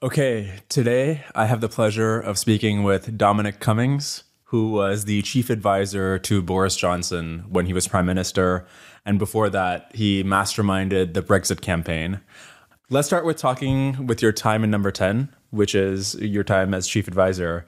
[0.00, 5.50] Okay, today I have the pleasure of speaking with Dominic Cummings, who was the chief
[5.50, 8.64] advisor to Boris Johnson when he was prime minister.
[9.04, 12.20] And before that, he masterminded the Brexit campaign.
[12.90, 16.86] Let's start with talking with your time in number 10, which is your time as
[16.86, 17.66] chief advisor.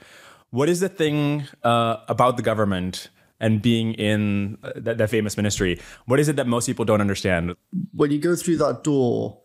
[0.51, 3.09] What is the thing uh, about the government
[3.41, 5.81] and being in uh, that, that famous ministry?
[6.07, 7.57] What is it that most people don't understand?
[7.93, 9.41] When you go through that door,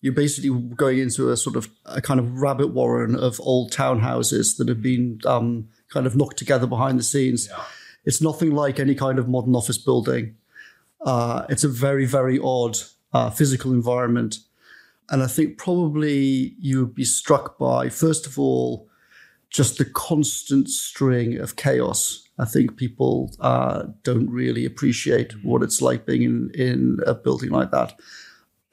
[0.00, 4.56] you're basically going into a sort of a kind of rabbit warren of old townhouses
[4.56, 7.48] that have been um, kind of knocked together behind the scenes.
[7.50, 7.64] Yeah.
[8.04, 10.36] It's nothing like any kind of modern office building.
[11.04, 12.78] Uh, it's a very, very odd
[13.12, 14.38] uh, physical environment.
[15.10, 18.88] And I think probably you would be struck by, first of all,
[19.50, 22.28] just the constant string of chaos.
[22.38, 27.50] I think people uh, don't really appreciate what it's like being in, in a building
[27.50, 27.98] like that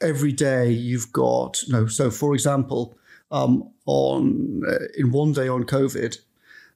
[0.00, 1.86] every day you've got you no.
[1.86, 2.96] So, for example,
[3.30, 6.18] um, on uh, in one day on COVID,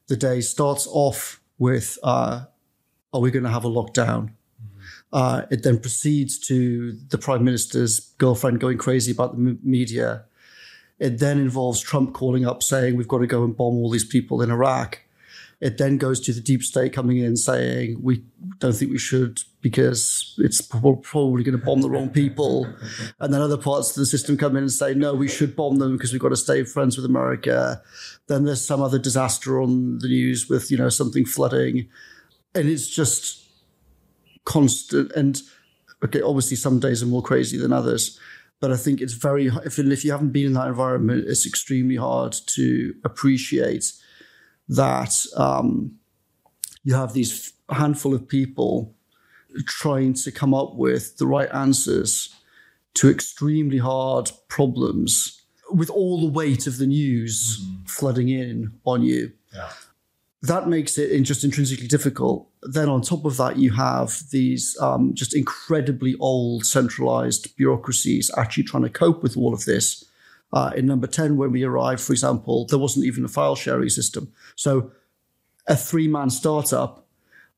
[0.09, 2.45] the day starts off with uh,
[3.13, 4.30] "Are we going to have a lockdown?"
[5.13, 10.24] Uh, it then proceeds to the prime minister's girlfriend going crazy about the m- media.
[10.98, 14.04] It then involves Trump calling up saying we've got to go and bomb all these
[14.04, 15.01] people in Iraq.
[15.60, 18.24] It then goes to the deep state coming in saying we
[18.59, 22.66] don't think we should because it's probably going to bomb the wrong people.
[23.19, 25.77] And then other parts of the system come in and say, no, we should bomb
[25.77, 27.83] them because we've got to stay friends with America.
[28.27, 31.88] Then there's some other disaster on the news with, you know, something flooding.
[32.55, 33.47] And it's just
[34.45, 35.13] constant.
[35.13, 35.41] And
[36.05, 38.19] okay, obviously some days are more crazy than others.
[38.61, 41.97] But I think it's very, if, if you haven't been in that environment, it's extremely
[41.97, 43.93] hard to appreciate
[44.69, 45.97] that um,
[46.83, 48.95] you have these handful of people
[49.66, 52.34] trying to come up with the right answers
[52.95, 57.84] to extremely hard problems with all the weight of the news mm-hmm.
[57.84, 59.32] flooding in on you.
[59.54, 59.70] Yeah.
[60.42, 62.48] That makes it just intrinsically difficult.
[62.62, 68.64] Then, on top of that, you have these um, just incredibly old centralized bureaucracies actually
[68.64, 70.04] trying to cope with all of this.
[70.52, 73.88] Uh, in number 10, when we arrived, for example, there wasn't even a file sharing
[73.88, 74.32] system.
[74.56, 74.91] So
[75.66, 77.06] a three man startup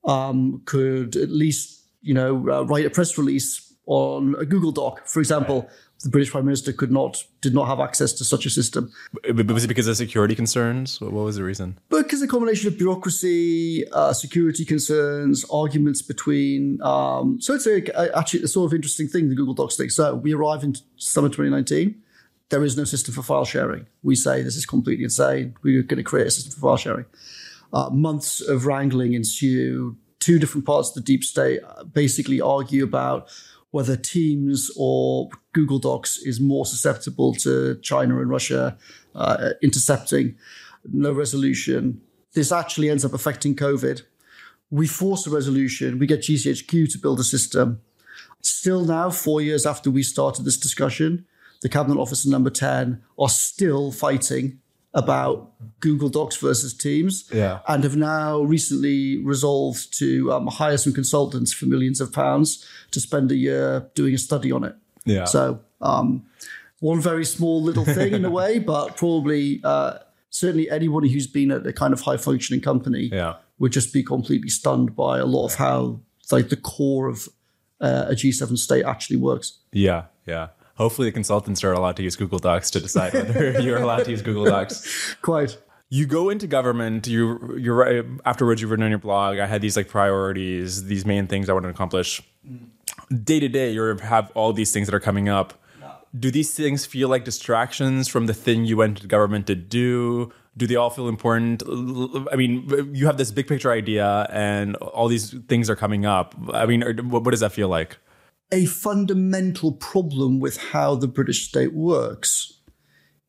[0.05, 5.07] um, could at least, you know, uh, write a press release on a Google Doc,
[5.07, 5.69] for example.
[6.03, 8.93] The British Prime Minister could not did not have access to such a system.
[9.23, 11.01] Was it because of security concerns?
[11.01, 11.79] What was the reason?
[11.91, 16.83] Because a combination of bureaucracy, uh, security concerns, arguments between.
[16.83, 19.29] Um, so it's a, actually a sort of interesting thing.
[19.29, 19.91] The Google Docs thing.
[19.91, 22.03] So we arrive in summer 2019
[22.53, 23.87] there is no system for file sharing.
[24.03, 25.57] We say this is completely insane.
[25.62, 27.07] We're going to create a system for file sharing.
[27.73, 29.97] Uh, months of wrangling ensue.
[30.22, 31.59] Two different parts of the deep state
[31.93, 33.28] basically argue about
[33.72, 38.78] whether Teams or Google Docs is more susceptible to China and Russia
[39.16, 40.37] uh, intercepting.
[40.93, 42.00] No resolution.
[42.34, 44.03] This actually ends up affecting COVID.
[44.71, 45.99] We force a resolution.
[45.99, 47.81] We get GCHQ to build a system.
[48.43, 51.27] Still now, four years after we started this discussion,
[51.62, 54.61] the cabinet officer number 10 are still fighting
[54.95, 57.61] about Google Docs versus Teams, yeah.
[57.67, 63.01] and have now recently resolved to um, hire some consultants for millions of pounds to
[63.01, 64.75] spend a year doing a study on it.
[65.05, 65.25] Yeah.
[65.25, 66.27] So um,
[66.81, 69.99] one very small little thing in a way, but probably uh,
[70.31, 73.37] certainly anybody who's been at a kind of high functioning company yeah.
[73.59, 77.29] would just be completely stunned by a lot of how like the core of
[77.81, 79.59] uh, a G7 state actually works.
[79.73, 83.78] Yeah, yeah hopefully the consultants are allowed to use Google Docs to decide whether you're
[83.78, 85.16] allowed to use Google Docs.
[85.22, 85.59] Quite.
[85.88, 87.06] You go into government.
[87.06, 88.05] You you're right.
[88.25, 89.38] Afterwards, you've written on your blog.
[89.38, 92.22] I had these like priorities, these main things I want to accomplish.
[93.25, 95.55] Day to day, you have all these things that are coming up.
[96.19, 100.31] Do these things feel like distractions from the thing you went to government to do?
[100.59, 101.62] Do they all feel important?
[102.31, 106.34] I mean, you have this big picture idea, and all these things are coming up.
[106.53, 107.97] I mean, what does that feel like?
[108.53, 112.61] A fundamental problem with how the British state works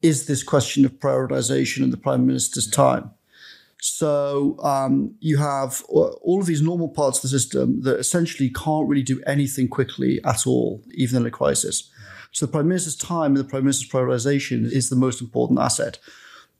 [0.01, 3.09] is this question of prioritization in the prime minister's time.
[3.79, 8.87] So um, you have all of these normal parts of the system that essentially can't
[8.87, 11.89] really do anything quickly at all, even in a crisis.
[12.31, 15.99] So the prime minister's time and the prime minister's prioritization is the most important asset.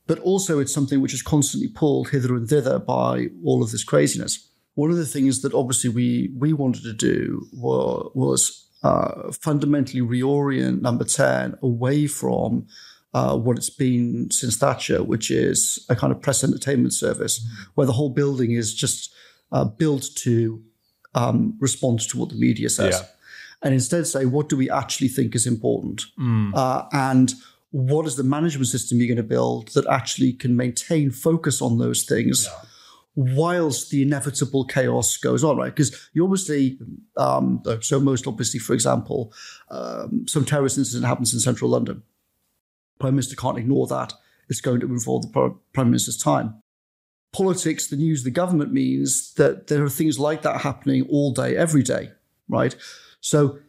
[0.06, 3.86] But also, it's something which is constantly pulled hither and thither by all of this
[3.86, 9.32] craziness one of the things that obviously we we wanted to do were, was uh,
[9.32, 12.68] fundamentally reorient number 10 away from
[13.14, 17.72] uh, what it's been since Thatcher, which is a kind of press entertainment service mm-hmm.
[17.76, 19.14] where the whole building is just
[19.52, 20.62] uh, built to
[21.14, 23.00] um, respond to what the media says.
[23.00, 23.08] Yeah.
[23.62, 26.04] And instead say, what do we actually think is important?
[26.20, 26.54] Mm.
[26.54, 27.34] Uh, and
[27.72, 31.78] what is the management system you're going to build that actually can maintain focus on
[31.78, 32.70] those things yeah.
[33.16, 35.76] Whilst the inevitable chaos goes on, right?
[35.76, 36.80] Because you obviously,
[37.18, 39.32] um, so most obviously, for example,
[39.70, 42.04] um, some terrorist incident happens in central London.
[43.00, 44.14] Prime Minister can't ignore that.
[44.50, 46.56] It's going to involve the Prime Minister's time.
[47.32, 51.56] Politics, the news, the government means that there are things like that happening all day,
[51.56, 52.12] every day,
[52.48, 52.76] right?
[53.22, 53.60] So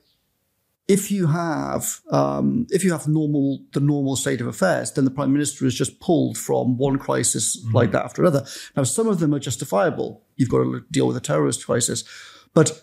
[0.86, 5.10] if you have um, if you have normal the normal state of affairs, then the
[5.10, 7.74] prime minister is just pulled from one crisis mm-hmm.
[7.74, 8.44] like that after another.
[8.76, 10.22] Now, some of them are justifiable.
[10.36, 12.04] You've got to deal with a terrorist crisis,
[12.52, 12.82] but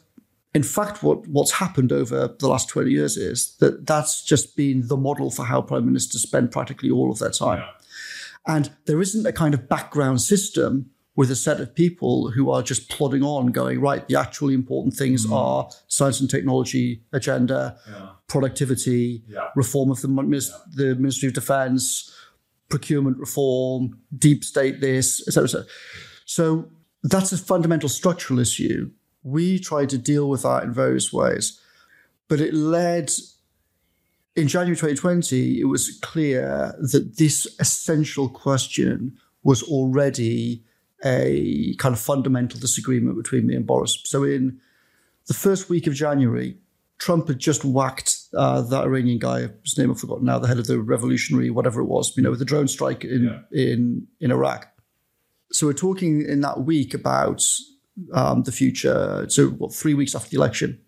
[0.54, 4.88] in fact, what what's happened over the last twenty years is that that's just been
[4.88, 8.56] the model for how prime ministers spend practically all of their time, yeah.
[8.56, 12.64] and there isn't a kind of background system with a set of people who are
[12.64, 15.36] just plodding on, going, right, the actually important things mm.
[15.36, 18.10] are science and technology agenda, yeah.
[18.28, 19.50] productivity, yeah.
[19.56, 20.58] reform of the, yeah.
[20.76, 22.16] the Ministry of Defense,
[22.70, 25.62] procurement reform, deep state this, etc.
[25.62, 25.68] Et
[26.26, 26.70] so
[27.04, 28.90] that's a fundamental structural issue.
[29.24, 31.60] We tried to deal with that in various ways,
[32.30, 33.12] but it led
[34.36, 40.64] in January 2020, it was clear that this essential question was already
[41.04, 44.02] a kind of fundamental disagreement between me and Boris.
[44.06, 44.60] So in
[45.28, 46.58] the first week of January,
[46.98, 50.60] Trump had just whacked uh, that Iranian guy, his name I've forgotten now, the head
[50.60, 53.40] of the revolutionary, whatever it was, you know, with the drone strike in yeah.
[53.52, 54.68] in in Iraq.
[55.52, 57.44] So we're talking in that week about
[58.14, 59.26] um, the future.
[59.30, 60.80] So what, three weeks after the election,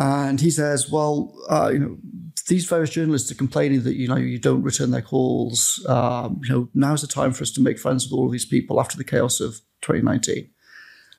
[0.00, 1.98] and he says, "Well, uh, you know,
[2.46, 5.84] these various journalists are complaining that you know you don't return their calls.
[5.88, 8.46] Um, you know, now's the time for us to make friends with all of these
[8.46, 10.50] people after the chaos of 2019."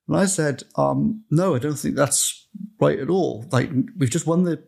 [0.07, 2.47] And I said, um, "No, I don't think that's
[2.79, 3.45] right at all.
[3.51, 4.63] Like we've just won the,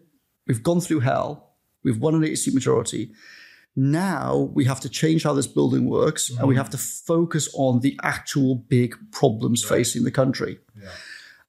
[0.47, 1.55] we've gone through hell.
[1.83, 3.11] We've won an 80 seat majority.
[3.75, 6.39] Now we have to change how this building works, mm-hmm.
[6.39, 9.69] and we have to focus on the actual big problems yeah.
[9.69, 10.89] facing the country." Yeah.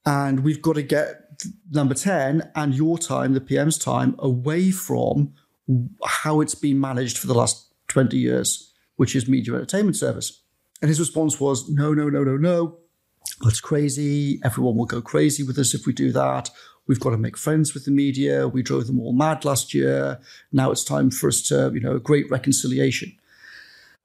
[0.06, 1.29] And we've got to get
[1.70, 5.34] number 10 and your time, the PM's time, away from
[6.04, 10.42] how it's been managed for the last 20 years, which is media entertainment service.
[10.82, 12.78] And his response was, no, no, no, no, no.
[13.42, 14.40] That's crazy.
[14.44, 16.50] Everyone will go crazy with us if we do that.
[16.86, 18.48] We've got to make friends with the media.
[18.48, 20.18] We drove them all mad last year.
[20.52, 23.16] Now it's time for us to, you know, a great reconciliation.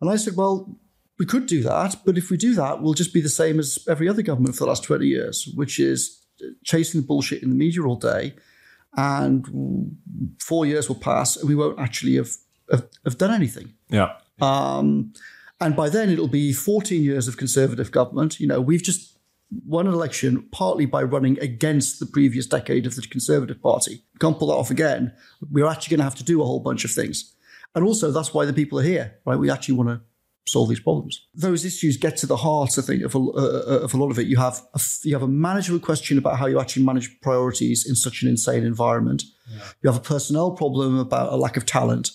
[0.01, 0.77] And I said, well,
[1.17, 3.79] we could do that, but if we do that, we'll just be the same as
[3.87, 6.24] every other government for the last 20 years, which is
[6.63, 8.33] chasing the bullshit in the media all day,
[8.95, 9.97] and
[10.39, 12.31] four years will pass and we won't actually have
[12.71, 13.73] have, have done anything.
[13.89, 14.13] Yeah.
[14.41, 15.13] Um,
[15.61, 18.39] and by then it'll be 14 years of conservative government.
[18.39, 19.17] You know, we've just
[19.65, 24.03] won an election partly by running against the previous decade of the Conservative Party.
[24.19, 25.13] Can't pull that off again.
[25.51, 27.35] We're actually going to have to do a whole bunch of things.
[27.73, 29.37] And also, that's why the people are here, right?
[29.37, 30.01] We actually want to
[30.47, 31.25] solve these problems.
[31.33, 34.19] Those issues get to the heart, I think, of a, uh, of a lot of
[34.19, 34.27] it.
[34.27, 37.95] You have a, you have a management question about how you actually manage priorities in
[37.95, 39.23] such an insane environment.
[39.49, 39.63] Yeah.
[39.81, 42.11] You have a personnel problem about a lack of talent,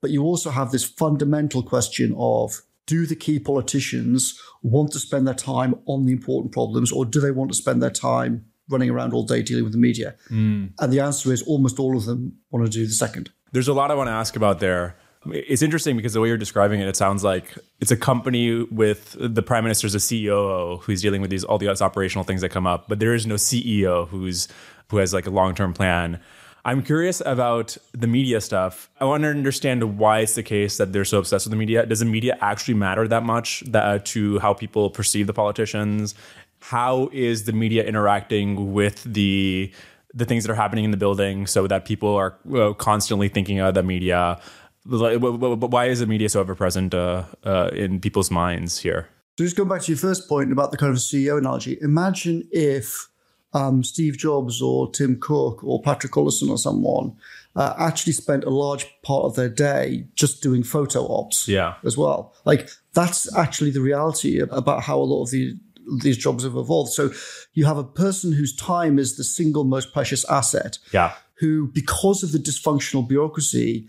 [0.00, 5.26] but you also have this fundamental question of do the key politicians want to spend
[5.26, 8.90] their time on the important problems, or do they want to spend their time running
[8.90, 10.14] around all day dealing with the media?
[10.30, 10.72] Mm.
[10.78, 13.30] And the answer is almost all of them want to do the second.
[13.52, 14.96] There's a lot I want to ask about there.
[15.26, 19.16] It's interesting because the way you're describing it, it sounds like it's a company with
[19.18, 22.48] the prime minister as a CEO who's dealing with these all these operational things that
[22.48, 24.48] come up, but there is no CEO who's
[24.90, 26.20] who has like a long term plan.
[26.64, 28.88] I'm curious about the media stuff.
[29.00, 31.84] I want to understand why it's the case that they're so obsessed with the media.
[31.84, 36.14] Does the media actually matter that much that, uh, to how people perceive the politicians?
[36.60, 39.72] How is the media interacting with the
[40.14, 43.58] the things that are happening in the building so that people are uh, constantly thinking
[43.58, 44.40] of the media?
[44.84, 49.08] But why is the media so ever present uh, uh, in people's minds here?
[49.38, 52.46] So just going back to your first point about the kind of CEO analogy, imagine
[52.52, 53.08] if
[53.54, 57.16] um, Steve Jobs or Tim Cook or Patrick Collison or someone
[57.54, 61.74] uh, actually spent a large part of their day just doing photo ops yeah.
[61.84, 62.34] as well.
[62.44, 65.56] Like that's actually the reality about how a lot of the,
[66.02, 66.92] these jobs have evolved.
[66.92, 67.10] So
[67.52, 70.78] you have a person whose time is the single most precious asset.
[70.92, 71.12] Yeah.
[71.36, 73.88] Who, because of the dysfunctional bureaucracy,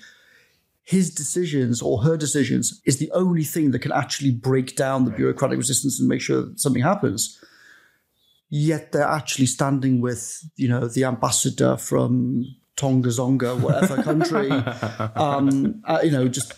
[0.83, 5.11] his decisions or her decisions is the only thing that can actually break down the
[5.11, 7.39] bureaucratic resistance and make sure that something happens.
[8.49, 14.51] Yet they're actually standing with, you know, the ambassador from Tonga Zonga, whatever country,
[15.15, 16.53] um, uh, you know, just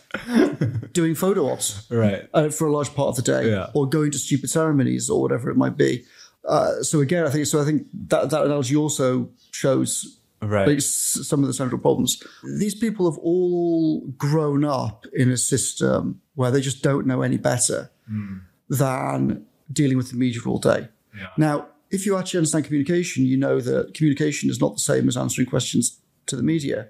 [0.94, 2.28] doing photo ops right.
[2.34, 3.68] Uh, for a large part of the day, yeah.
[3.74, 6.04] or going to stupid ceremonies or whatever it might be.
[6.48, 7.62] Uh, so again, I think so.
[7.62, 10.68] I think that that analogy also shows Right.
[10.68, 12.22] Like some of the central problems.
[12.44, 17.38] These people have all grown up in a system where they just don't know any
[17.38, 18.38] better hmm.
[18.70, 20.90] than dealing with the media all day.
[21.38, 25.18] Now, if you actually understand communication, you know that communication is not the same as
[25.18, 26.90] answering questions to the media,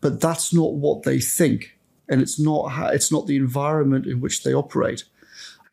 [0.00, 4.20] but that's not what they think, and it's not how, it's not the environment in
[4.20, 5.04] which they operate,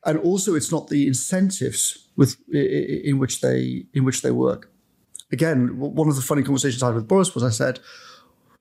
[0.05, 4.70] and also it's not the incentives with in which they in which they work.
[5.31, 7.79] Again, one of the funny conversations I had with Boris was I said,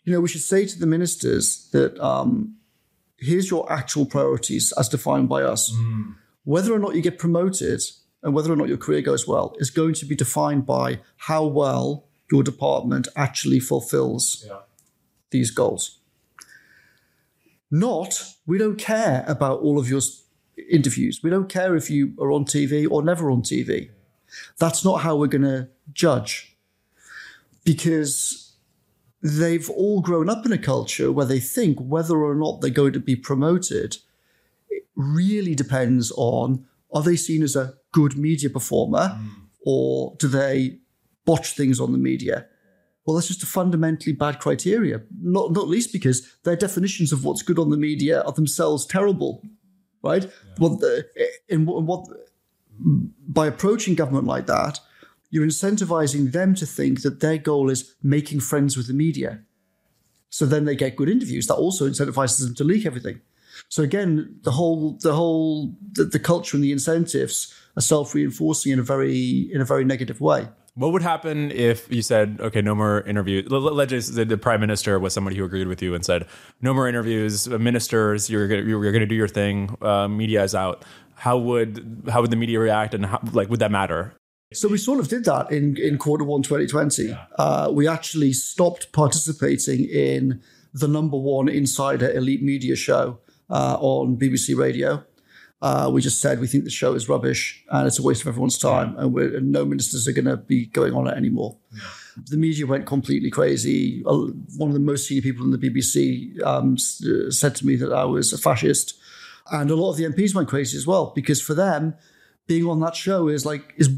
[0.04, 2.56] you know, we should say to the ministers that um,
[3.18, 5.72] here's your actual priorities as defined by us.
[6.44, 7.80] Whether or not you get promoted
[8.22, 11.44] and whether or not your career goes well is going to be defined by how
[11.44, 14.46] well your department actually fulfills
[15.30, 15.98] these goals.
[17.70, 20.00] Not, we don't care about all of your
[20.70, 21.20] interviews.
[21.22, 23.90] We don't care if you are on TV or never on TV.
[24.58, 26.49] That's not how we're going to judge
[27.70, 28.56] because
[29.22, 32.92] they've all grown up in a culture where they think whether or not they're going
[32.92, 33.98] to be promoted
[34.96, 39.28] really depends on are they seen as a good media performer mm.
[39.64, 40.80] or do they
[41.24, 42.46] botch things on the media?
[43.04, 47.42] Well, that's just a fundamentally bad criteria, not, not least because their definitions of what's
[47.42, 49.44] good on the media are themselves terrible,
[50.02, 50.28] right?
[50.58, 51.06] Well, the,
[51.48, 52.08] in, in what
[53.28, 54.80] by approaching government like that,
[55.30, 59.40] you're incentivizing them to think that their goal is making friends with the media.
[60.28, 61.46] So then they get good interviews.
[61.46, 63.20] That also incentivizes them to leak everything.
[63.68, 68.78] So again, the whole the whole the, the culture and the incentives are self-reinforcing in
[68.78, 70.48] a very in a very negative way.
[70.74, 73.50] What would happen if you said, okay, no more interviews?
[73.50, 76.04] Let- let- Let's just say the prime minister was somebody who agreed with you and
[76.04, 76.26] said,
[76.62, 80.44] no more interviews, uh, ministers, you're gonna, you're going to do your thing, uh, media
[80.44, 80.84] is out.
[81.16, 84.14] How would how would the media react, and how, like would that matter?
[84.52, 87.16] So we sort of did that in, in quarter one 2020.
[87.38, 90.42] Uh, we actually stopped participating in
[90.74, 95.04] the number one insider elite media show uh, on BBC Radio.
[95.62, 98.26] Uh, we just said we think the show is rubbish and it's a waste of
[98.26, 101.56] everyone's time, and, we're, and no ministers are going to be going on it anymore.
[102.16, 104.02] The media went completely crazy.
[104.02, 107.92] One of the most senior people in the BBC um, uh, said to me that
[107.92, 108.98] I was a fascist,
[109.52, 111.94] and a lot of the MPs went crazy as well because for them,
[112.48, 113.88] being on that show is like is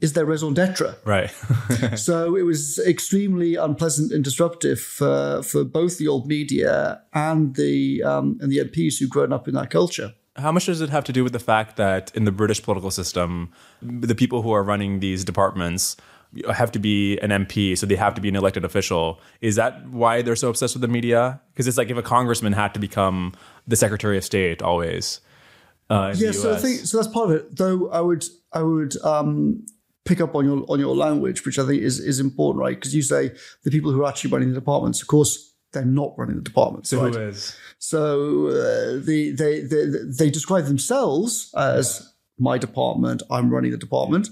[0.00, 0.94] is their raison d'etre.
[1.04, 1.30] Right.
[1.96, 8.02] So it was extremely unpleasant and disruptive for, for both the old media and the
[8.02, 10.14] um, and the MPs who've grown up in that culture.
[10.36, 12.90] How much does it have to do with the fact that in the British political
[12.90, 15.96] system, the people who are running these departments
[16.52, 19.20] have to be an MP, so they have to be an elected official?
[19.40, 21.40] Is that why they're so obsessed with the media?
[21.52, 23.32] Because it's like if a congressman had to become
[23.66, 25.20] the Secretary of State always.
[25.88, 27.56] Uh, Yeah, so I think so that's part of it.
[27.56, 28.24] Though I would
[28.56, 29.66] I would um,
[30.06, 32.76] pick up on your on your language, which I think is is important, right?
[32.76, 33.32] Because you say
[33.64, 36.88] the people who are actually running the departments, of course, they're not running the departments.
[36.90, 37.14] so right?
[37.14, 37.56] who is?
[37.78, 39.84] So uh, the, they, they
[40.20, 43.22] they describe themselves as my department.
[43.30, 44.28] I'm running the department.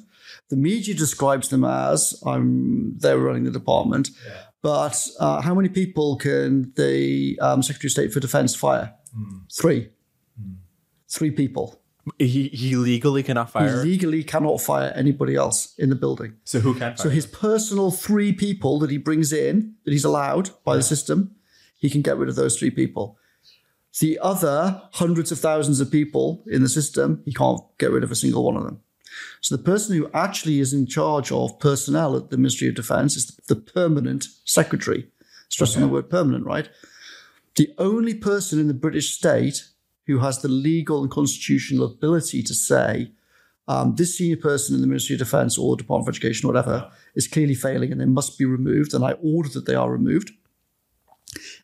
[0.50, 4.10] The media describes them as I'm they're running the department.
[4.62, 8.94] But uh, how many people can the um, Secretary of State for Defence fire?
[9.60, 9.90] Three.
[11.08, 11.83] Three people.
[12.18, 13.82] He, he legally cannot fire.
[13.82, 16.34] He legally cannot fire anybody else in the building.
[16.44, 16.96] so who can fire?
[16.96, 21.34] So his personal three people that he brings in, that he's allowed by the system,
[21.78, 23.18] he can get rid of those three people.
[24.00, 28.11] The other hundreds of thousands of people in the system, he can't get rid of
[28.11, 28.80] a single one of them.
[29.40, 33.16] So the person who actually is in charge of personnel at the Ministry of Defence
[33.16, 35.08] is the permanent secretary.
[35.49, 36.68] Stressing the word permanent, right?
[37.54, 39.68] The only person in the British state
[40.06, 43.12] who has the legal and constitutional ability to say,
[43.66, 46.52] um, this senior person in the Ministry of Defence or the Department of Education or
[46.52, 49.90] whatever is clearly failing and they must be removed, and I order that they are
[49.90, 50.32] removed,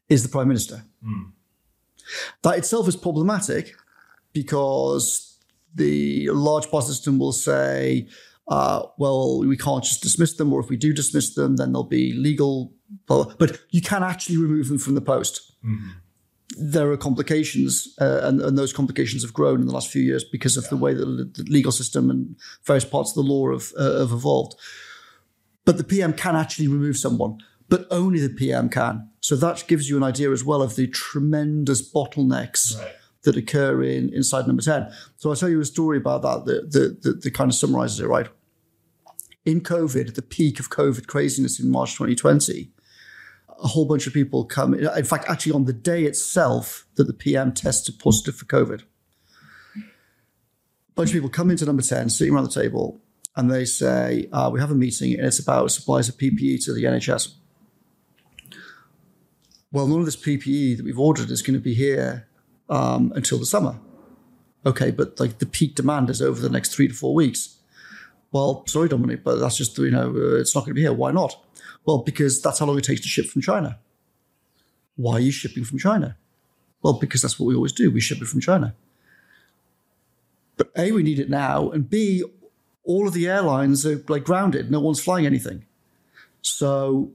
[0.08, 0.84] is the Prime Minister.
[2.42, 3.74] That itself is problematic
[4.32, 5.36] because
[5.74, 8.08] the large part system will say,
[8.48, 11.84] uh, well, we can't just dismiss them, or if we do dismiss them, then there'll
[11.84, 12.72] be legal.
[13.06, 13.34] Blah, blah.
[13.38, 15.52] But you can actually remove them from the post.
[16.58, 20.24] There are complications, uh, and, and those complications have grown in the last few years
[20.24, 23.72] because of the way that the legal system and various parts of the law have,
[23.78, 24.54] uh, have evolved.
[25.64, 27.38] But the PM can actually remove someone,
[27.68, 29.08] but only the PM can.
[29.20, 32.74] So that gives you an idea as well of the tremendous bottlenecks
[33.22, 34.90] that occur in inside number 10.
[35.16, 38.00] So I'll tell you a story about that that, that, that, that kind of summarizes
[38.00, 38.28] it, right?
[39.44, 42.70] In COVID, at the peak of COVID craziness in March 2020,
[43.62, 44.74] a whole bunch of people come.
[44.74, 49.82] In fact, actually, on the day itself that the PM tested positive for COVID, a
[50.94, 53.00] bunch of people come into number 10, sitting around the table,
[53.36, 56.72] and they say, uh, We have a meeting and it's about supplies of PPE to
[56.72, 57.34] the NHS.
[59.72, 62.28] well, none of this PPE that we've ordered is going to be here
[62.68, 63.78] um, until the summer.
[64.66, 67.56] Okay, but like the peak demand is over the next three to four weeks.
[68.32, 70.92] Well, sorry, Dominic, but that's just, you know, uh, it's not going to be here.
[70.92, 71.34] Why not?
[71.84, 73.78] Well, because that's how long it takes to ship from China.
[74.96, 76.16] Why are you shipping from China?
[76.82, 77.90] Well, because that's what we always do.
[77.90, 78.74] We ship it from China.
[80.56, 81.70] But A, we need it now.
[81.70, 82.22] And B,
[82.84, 84.70] all of the airlines are like grounded.
[84.70, 85.64] No one's flying anything.
[86.42, 87.12] So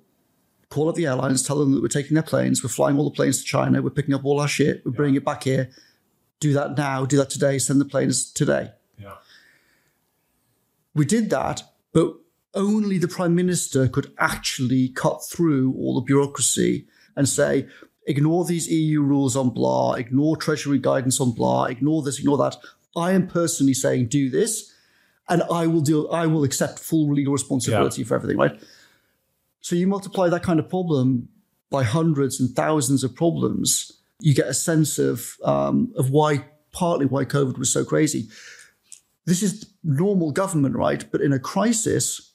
[0.70, 3.16] call up the airlines, tell them that we're taking their planes, we're flying all the
[3.16, 5.70] planes to China, we're picking up all our shit, we're bringing it back here.
[6.40, 8.72] Do that now, do that today, send the planes today.
[9.00, 9.16] Yeah.
[10.94, 12.16] We did that, but
[12.56, 17.68] only the prime minister could actually cut through all the bureaucracy and say,
[18.08, 22.58] ignore these EU rules on blah, ignore Treasury guidance on blah, ignore this, ignore that.
[22.96, 24.72] I am personally saying do this,
[25.28, 26.08] and I will do.
[26.10, 28.08] I will accept full legal responsibility Yeah.
[28.08, 28.38] for everything.
[28.38, 28.62] Right.
[29.60, 31.28] So you multiply that kind of problem
[31.70, 37.06] by hundreds and thousands of problems, you get a sense of um, of why partly
[37.06, 38.30] why COVID was so crazy.
[39.26, 41.04] This is normal government, right?
[41.12, 42.32] But in a crisis,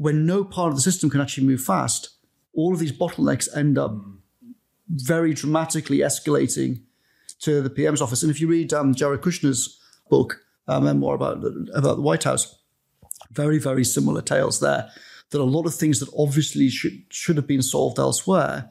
[0.00, 2.08] when no part of the system can actually move fast,
[2.54, 3.94] all of these bottlenecks end up
[4.88, 6.80] very dramatically escalating
[7.40, 8.22] to the PM's office.
[8.22, 9.78] And if you read um, Jared Kushner's
[10.08, 12.58] book, uh, memoir about about the White House,
[13.30, 14.90] very very similar tales there.
[15.32, 18.70] That a lot of things that obviously should should have been solved elsewhere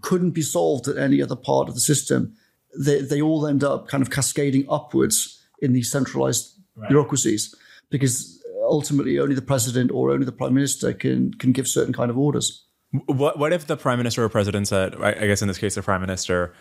[0.00, 2.36] couldn't be solved at any other part of the system.
[2.78, 6.56] They they all end up kind of cascading upwards in these centralized
[6.88, 7.52] bureaucracies
[7.90, 8.37] because
[8.68, 12.18] ultimately only the president or only the prime minister can can give certain kind of
[12.18, 12.64] orders.
[13.06, 15.74] What what if the prime minister or president said, I I guess in this case
[15.74, 16.54] the prime minister,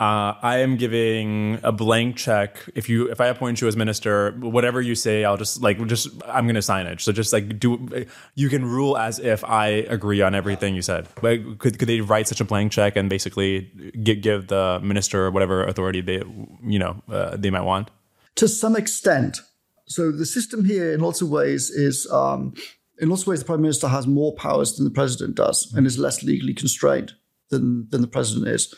[0.00, 2.68] uh, I am giving a blank check.
[2.74, 6.08] If you if I appoint you as minister, whatever you say, I'll just like just
[6.26, 7.00] I'm going to sign it.
[7.00, 11.08] So just like do you can rule as if I agree on everything you said.
[11.20, 13.70] But could could they write such a blank check and basically
[14.02, 16.22] give, give the minister whatever authority they
[16.64, 17.90] you know uh, they might want?
[18.36, 19.40] to some extent.
[19.86, 22.54] So the system here, in lots of ways, is um,
[22.98, 25.86] in lots of ways the prime minister has more powers than the president does, and
[25.86, 27.12] is less legally constrained
[27.50, 28.74] than than the president is,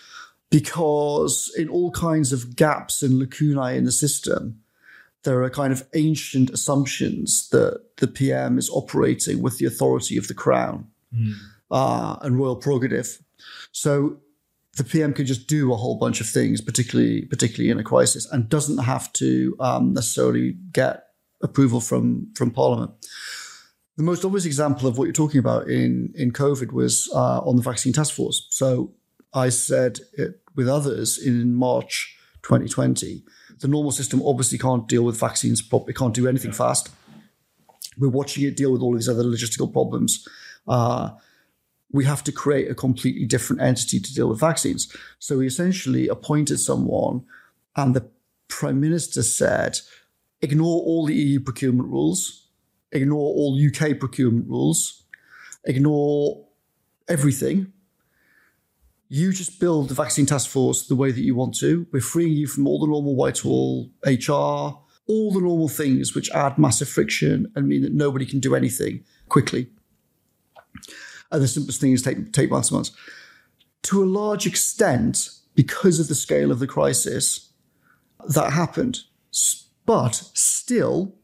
[0.50, 4.60] because in all kinds of gaps and lacunae in the system,
[5.24, 10.28] there are kind of ancient assumptions that the PM is operating with the authority of
[10.28, 10.86] the crown
[11.70, 13.18] uh, and royal prerogative.
[13.72, 14.18] So
[14.78, 18.26] the PM can just do a whole bunch of things, particularly particularly in a crisis,
[18.30, 21.04] and doesn't have to um, necessarily get
[21.42, 22.92] approval from from Parliament.
[23.96, 27.56] The most obvious example of what you're talking about in in COVID was uh, on
[27.56, 28.46] the vaccine task force.
[28.50, 28.94] So
[29.34, 33.24] I said it with others in March 2020.
[33.60, 36.90] The normal system obviously can't deal with vaccines properly, can't do anything fast.
[37.98, 40.26] We're watching it deal with all these other logistical problems.
[40.68, 41.10] Uh,
[41.90, 44.94] we have to create a completely different entity to deal with vaccines.
[45.18, 47.24] So we essentially appointed someone,
[47.76, 48.08] and the
[48.48, 49.78] prime minister said,
[50.42, 52.48] ignore all the EU procurement rules,
[52.92, 55.04] ignore all UK procurement rules,
[55.64, 56.46] ignore
[57.08, 57.72] everything.
[59.08, 61.86] You just build the vaccine task force the way that you want to.
[61.92, 66.58] We're freeing you from all the normal Whitehall HR, all the normal things which add
[66.58, 69.68] massive friction and mean that nobody can do anything quickly
[71.30, 72.92] and the simplest thing is take take months and months.
[73.84, 77.52] To a large extent, because of the scale of the crisis,
[78.28, 79.00] that happened.
[79.86, 81.14] But still,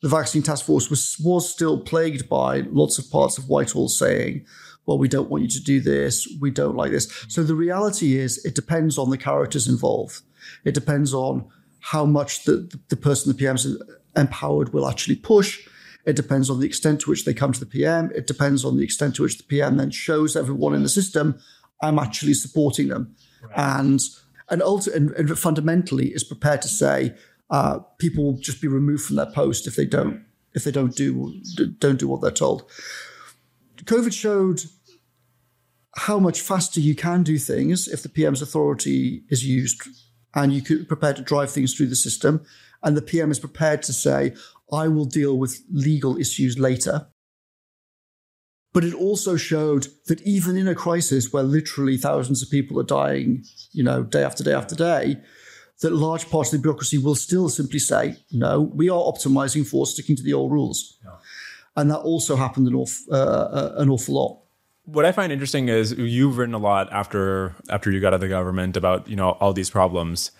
[0.00, 4.46] the vaccine task force was was still plagued by lots of parts of Whitehall saying,
[4.86, 6.26] "Well, we don't want you to do this.
[6.40, 10.22] We don't like this." So the reality is, it depends on the characters involved.
[10.64, 11.44] It depends on
[11.80, 13.66] how much the the person the PM's
[14.16, 15.66] empowered will actually push.
[16.06, 18.10] It depends on the extent to which they come to the PM.
[18.14, 21.38] It depends on the extent to which the PM then shows everyone in the system,
[21.82, 23.14] I'm actually supporting them.
[23.56, 24.00] And
[24.48, 27.14] and, ulti- and and fundamentally is prepared to say
[27.50, 30.94] uh, people will just be removed from their post if they don't if they don't
[30.94, 31.40] do
[31.78, 32.64] don't do what they're told.
[33.84, 34.62] COVID showed
[35.96, 39.82] how much faster you can do things if the PM's authority is used
[40.34, 42.44] and you could prepare to drive things through the system
[42.82, 44.34] and the PM is prepared to say,
[44.72, 47.08] I will deal with legal issues later.
[48.72, 52.84] But it also showed that even in a crisis where literally thousands of people are
[52.84, 55.16] dying, you know, day after day after day,
[55.80, 59.86] that large parts of the bureaucracy will still simply say, no, we are optimizing for
[59.86, 60.98] sticking to the old rules.
[61.76, 64.38] And that also happened an awful, uh, an awful lot.
[64.84, 68.20] What I find interesting is you've written a lot after after you got out of
[68.20, 70.32] the government about you know all these problems,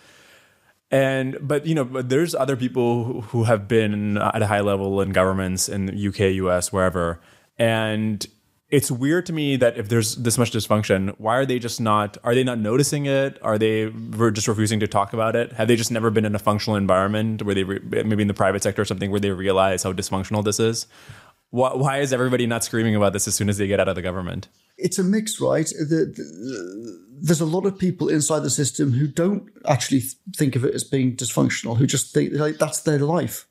[0.91, 5.01] and but you know but there's other people who- have been at a high level
[5.01, 7.19] in governments in the UK, US, wherever,
[7.57, 8.25] and
[8.69, 12.17] it's weird to me that if there's this much dysfunction, why are they just not?
[12.23, 13.37] Are they not noticing it?
[13.41, 13.91] Are they
[14.31, 15.51] just refusing to talk about it?
[15.53, 18.33] Have they just never been in a functional environment where they re- maybe in the
[18.33, 20.87] private sector or something where they realize how dysfunctional this is?
[21.49, 23.95] Why, why is everybody not screaming about this as soon as they get out of
[23.95, 24.47] the government?
[24.77, 25.65] It's a mix, right?
[25.67, 30.01] The, the, there's a lot of people inside the system who don't actually
[30.35, 33.47] think of it as being dysfunctional, who just think like that's their life.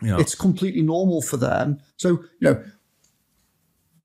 [0.00, 0.18] Yeah.
[0.20, 1.80] It's completely normal for them.
[1.96, 2.64] So, you know,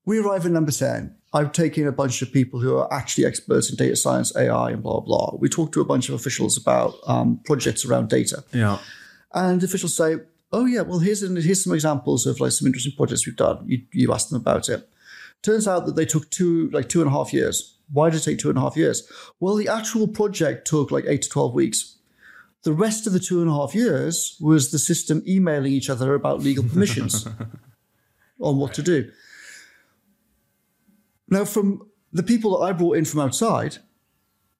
[0.04, 1.14] we arrive at number 10.
[1.32, 4.82] I've taken a bunch of people who are actually experts in data science, AI, and
[4.82, 5.36] blah, blah.
[5.38, 8.44] We talk to a bunch of officials about um, projects around data.
[8.52, 8.78] Yeah.
[9.32, 10.16] And officials say,
[10.52, 13.64] oh, yeah, well, here's, an, here's some examples of like some interesting projects we've done.
[13.66, 14.88] You, you asked them about it.
[15.42, 17.73] Turns out that they took two, like two and a half years.
[17.92, 19.10] Why did it take two and a half years?
[19.40, 21.96] Well, the actual project took like eight to 12 weeks.
[22.62, 26.14] The rest of the two and a half years was the system emailing each other
[26.14, 27.28] about legal permissions
[28.40, 29.10] on what to do.
[31.28, 33.78] Now, from the people that I brought in from outside,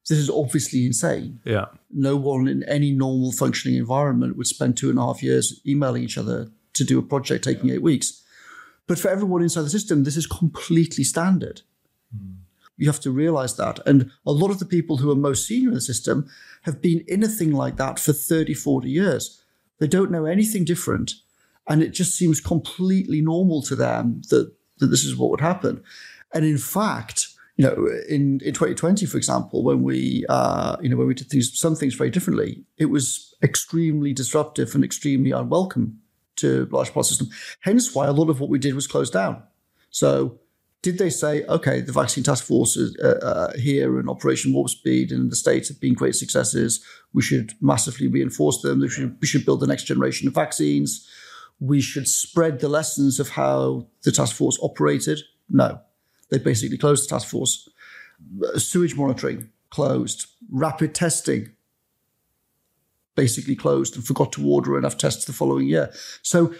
[0.07, 1.39] this is obviously insane.
[1.45, 1.65] Yeah.
[1.91, 6.03] No one in any normal functioning environment would spend two and a half years emailing
[6.03, 8.23] each other to do a project taking eight weeks.
[8.87, 11.61] But for everyone inside the system, this is completely standard.
[12.77, 13.79] You have to realize that.
[13.85, 16.27] And a lot of the people who are most senior in the system
[16.63, 19.41] have been in a thing like that for 30, 40 years.
[19.79, 21.13] They don't know anything different.
[21.67, 25.83] And it just seems completely normal to them that, that this is what would happen.
[26.33, 30.97] And in fact, you know, in, in 2020, for example, when we, uh, you know,
[30.97, 35.99] when we did things, some things very differently, it was extremely disruptive and extremely unwelcome
[36.37, 37.29] to large part system.
[37.61, 39.41] Hence why a lot of what we did was closed down.
[39.89, 40.39] So
[40.85, 44.69] did they say, okay, the vaccine task force is, uh, uh, here and Operation Warp
[44.69, 46.85] Speed in the States have been great successes.
[47.11, 48.81] We should massively reinforce them.
[48.81, 51.09] We should, we should build the next generation of vaccines.
[51.59, 55.21] We should spread the lessons of how the task force operated.
[55.49, 55.81] No,
[56.29, 57.67] they basically closed the task force.
[58.45, 60.27] Uh, Sewage monitoring closed.
[60.51, 61.49] Rapid testing
[63.15, 65.91] basically closed and forgot to order enough tests the following year.
[66.21, 66.53] So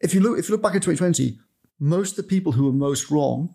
[0.00, 1.38] if you look if you look back at 2020,
[1.82, 3.52] most of the people who were most wrong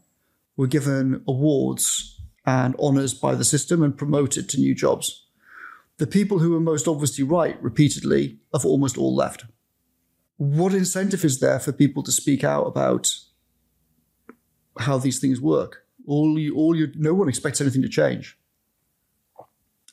[0.58, 5.28] were given awards and honors by the system and promoted to new jobs.
[5.96, 9.46] The people who were most obviously right repeatedly have almost all left.
[10.36, 13.16] What incentive is there for people to speak out about
[14.78, 15.86] how these things work?
[16.06, 18.38] All you, all you, no one expects anything to change.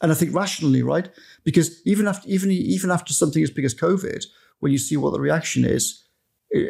[0.03, 1.09] And I think rationally, right?
[1.45, 4.27] Because even after, even, even after something as big as COVID,
[4.59, 6.04] when you see what the reaction is,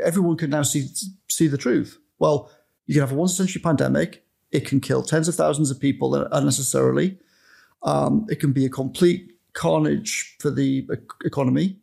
[0.03, 0.89] everyone can now see
[1.29, 1.99] see the truth.
[2.19, 2.51] Well,
[2.87, 4.25] you can have a once century pandemic.
[4.51, 7.19] It can kill tens of thousands of people unnecessarily.
[7.83, 10.89] Um, it can be a complete carnage for the
[11.25, 11.79] economy,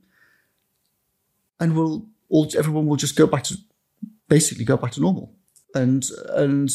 [1.60, 3.58] and will all everyone will just go back to
[4.28, 5.34] basically go back to normal,
[5.76, 6.70] and and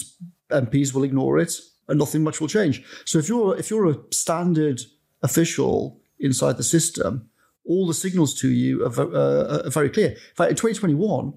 [0.51, 1.53] MPs will ignore it,
[1.89, 2.85] and nothing much will change.
[3.05, 4.83] So if you're if you're a standard
[5.23, 7.31] official inside the system,
[7.67, 10.11] all the signals to you are, uh, are very clear.
[10.11, 11.35] In fact, in 2021,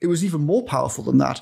[0.00, 1.40] it was even more powerful than that.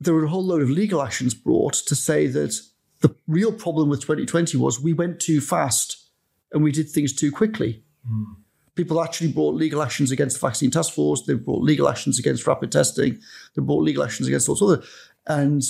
[0.00, 2.60] There were a whole load of legal actions brought to say that
[3.00, 6.08] the real problem with 2020 was we went too fast
[6.52, 7.82] and we did things too quickly.
[8.10, 8.36] Mm.
[8.74, 11.22] People actually brought legal actions against the vaccine task force.
[11.22, 13.20] They brought legal actions against rapid testing.
[13.54, 14.90] They brought legal actions against all sorts of,
[15.26, 15.62] and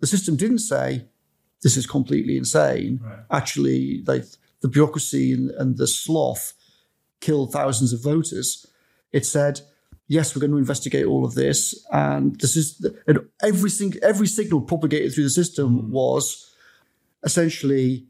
[0.00, 1.06] the system didn't say
[1.62, 3.00] this is completely insane.
[3.02, 3.18] Right.
[3.30, 4.24] Actually, like
[4.60, 6.52] the bureaucracy and, and the sloth
[7.22, 8.66] killed thousands of voters.
[9.12, 9.60] It said,
[10.08, 11.74] yes, we're going to investigate all of this.
[11.90, 15.88] And this is and every single every signal propagated through the system mm.
[15.88, 16.54] was
[17.24, 18.06] essentially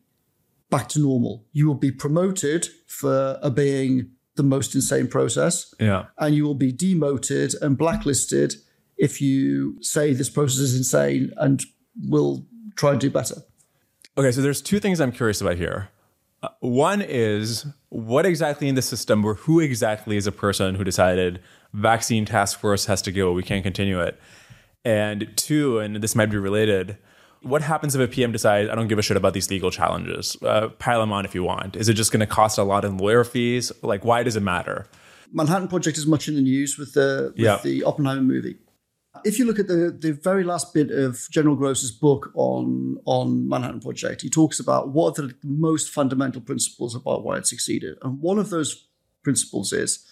[0.70, 1.44] back to normal.
[1.52, 5.74] You will be promoted for obeying the most insane process.
[5.78, 6.06] Yeah.
[6.18, 8.54] And you will be demoted and blacklisted
[8.96, 11.62] if you say this process is insane and
[12.08, 12.46] will
[12.76, 13.36] try and do better.
[14.16, 15.88] Okay, so there's two things I'm curious about here.
[16.60, 21.40] One is what exactly in the system or who exactly is a person who decided
[21.72, 24.20] vaccine task force has to go, we can't continue it.
[24.84, 26.98] And two, and this might be related,
[27.42, 30.36] what happens if a PM decides, I don't give a shit about these legal challenges?
[30.42, 31.76] Uh, pile them on if you want.
[31.76, 33.70] Is it just going to cost a lot in lawyer fees?
[33.82, 34.86] Like, why does it matter?
[35.32, 37.58] Manhattan Project is much in the news with the, with yeah.
[37.62, 38.56] the Oppenheimer movie
[39.24, 43.48] if you look at the, the very last bit of General Groves's book on, on
[43.48, 47.98] Manhattan Project, he talks about what are the most fundamental principles about why it succeeded.
[48.02, 48.88] And one of those
[49.22, 50.06] principles is,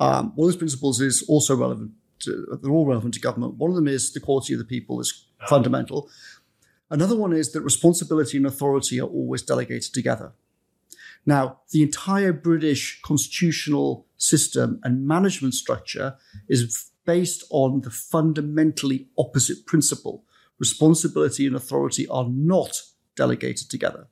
[0.00, 3.54] um, one of those principles is also relevant to, they're all relevant to government.
[3.54, 6.08] One of them is the quality of the people is fundamental.
[6.90, 10.32] Another one is that responsibility and authority are always delegated together.
[11.26, 16.16] Now, the entire British constitutional system and management structure
[16.48, 20.24] is based on the fundamentally opposite principle,
[20.58, 22.82] responsibility and authority are not
[23.16, 24.08] delegated together.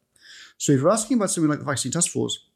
[0.59, 2.46] So if you're asking about something like the vaccine task force,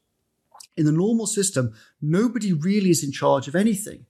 [0.77, 4.05] in the normal system, nobody really is in charge of anything.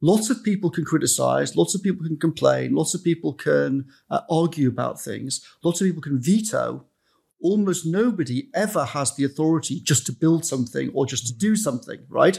[0.00, 4.20] Lots of people can criticize, lots of people can complain, lots of people can uh,
[4.30, 6.86] argue about things, lots of people can veto.
[7.40, 12.00] Almost nobody ever has the authority just to build something or just to do something,
[12.08, 12.38] right?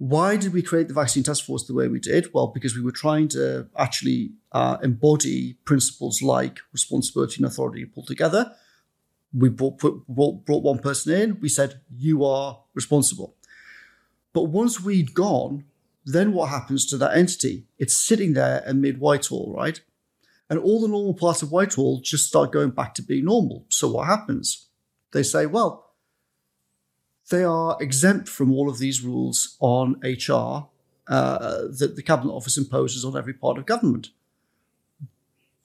[0.00, 2.32] Why did we create the vaccine task force the way we did?
[2.32, 8.06] Well, because we were trying to actually uh, embody principles like responsibility and authority pulled
[8.06, 8.52] together
[9.32, 13.36] we brought, put, brought, brought one person in, we said, you are responsible.
[14.32, 15.64] But once we'd gone,
[16.04, 17.66] then what happens to that entity?
[17.78, 19.80] It's sitting there amid Whitehall, right?
[20.48, 23.66] And all the normal parts of Whitehall just start going back to being normal.
[23.68, 24.68] So what happens?
[25.12, 25.89] They say, well,
[27.30, 30.68] they are exempt from all of these rules on HR
[31.08, 34.10] uh, that the Cabinet Office imposes on every part of government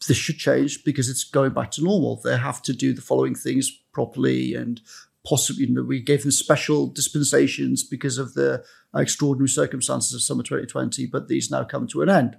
[0.08, 2.18] this should change because it's going back to normal.
[2.18, 4.82] They have to do the following things properly and
[5.28, 8.64] possibly, you know, we gave them special dispensations because of the
[8.96, 12.38] extraordinary circumstances of summer 2020, but these now come to an end.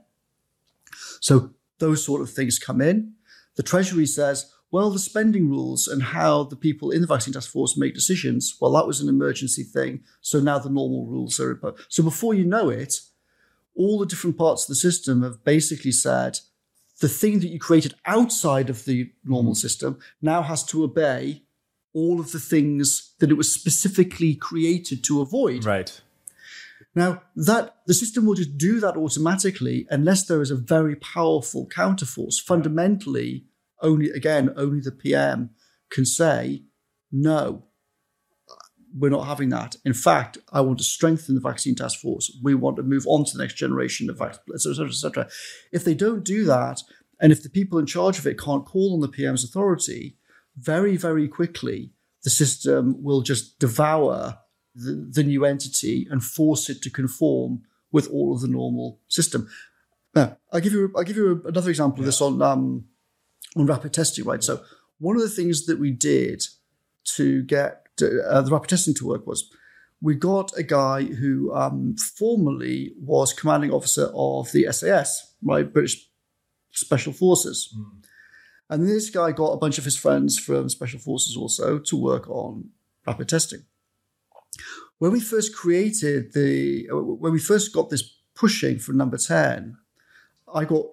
[1.21, 3.15] So those sort of things come in.
[3.57, 7.51] The Treasury says, well, the spending rules and how the people in the vaccine task
[7.51, 10.01] force make decisions, well, that was an emergency thing.
[10.21, 11.85] So now the normal rules are imposed.
[11.89, 13.01] So before you know it,
[13.75, 16.41] all the different parts of the system have basically said,
[17.01, 19.59] the thing that you created outside of the normal mm.
[19.59, 21.43] system now has to obey
[21.93, 25.65] all of the things that it was specifically created to avoid.
[25.65, 26.01] Right.
[26.95, 31.67] Now that the system will just do that automatically unless there is a very powerful
[31.69, 32.41] counterforce.
[32.41, 33.45] Fundamentally,
[33.87, 35.51] only again, only the PM
[35.91, 36.65] can say,
[37.13, 37.65] no,
[38.99, 39.77] we're not having that.
[39.85, 42.27] In fact, I want to strengthen the vaccine task force.
[42.43, 45.29] We want to move on to the next generation of vaccine, et cetera, et cetera.
[45.73, 46.83] If they don't do that,
[47.21, 50.17] and if the people in charge of it can't call on the PM's authority,
[50.57, 51.93] very, very quickly,
[52.25, 54.39] the system will just devour
[54.75, 59.49] the, the new entity and force it to conform with all of the normal system.
[60.15, 62.03] Now, I'll give you, I'll give you another example yeah.
[62.03, 62.85] of this on, um,
[63.57, 64.43] on rapid testing, right?
[64.43, 64.63] So,
[64.99, 66.43] one of the things that we did
[67.17, 69.51] to get uh, the rapid testing to work was
[70.01, 76.09] we got a guy who um, formerly was commanding officer of the SAS, right, British
[76.73, 77.75] Special Forces.
[77.77, 78.05] Mm.
[78.69, 82.29] And this guy got a bunch of his friends from Special Forces also to work
[82.29, 82.71] on
[83.07, 83.65] rapid testing.
[84.99, 89.77] When we first created the, uh, when we first got this pushing for number 10,
[90.53, 90.87] I got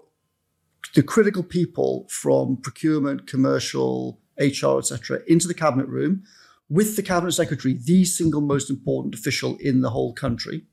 [0.93, 6.23] the critical people from procurement, commercial, HR, etc., into the cabinet room
[6.69, 10.63] with the cabinet secretary, the single most important official in the whole country.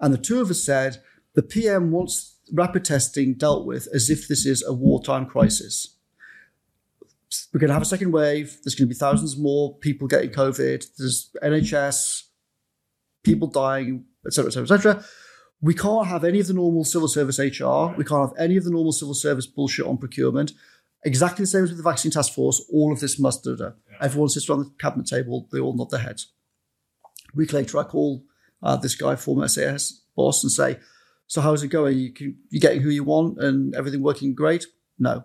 [0.00, 1.02] And the two of us said
[1.34, 5.96] the PM wants rapid testing dealt with as if this is a wartime crisis.
[7.52, 8.58] We're going to have a second wave.
[8.62, 10.84] There's going to be thousands more people getting COVID.
[10.98, 12.24] There's NHS,
[13.22, 15.04] people dying, etc., etc., etc.
[15.62, 17.94] We can't have any of the normal civil service HR.
[17.96, 20.52] We can't have any of the normal civil service bullshit on procurement.
[21.04, 22.64] Exactly the same as with the vaccine task force.
[22.72, 23.56] All of this must do.
[23.58, 23.70] Yeah.
[24.00, 25.48] Everyone sits around the cabinet table.
[25.52, 26.32] They all nod their heads.
[27.04, 28.24] A week later, I call
[28.62, 30.78] uh, this guy, former SAS boss, and say,
[31.26, 31.98] "So how's it going?
[31.98, 34.66] You can, you getting who you want and everything working great?"
[34.98, 35.24] No,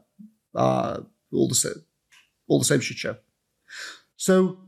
[0.55, 1.01] uh,
[1.33, 1.83] all the same,
[2.47, 3.17] all the same shit show.
[4.15, 4.59] So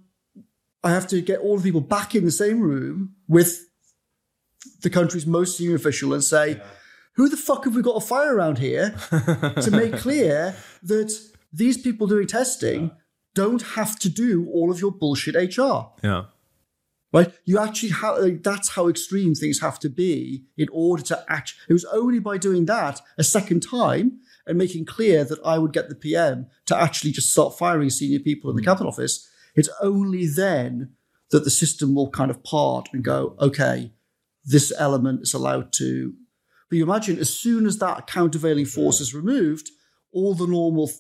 [0.84, 3.69] I have to get all the people back in the same room with
[4.82, 6.58] the country's most senior official and say.
[6.58, 6.64] Yeah
[7.20, 11.14] who the fuck have we got a fire around here to make clear that
[11.52, 12.90] these people doing testing yeah.
[13.36, 15.88] don't have to do all of your bullshit HR?
[16.02, 16.26] Yeah.
[17.12, 17.34] Right?
[17.44, 21.56] You actually have, like, that's how extreme things have to be in order to act.
[21.68, 25.74] It was only by doing that a second time and making clear that I would
[25.74, 28.66] get the PM to actually just start firing senior people in the mm.
[28.66, 29.30] cabinet office.
[29.56, 30.94] It's only then
[31.32, 33.92] that the system will kind of part and go, okay,
[34.50, 36.14] this element is allowed to
[36.70, 39.72] but you imagine as soon as that countervailing force is removed,
[40.12, 40.92] all the normal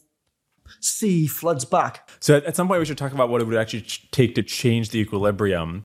[0.81, 2.09] sea floods back.
[2.19, 4.89] So at some point, we should talk about what it would actually take to change
[4.89, 5.83] the equilibrium.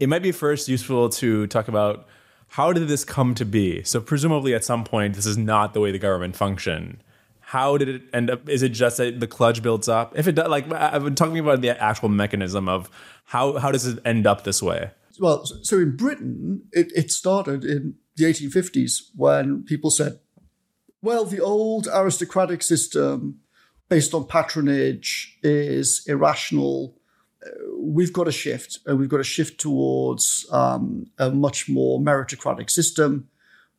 [0.00, 2.06] It might be first useful to talk about
[2.48, 3.82] how did this come to be?
[3.82, 6.98] So presumably at some point, this is not the way the government functioned.
[7.40, 8.48] How did it end up?
[8.48, 10.18] Is it just that the kludge builds up?
[10.18, 12.90] If it does, like I've been talking about the actual mechanism of
[13.24, 14.90] how how does it end up this way?
[15.18, 20.20] Well, so in Britain, it, it started in the 1850s when people said,
[21.02, 23.40] well, the old aristocratic system
[23.88, 26.98] based on patronage is irrational.
[27.44, 32.00] Uh, we've got to shift, and we've got to shift towards um, a much more
[32.00, 33.28] meritocratic system.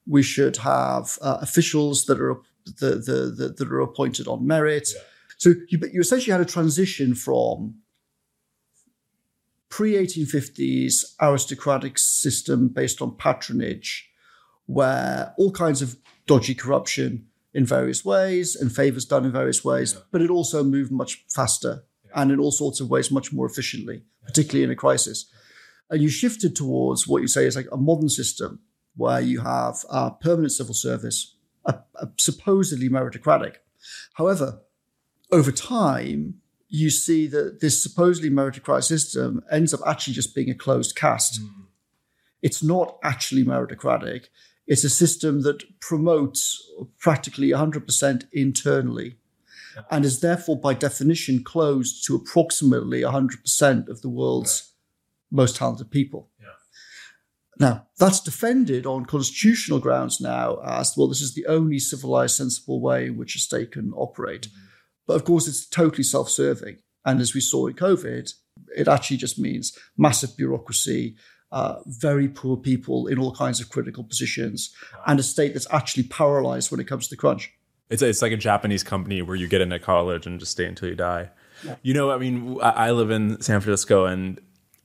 [0.07, 2.37] We should have uh, officials that are
[2.79, 4.89] the, the, the, that are appointed on merit.
[4.95, 5.01] Yeah.
[5.37, 7.75] So you, you essentially had a transition from
[9.69, 14.09] pre 1850s aristocratic system based on patronage,
[14.65, 19.93] where all kinds of dodgy corruption in various ways and favors done in various ways,
[19.93, 20.01] yeah.
[20.11, 22.21] but it also moved much faster yeah.
[22.21, 25.31] and in all sorts of ways much more efficiently, particularly in a crisis.
[25.89, 28.59] And you shifted towards what you say is like a modern system
[28.95, 33.55] where you have a permanent civil service, a, a supposedly meritocratic.
[34.15, 34.61] However,
[35.31, 40.55] over time, you see that this supposedly meritocratic system ends up actually just being a
[40.55, 41.41] closed caste.
[41.41, 41.65] Mm.
[42.41, 44.25] It's not actually meritocratic.
[44.67, 46.61] It's a system that promotes
[46.99, 49.17] practically 100% internally
[49.75, 49.83] yeah.
[49.89, 54.73] and is therefore, by definition, closed to approximately 100% of the world's
[55.31, 56.29] most talented people.
[56.39, 56.47] Yeah.
[57.59, 62.81] Now, that's defended on constitutional grounds now as well, this is the only civilized, sensible
[62.81, 64.49] way in which a state can operate.
[64.49, 64.63] Mm-hmm.
[65.07, 66.77] But of course, it's totally self serving.
[67.05, 68.31] And as we saw in COVID,
[68.75, 71.15] it actually just means massive bureaucracy,
[71.51, 76.03] uh, very poor people in all kinds of critical positions, and a state that's actually
[76.03, 77.51] paralyzed when it comes to the crunch.
[77.89, 80.89] It's, it's like a Japanese company where you get into college and just stay until
[80.89, 81.29] you die.
[81.63, 81.75] Yeah.
[81.81, 84.41] You know, I mean, I live in San Francisco, and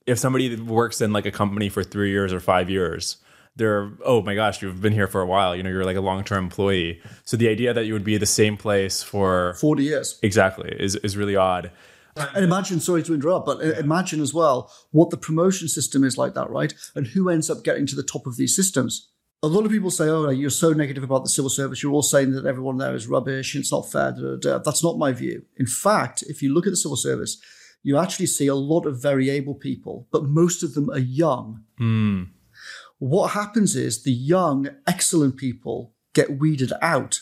[0.06, 3.16] if somebody works in like a company for three years or five years,
[3.56, 5.54] they're oh my gosh, you've been here for a while.
[5.54, 7.00] You know, you're like a long term employee.
[7.24, 10.96] So the idea that you would be the same place for forty years exactly is
[10.96, 11.70] is really odd.
[12.14, 16.34] And imagine, sorry to interrupt, but imagine as well what the promotion system is like
[16.34, 16.74] that, right?
[16.94, 19.08] And who ends up getting to the top of these systems?
[19.42, 21.82] A lot of people say, oh, you're so negative about the civil service.
[21.82, 24.12] You're all saying that everyone there is rubbish and it's not fair.
[24.12, 24.58] Da, da, da.
[24.58, 25.42] That's not my view.
[25.56, 27.38] In fact, if you look at the civil service,
[27.82, 31.64] you actually see a lot of very able people, but most of them are young.
[31.80, 32.28] Mm.
[33.02, 37.18] What happens is the young, excellent people get weeded out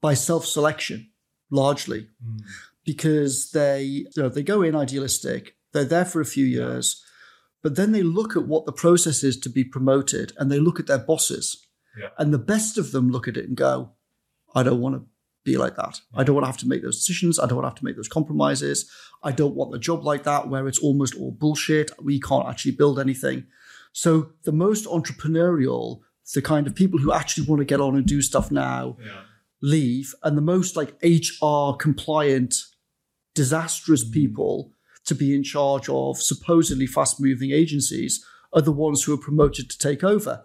[0.00, 1.10] by self selection,
[1.50, 2.42] largely, mm.
[2.84, 7.02] because they, you know, they go in idealistic, they're there for a few years,
[7.60, 10.78] but then they look at what the process is to be promoted and they look
[10.78, 11.66] at their bosses.
[12.00, 12.10] Yeah.
[12.16, 13.94] And the best of them look at it and go,
[14.54, 15.06] I don't want to
[15.42, 16.00] be like that.
[16.14, 17.40] I don't want to have to make those decisions.
[17.40, 18.88] I don't want to have to make those compromises.
[19.24, 21.90] I don't want a job like that where it's almost all bullshit.
[22.00, 23.48] We can't actually build anything.
[23.98, 28.06] So the most entrepreneurial, the kind of people who actually want to get on and
[28.06, 29.22] do stuff now, yeah.
[29.60, 32.54] leave, and the most like HR compliant,
[33.34, 34.12] disastrous mm.
[34.12, 34.70] people
[35.04, 39.68] to be in charge of supposedly fast moving agencies are the ones who are promoted
[39.68, 40.44] to take over.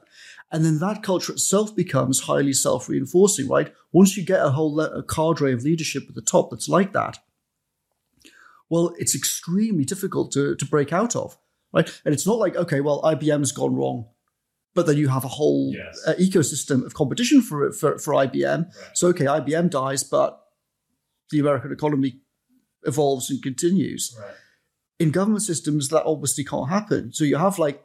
[0.51, 3.71] And then that culture itself becomes highly self reinforcing, right?
[3.91, 6.91] Once you get a whole le- a cadre of leadership at the top that's like
[6.93, 7.19] that,
[8.67, 11.37] well, it's extremely difficult to, to break out of,
[11.73, 12.01] right?
[12.05, 14.05] And it's not like, okay, well, IBM's gone wrong,
[14.73, 16.01] but then you have a whole yes.
[16.07, 18.65] uh, ecosystem of competition for, for, for IBM.
[18.65, 18.87] Right.
[18.93, 20.39] So, okay, IBM dies, but
[21.31, 22.21] the American economy
[22.83, 24.15] evolves and continues.
[24.19, 24.35] Right.
[24.99, 27.11] In government systems, that obviously can't happen.
[27.11, 27.83] So you have like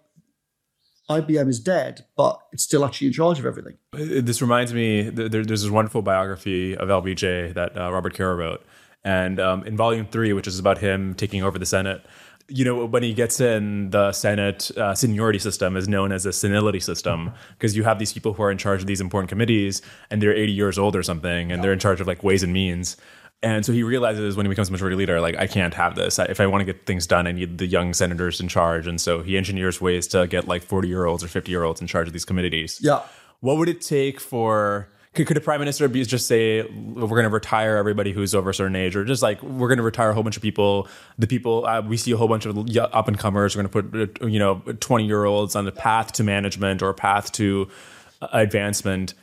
[1.09, 3.79] IBM is dead, but it's still actually in charge of everything.
[3.93, 8.65] This reminds me, there's this wonderful biography of LBJ that uh, Robert Caro wrote.
[9.05, 12.05] And um, in volume three, which is about him taking over the Senate,
[12.49, 16.33] you know, when he gets in, the Senate uh, seniority system is known as a
[16.33, 19.83] senility system because you have these people who are in charge of these important committees
[20.11, 22.53] and they're 80 years old or something and they're in charge of like ways and
[22.53, 22.97] means.
[23.43, 26.19] And so he realizes when he becomes majority leader, like, I can't have this.
[26.19, 28.87] If I want to get things done, I need the young senators in charge.
[28.87, 31.81] And so he engineers ways to get like 40 year olds or 50 year olds
[31.81, 32.81] in charge of these committees.
[32.83, 33.03] Yeah.
[33.41, 37.25] What would it take for, could, could a prime minister be just say, we're going
[37.25, 40.11] to retire everybody who's over a certain age, or just like, we're going to retire
[40.11, 40.89] a whole bunch of people?
[41.19, 44.07] The people, uh, we see a whole bunch of up and comers, we're going to
[44.07, 47.69] put, uh, you know, 20 year olds on the path to management or path to
[48.23, 49.15] uh, advancement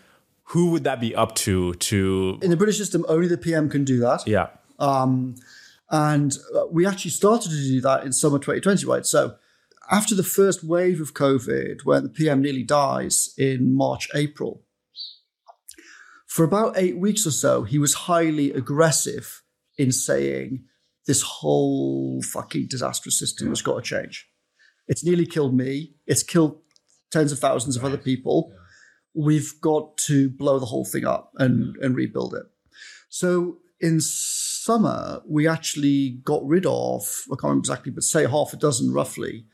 [0.49, 1.73] who would that be up to?
[1.73, 4.27] To in the British system, only the PM can do that.
[4.27, 4.49] Yeah.
[4.77, 5.36] Um,
[5.89, 9.05] and uh, we actually started to do that in summer 2020, right?
[9.08, 9.38] So
[9.89, 14.62] after the first wave of COVID, when the PM nearly dies in March, April,
[16.35, 19.41] for about eight weeks or so, he was highly aggressive
[19.77, 20.65] in saying
[21.07, 24.27] this whole fucking disastrous system has got to change.
[24.86, 25.93] It's nearly killed me.
[26.05, 26.59] It's killed
[27.09, 28.51] tens of thousands of other people.
[29.13, 32.47] We've got to blow the whole thing up and, and rebuild it.
[33.07, 38.51] So in summer, we actually got rid of, I can't remember exactly, but say half
[38.51, 39.45] a dozen roughly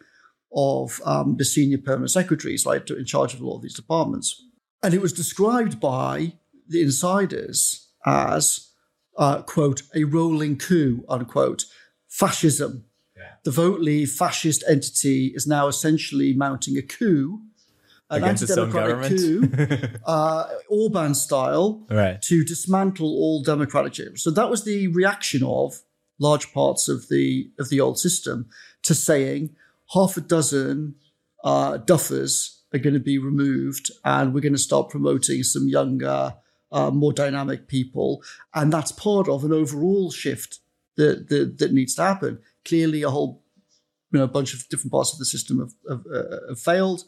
[0.52, 4.48] of um, the senior permanent secretaries, right, in charge of a lot of these departments.
[4.82, 6.40] And it was described by
[6.72, 8.72] the insiders as,
[9.18, 11.66] uh, quote, a rolling coup, unquote,
[12.08, 12.86] fascism.
[13.16, 13.24] Yeah.
[13.44, 17.42] The Vote Leave fascist entity is now essentially mounting a coup
[18.10, 19.18] an Against its own anti-democratic
[19.80, 22.22] coup, uh, Orban style, Right.
[22.24, 24.18] to dismantle all democratic.
[24.18, 25.82] So that was the reaction of
[26.20, 28.50] large parts of the of the old system
[28.84, 29.56] to saying
[29.94, 30.96] half a dozen
[31.46, 36.34] uh, duffers are going to be removed, and we're going to start promoting some younger,
[36.72, 40.60] uh, more dynamic people, and that's part of an overall shift
[40.98, 42.40] that that, that needs to happen.
[42.66, 43.44] Clearly, a whole
[44.12, 47.04] you know, bunch of different parts of the system have, have, uh, have failed.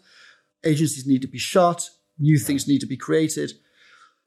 [0.64, 1.89] Agencies need to be shut.
[2.18, 3.51] New things need to be created.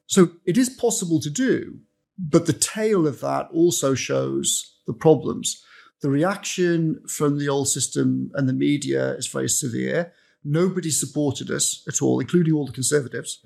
[0.05, 1.79] So it is possible to do,
[2.17, 5.63] but the tail of that also shows the problems.
[6.01, 10.13] The reaction from the old system and the media is very severe.
[10.43, 13.39] Nobody supported us at all, including all the conservatives.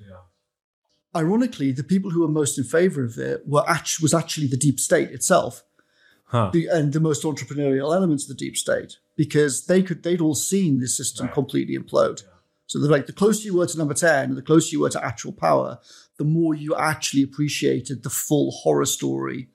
[1.14, 4.56] Ironically, the people who were most in favor of it were act- was actually the
[4.56, 5.62] deep state itself
[6.32, 6.48] Huh.
[6.50, 10.34] the, and the most entrepreneurial elements of the deep state because they could they'd all
[10.34, 12.22] seen this system completely implode.
[12.64, 15.04] So they're like the closer you were to number ten, the closer you were to
[15.04, 15.78] actual power,
[16.16, 19.50] the more you actually appreciated the full horror story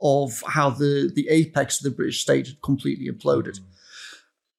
[0.00, 3.58] of how the the apex of the British state had completely imploded.
[3.58, 3.64] Mm.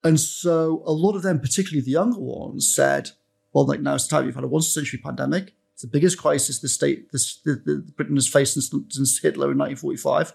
[0.03, 3.11] And so a lot of them, particularly the younger ones, said,
[3.53, 4.25] "Well, like now it's time.
[4.25, 5.53] You've had a once-century pandemic.
[5.73, 9.51] It's the biggest crisis the state, this, the, the Britain has faced since, since Hitler
[9.51, 10.33] in 1945."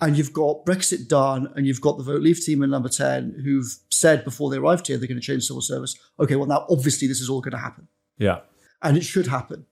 [0.00, 3.42] and you've got Brexit done, and you've got the Vote Leave team in number 10
[3.44, 5.96] who've said before they arrived here they're going to change civil service.
[6.18, 7.86] Okay, well, now obviously this is all going to happen,
[8.18, 8.40] Yeah.
[8.82, 9.66] and it should happen.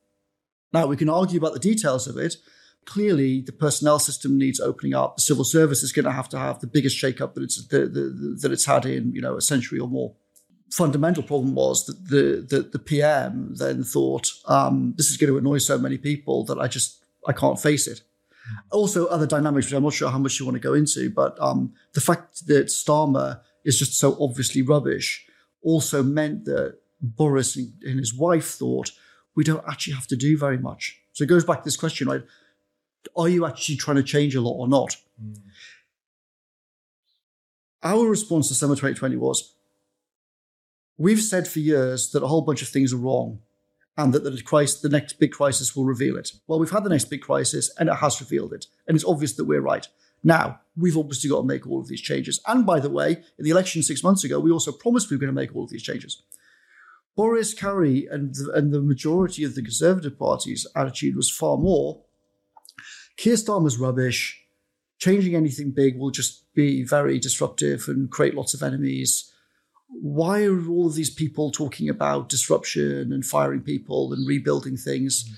[0.73, 2.37] Now, we can argue about the details of it.
[2.87, 5.17] Clearly, the personnel system needs opening up.
[5.17, 7.81] The civil service is going to have to have the biggest shakeup that it's, the,
[7.87, 10.15] the, that it's had in you know a century or more.
[10.73, 15.39] Fundamental problem was that the, the, the PM then thought, um, this is going to
[15.39, 18.03] annoy so many people that I just I can't face it
[18.71, 21.41] also other dynamics which I'm not sure how much you want to go into, but
[21.41, 25.27] um, the fact that Starmer is just so obviously rubbish
[25.63, 28.91] also meant that Boris and, and his wife thought
[29.35, 31.01] we don't actually have to do very much.
[31.13, 32.23] So it goes back to this question, right?
[33.17, 34.97] Are you actually trying to change a lot or not?
[37.83, 39.55] Our response to summer 2020 was
[40.99, 43.41] we've said for years that a whole bunch of things are wrong
[43.97, 46.33] and that the, crisis, the next big crisis will reveal it.
[46.47, 48.67] Well, we've had the next big crisis and it has revealed it.
[48.87, 49.87] And it's obvious that we're right.
[50.25, 52.41] Now, we've obviously got to make all of these changes.
[52.47, 55.21] And by the way, in the election six months ago, we also promised we were
[55.21, 56.23] going to make all of these changes.
[57.17, 62.01] Boris Carrie and the, and the majority of the Conservative Party's attitude was far more
[63.17, 64.39] Keir Starmer's rubbish.
[64.99, 69.32] Changing anything big will just be very disruptive and create lots of enemies
[70.01, 75.25] why are all of these people talking about disruption and firing people and rebuilding things?
[75.25, 75.35] Mm.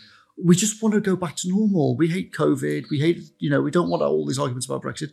[0.46, 1.96] We just want to go back to normal.
[1.96, 2.86] We hate COVID.
[2.90, 5.12] We hate, you know, we don't want all these arguments about Brexit.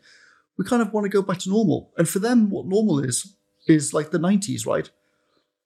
[0.57, 1.91] We kind of want to go back to normal.
[1.97, 3.35] And for them, what normal is,
[3.67, 4.89] is like the 90s, right?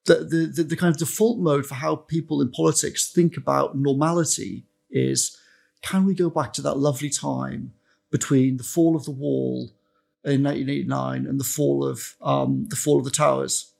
[0.06, 3.78] The, the, the, the kind of default mode for how people in politics think about
[3.78, 5.38] normality is
[5.82, 7.74] can we go back to that lovely time
[8.12, 9.75] between the fall of the wall
[10.26, 13.74] in 1989 and the fall of um, the fall of the towers,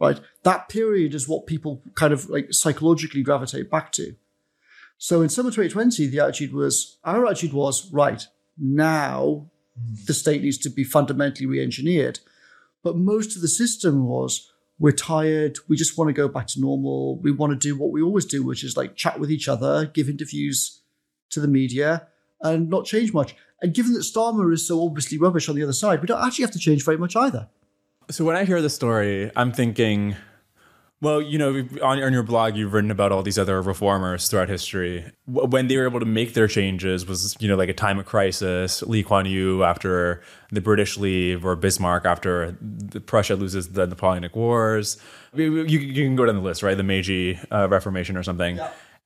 [0.00, 0.20] right?
[0.44, 4.14] That period is what people kind of like psychologically gravitate back to.
[4.98, 8.26] So in summer 2020, the attitude was our attitude was right
[8.58, 9.50] now
[10.06, 12.20] the state needs to be fundamentally re-engineered,
[12.82, 16.60] but most of the system was we're tired, we just want to go back to
[16.60, 19.48] normal, we want to do what we always do, which is like chat with each
[19.48, 20.80] other, give interviews
[21.30, 22.08] to the media,
[22.40, 23.36] and not change much.
[23.62, 26.44] And given that Starmer is so obviously rubbish on the other side, we don't actually
[26.44, 27.48] have to change very much either.
[28.10, 30.16] So when I hear the story, I'm thinking,
[31.02, 34.48] well, you know, on, on your blog, you've written about all these other reformers throughout
[34.48, 35.10] history.
[35.26, 38.06] When they were able to make their changes was, you know, like a time of
[38.06, 38.82] crisis.
[38.82, 44.36] Lee Kuan Yew after the British leave, or Bismarck after the Prussia loses the Napoleonic
[44.36, 44.98] Wars.
[45.32, 46.76] You, you you can go down the list, right?
[46.76, 48.58] The Meiji uh, Reformation or something.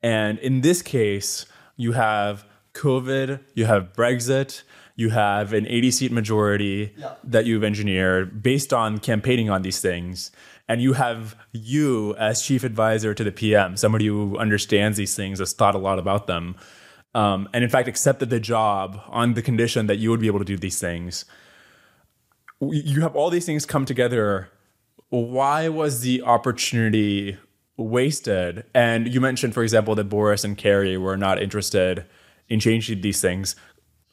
[0.03, 1.47] And in this case,
[1.77, 2.45] you have
[2.75, 4.62] COVID, you have Brexit,
[4.97, 7.14] you have an 80 seat majority Yeah.
[7.25, 10.31] that you've engineered based on campaigning on these things.
[10.68, 15.39] And you have you as chief advisor to the PM, somebody who understands these things,
[15.39, 16.57] has thought a lot about them,
[17.14, 20.39] um, and in fact accepted the job on the condition that you would be able
[20.39, 21.25] to do these things.
[22.61, 24.49] You have all these things come together.
[25.11, 27.37] Why was the opportunity
[27.77, 28.64] wasted?
[28.75, 32.07] And you mentioned, for example, that Boris and Carrie were not interested
[32.49, 33.57] in changing these things.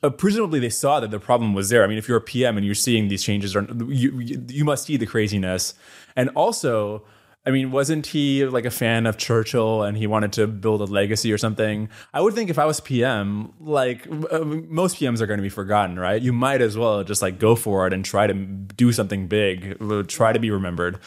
[0.03, 1.83] Uh, presumably, they saw that the problem was there.
[1.83, 4.65] I mean, if you're a PM and you're seeing these changes, or you you, you
[4.65, 5.75] must see the craziness.
[6.15, 7.03] And also,
[7.45, 10.85] I mean, wasn't he like a fan of Churchill and he wanted to build a
[10.85, 11.87] legacy or something?
[12.15, 15.49] I would think if I was PM, like uh, most PMs are going to be
[15.49, 16.19] forgotten, right?
[16.21, 19.77] You might as well just like go for it and try to do something big,
[20.07, 20.97] try to be remembered.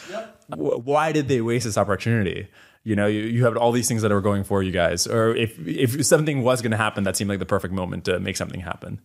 [0.51, 2.47] W- Why did they waste this opportunity?
[2.85, 5.07] You know, you, you have all these things that are going for you guys.
[5.07, 8.19] Or if if something was going to happen, that seemed like the perfect moment to
[8.19, 9.01] make something happen.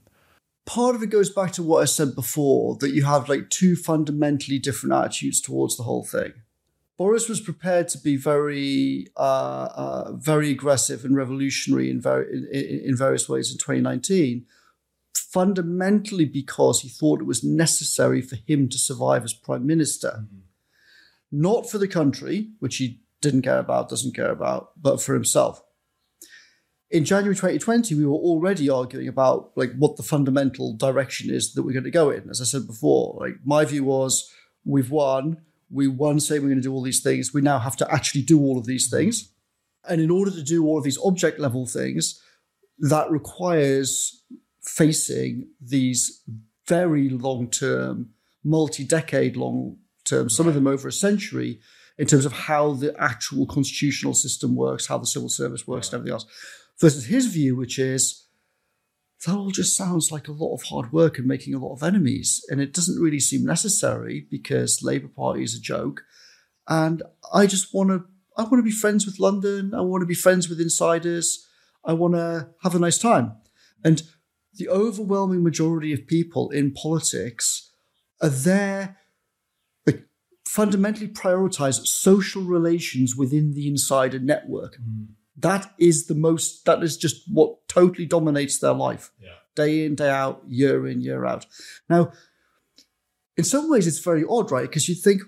[0.66, 3.74] Part of it goes back to what I said before that you have like two
[3.74, 6.34] fundamentally different attitudes towards the whole thing.
[7.00, 12.90] Boris was prepared to be very, uh, uh, very aggressive and revolutionary in, very, in,
[12.90, 14.44] in various ways in 2019,
[15.14, 20.24] fundamentally because he thought it was necessary for him to survive as prime minister.
[20.24, 20.40] Mm-hmm.
[21.32, 25.62] Not for the country, which he didn't care about, doesn't care about, but for himself.
[26.90, 31.62] In January 2020, we were already arguing about like what the fundamental direction is that
[31.62, 32.28] we're going to go in.
[32.28, 34.28] As I said before, like my view was
[34.64, 35.38] we've won.
[35.70, 37.32] We won saying we're going to do all these things.
[37.32, 39.32] We now have to actually do all of these things.
[39.88, 42.20] And in order to do all of these object level things,
[42.80, 44.24] that requires
[44.62, 46.22] facing these
[46.66, 48.10] very long term,
[48.42, 51.60] multi decade long term, some of them over a century,
[52.00, 56.00] in terms of how the actual constitutional system works, how the civil service works, and
[56.00, 56.24] everything else.
[56.80, 58.24] Versus his view, which is
[59.26, 61.82] that all just sounds like a lot of hard work and making a lot of
[61.82, 62.42] enemies.
[62.48, 66.04] And it doesn't really seem necessary because Labour Party is a joke.
[66.66, 67.02] And
[67.34, 69.74] I just want to I want to be friends with London.
[69.74, 71.46] I want to be friends with insiders.
[71.84, 73.34] I want to have a nice time.
[73.84, 74.02] And
[74.54, 77.72] the overwhelming majority of people in politics
[78.22, 78.99] are there
[80.50, 84.78] fundamentally prioritize social relations within the insider network.
[84.78, 85.10] Mm.
[85.36, 89.12] That is the most, that is just what totally dominates their life.
[89.20, 89.28] Yeah.
[89.54, 91.46] Day in, day out, year in, year out.
[91.88, 92.10] Now,
[93.36, 94.68] in some ways, it's very odd, right?
[94.68, 95.22] Because you think,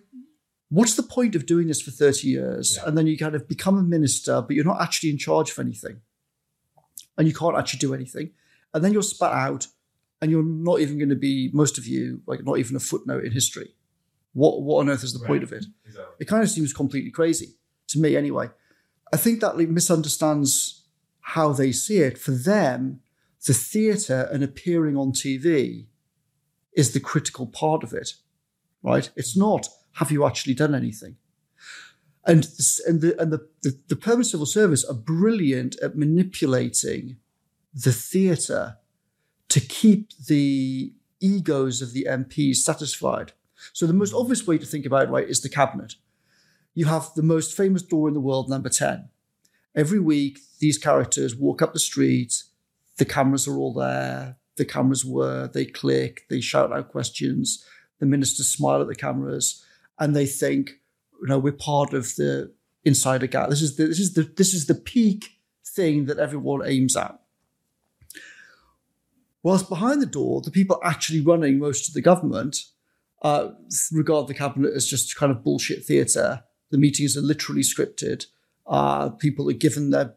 [0.70, 2.76] what's the point of doing this for 30 years?
[2.76, 2.88] Yeah.
[2.88, 5.58] And then you kind of become a minister, but you're not actually in charge of
[5.60, 6.00] anything.
[7.16, 8.32] And you can't actually do anything.
[8.74, 9.68] And then you're spat out,
[10.20, 13.22] and you're not even going to be, most of you, like not even a footnote
[13.24, 13.76] in history.
[14.32, 15.28] What what on earth is the right.
[15.28, 15.66] point of it?
[15.84, 16.14] Exactly.
[16.20, 17.54] It kind of seems completely crazy
[17.88, 18.48] to me, anyway.
[19.12, 20.84] I think that misunderstands
[21.20, 22.18] how they see it.
[22.18, 23.00] For them,
[23.46, 25.86] the theatre and appearing on TV
[26.72, 28.14] is the critical part of it,
[28.82, 29.10] right?
[29.16, 31.16] It's not have you actually done anything.
[32.24, 32.48] And,
[32.86, 37.16] and, the, and the, the, the permanent civil service are brilliant at manipulating
[37.74, 38.76] the theatre
[39.48, 43.32] to keep the egos of the MPs satisfied.
[43.72, 45.94] So the most obvious way to think about it, right, is the cabinet.
[46.74, 49.08] You have the most famous door in the world, number 10.
[49.74, 52.44] Every week, these characters walk up the street,
[52.98, 57.64] the cameras are all there, the cameras were, they click, they shout out questions,
[57.98, 59.64] the ministers smile at the cameras,
[59.98, 60.72] and they think,
[61.20, 62.52] you know, we're part of the
[62.84, 63.48] insider gap.
[63.48, 67.18] This is the this is the this is the peak thing that everyone aims at.
[69.42, 72.64] Whilst behind the door, the people actually running most of the government
[73.22, 73.50] uh,
[73.92, 76.42] regard the cabinet as just kind of bullshit theatre.
[76.70, 78.26] The meetings are literally scripted.
[78.66, 80.14] Uh, people are given their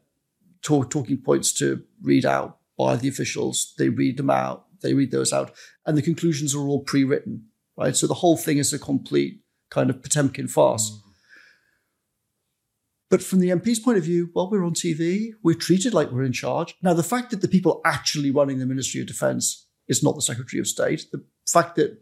[0.62, 3.74] talk, talking points to read out by the officials.
[3.78, 4.66] They read them out.
[4.82, 5.52] They read those out,
[5.86, 7.46] and the conclusions are all pre-written.
[7.78, 10.92] Right, so the whole thing is a complete kind of Potemkin farce.
[10.92, 11.02] Mm.
[13.10, 15.32] But from the MP's point of view, well, we're on TV.
[15.44, 16.76] We're treated like we're in charge.
[16.82, 20.22] Now, the fact that the people actually running the Ministry of Defence is not the
[20.22, 22.02] Secretary of State, the fact that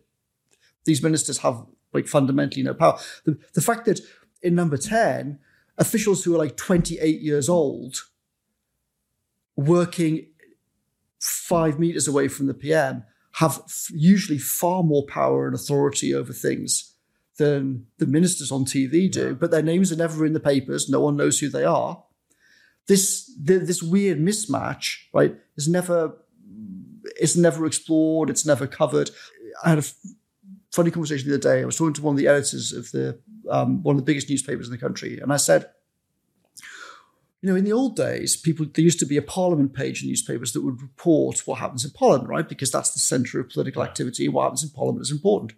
[0.85, 2.99] these ministers have like fundamentally no power.
[3.25, 3.99] The, the fact that
[4.41, 5.39] in number 10,
[5.77, 8.03] officials who are like 28 years old
[9.55, 10.27] working
[11.19, 13.03] five meters away from the PM
[13.33, 16.93] have f- usually far more power and authority over things
[17.37, 19.33] than the ministers on TV do, yeah.
[19.33, 20.89] but their names are never in the papers.
[20.89, 22.03] No one knows who they are.
[22.87, 26.17] This the, this weird mismatch, right, is never
[27.19, 28.29] is never explored.
[28.29, 29.09] It's never covered.
[29.63, 29.83] I had a
[30.73, 31.61] funny conversation the other day.
[31.61, 33.19] I was talking to one of the editors of the
[33.49, 35.69] um, one of the biggest newspapers in the country, and I said,
[37.41, 40.09] you know, in the old days, people there used to be a Parliament page in
[40.09, 42.47] newspapers that would report what happens in Parliament, right?
[42.47, 44.27] Because that's the centre of political activity.
[44.27, 45.53] What happens in Parliament is important.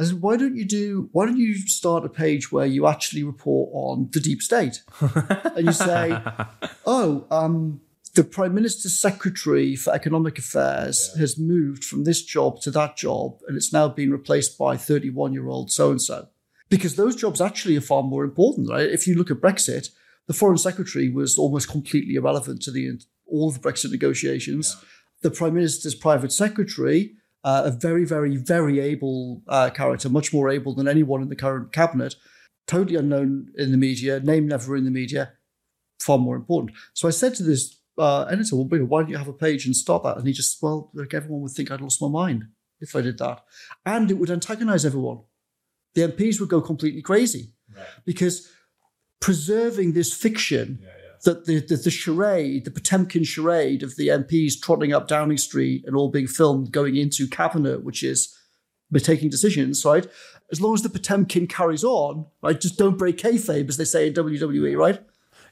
[0.00, 1.08] I said, why don't you do?
[1.12, 5.66] Why don't you start a page where you actually report on the deep state, and
[5.66, 6.20] you say,
[6.86, 7.80] oh, um,
[8.14, 11.20] the Prime Minister's Secretary for Economic Affairs yeah.
[11.20, 15.32] has moved from this job to that job, and it's now been replaced by 31
[15.32, 16.28] year old so and so.
[16.68, 18.88] Because those jobs actually are far more important, right?
[18.88, 19.90] If you look at Brexit,
[20.26, 24.76] the Foreign Secretary was almost completely irrelevant to the all of the Brexit negotiations.
[24.78, 24.88] Yeah.
[25.22, 30.50] The Prime Minister's private secretary, uh, a very, very, very able uh, character, much more
[30.50, 32.16] able than anyone in the current cabinet,
[32.66, 35.32] totally unknown in the media, name never in the media,
[35.98, 36.76] far more important.
[36.92, 39.76] So I said to this uh, editor, well, why don't you have a page and
[39.76, 40.16] start that?
[40.18, 42.44] And he just, well, like everyone would think I'd lost my mind
[42.80, 43.44] if I did that.
[43.86, 45.20] And it would antagonize everyone.
[45.94, 47.86] The MPs would go completely crazy right.
[48.04, 48.50] because
[49.20, 50.84] preserving this fiction
[51.24, 55.84] that the, the, the charade, the Potemkin charade of the MPs trotting up Downing Street
[55.86, 58.36] and all being filmed going into cabinet, which is
[58.98, 60.06] taking decisions, right?
[60.50, 62.60] As long as the Potemkin carries on, right?
[62.60, 65.00] Just don't break kayfabe, as they say in WWE, right?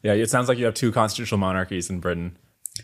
[0.02, 2.36] Yeah, it sounds like you have two constitutional monarchies in Britain.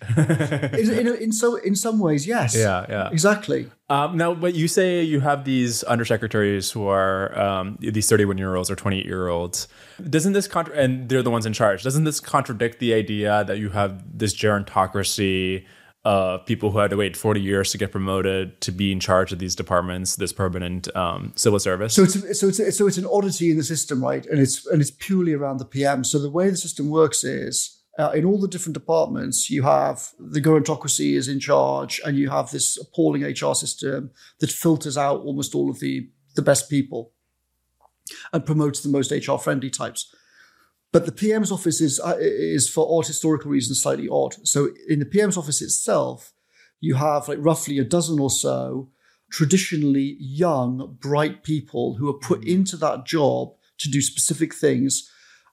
[0.16, 2.54] in, in, in, so in some ways, yes.
[2.54, 3.70] Yeah, yeah, exactly.
[3.88, 8.56] Um, now, but you say you have these undersecretaries who are um, these thirty-one year
[8.56, 9.68] olds or twenty-eight year olds.
[10.10, 11.82] Doesn't this contra- and they're the ones in charge?
[11.82, 15.64] Doesn't this contradict the idea that you have this gerontocracy?
[16.07, 19.32] Of people who had to wait 40 years to get promoted to be in charge
[19.32, 21.94] of these departments, this permanent um, civil service.
[21.94, 24.24] So it's so it's so it's an oddity in the system, right?
[24.26, 26.04] And it's and it's purely around the PM.
[26.04, 30.11] So the way the system works is uh, in all the different departments, you have
[30.18, 35.22] the gerontocracy is in charge, and you have this appalling HR system that filters out
[35.22, 37.12] almost all of the, the best people
[38.32, 40.14] and promotes the most HR friendly types.
[40.93, 44.34] But the PM's office is, uh, is for odd historical reasons, slightly odd.
[44.47, 46.32] So in the PM's office itself,
[46.80, 48.91] you have like roughly a dozen or so
[49.30, 55.11] traditionally young, bright people who are put into that job to do specific things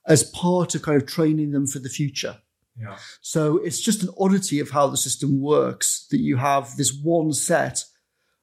[0.08, 2.38] as part of kind of training them for the future.
[2.80, 2.98] Yeah.
[3.22, 7.34] So it's just an oddity of how the system works that you have this one
[7.34, 7.84] set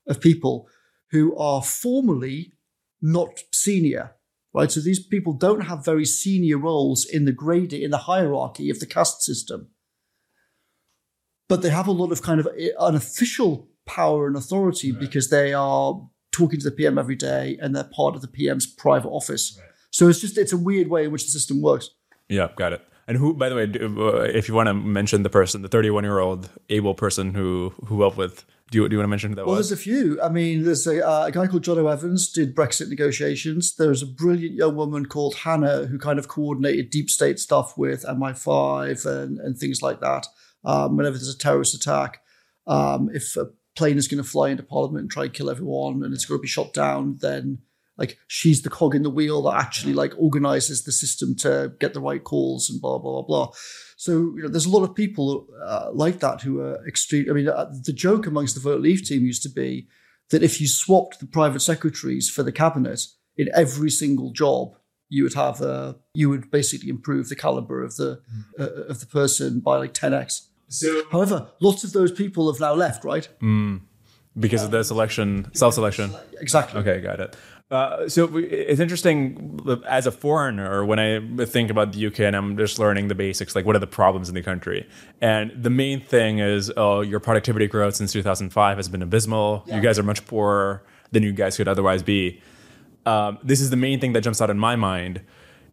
[0.06, 0.68] of people
[1.10, 2.52] who are formally
[3.02, 4.12] not senior,
[4.52, 4.70] right?
[4.70, 8.80] So these people don't have very senior roles in the grading, in the hierarchy of
[8.80, 9.68] the caste system.
[11.48, 12.48] But they have a lot of kind of
[12.78, 15.00] unofficial power and authority right.
[15.00, 16.00] because they are
[16.32, 19.58] talking to the PM every day and they're part of the PM's private office.
[19.58, 19.68] Right.
[19.90, 21.90] So it's just it's a weird way in which the system works.
[22.28, 22.82] Yeah, got it.
[23.08, 26.04] And who, by the way, uh, if you want to mention the person, the 31
[26.04, 29.30] year old able person who who helped with, do you, do you want to mention
[29.30, 29.68] who that well, was?
[29.68, 30.20] there's a few.
[30.22, 33.74] I mean, there's a, uh, a guy called John Evans did Brexit negotiations.
[33.74, 38.04] There's a brilliant young woman called Hannah who kind of coordinated deep state stuff with
[38.04, 40.26] MI5 and, and things like that.
[40.64, 42.22] Um, whenever there's a terrorist attack,
[42.66, 46.04] um, if a plane is going to fly into Parliament and try and kill everyone
[46.04, 47.58] and it's going to be shot down, then
[48.00, 51.92] like she's the cog in the wheel that actually like organizes the system to get
[51.92, 53.46] the right calls and blah blah blah.
[53.46, 53.52] blah.
[53.96, 57.26] So you know, there's a lot of people uh, like that who are extreme.
[57.30, 59.86] I mean, uh, the joke amongst the vote leave team used to be
[60.30, 63.02] that if you swapped the private secretaries for the cabinet
[63.36, 64.74] in every single job,
[65.10, 68.44] you would have a you would basically improve the caliber of the mm.
[68.58, 70.46] uh, of the person by like 10x.
[70.68, 73.28] So, however, lots of those people have now left, right?
[73.42, 73.80] Mm,
[74.38, 76.14] because of the selection, self-selection.
[76.40, 76.80] Exactly.
[76.80, 77.36] Okay, got it.
[77.70, 82.56] Uh, so it's interesting as a foreigner when I think about the UK and I'm
[82.56, 84.88] just learning the basics, like what are the problems in the country?
[85.20, 89.62] And the main thing is, oh, your productivity growth since 2005 has been abysmal.
[89.66, 89.76] Yeah.
[89.76, 92.42] You guys are much poorer than you guys could otherwise be.
[93.06, 95.20] Um, this is the main thing that jumps out in my mind.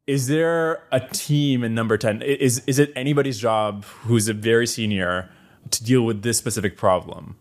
[0.05, 2.21] Is there a team in number 10?
[2.21, 5.29] Is, is it anybody's job who's a very senior
[5.71, 7.37] to deal with this specific problem?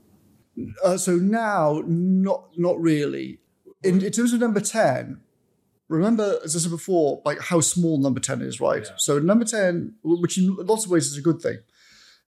[0.82, 3.38] Uh, so now, not not really
[3.86, 5.20] in, in terms of number 10,
[5.88, 8.84] remember, as I said before, like how small number 10 is, right?
[8.84, 8.96] Yeah.
[8.96, 11.58] So number 10, which in lots of ways is a good thing,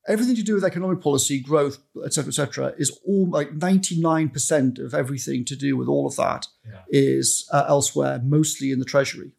[0.08, 5.46] everything to do with economic policy, growth, etc., etc., is all like 99% of everything
[5.46, 6.82] to do with all of that yeah.
[6.90, 9.34] is uh, elsewhere, mostly in the treasury,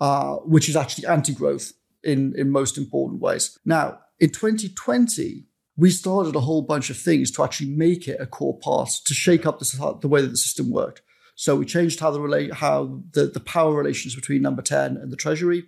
[0.00, 1.72] uh, which is actually anti-growth
[2.02, 3.58] in, in most important ways.
[3.64, 5.44] Now, in 2020,
[5.76, 9.12] we started a whole bunch of things to actually make it a core part, to
[9.12, 11.02] shake up the, the way that the system worked.
[11.36, 15.12] So we changed how the relate how the, the power relations between number 10 and
[15.12, 15.64] the Treasury,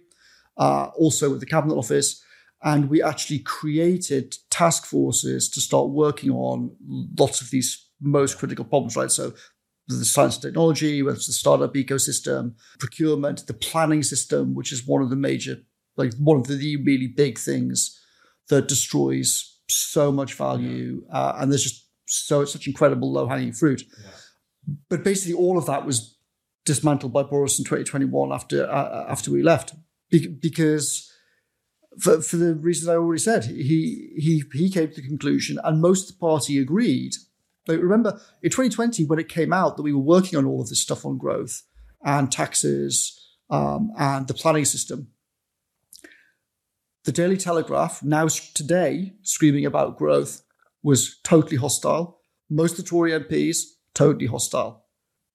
[0.57, 2.23] uh, also with the Cabinet Office.
[2.65, 6.75] And we actually created task forces to start working on
[7.17, 9.11] lots of these most critical problems, right?
[9.11, 9.35] So
[9.87, 14.87] the science and technology, whether it's the startup ecosystem, procurement, the planning system, which is
[14.87, 15.59] one of the major,
[15.97, 18.01] like one of the really big things
[18.49, 21.05] that destroys so much value.
[21.13, 23.83] Uh, and there's just so such incredible low hanging fruit.
[24.03, 24.11] Yeah.
[24.89, 26.17] But basically, all of that was
[26.65, 29.75] dismantled by Boris in 2021 after uh, after we left,
[30.11, 31.11] Be- because
[31.99, 35.81] for, for the reasons I already said, he he he came to the conclusion, and
[35.81, 37.15] most of the party agreed.
[37.67, 40.81] Remember in 2020 when it came out that we were working on all of this
[40.81, 41.65] stuff on growth
[42.03, 45.09] and taxes um, and the planning system.
[47.05, 50.43] The Daily Telegraph, now today, screaming about growth,
[50.83, 52.21] was totally hostile.
[52.49, 53.65] Most of the Tory MPs
[53.99, 54.85] totally hostile.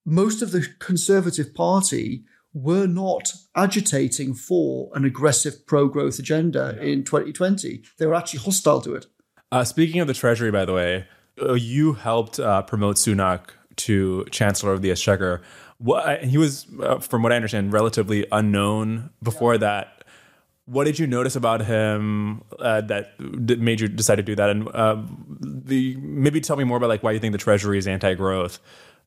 [0.05, 6.84] Most of the Conservative Party were not agitating for an aggressive pro growth agenda yeah.
[6.84, 7.84] in 2020.
[7.97, 9.07] They were actually hostile to it.
[9.51, 11.07] Uh, speaking of the Treasury, by the way,
[11.41, 15.41] uh, you helped uh, promote Sunak to Chancellor of the Exchequer.
[15.80, 19.59] What, he was, uh, from what I understand, relatively unknown before yeah.
[19.59, 20.03] that.
[20.66, 24.49] What did you notice about him uh, that made you decide to do that?
[24.49, 25.01] And uh,
[25.39, 28.59] the maybe tell me more about like why you think the Treasury is anti-growth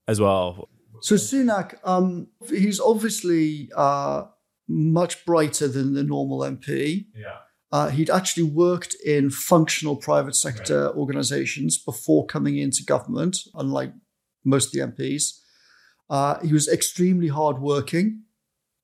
[0.07, 0.69] as well.
[1.01, 4.25] So Sunak, um, he's obviously uh,
[4.69, 7.07] much brighter than the normal MP.
[7.15, 7.39] Yeah.
[7.73, 10.95] Uh, he'd actually worked in functional private sector right.
[10.95, 13.93] organizations before coming into government, unlike
[14.45, 15.41] most of the MPs.
[16.09, 18.23] Uh, he was extremely hardworking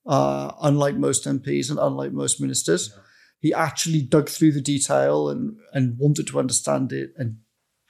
[0.07, 2.91] uh, unlike most MPs and unlike most ministers.
[2.93, 3.03] Yeah.
[3.41, 7.39] He actually dug through the detail and, and wanted to understand it and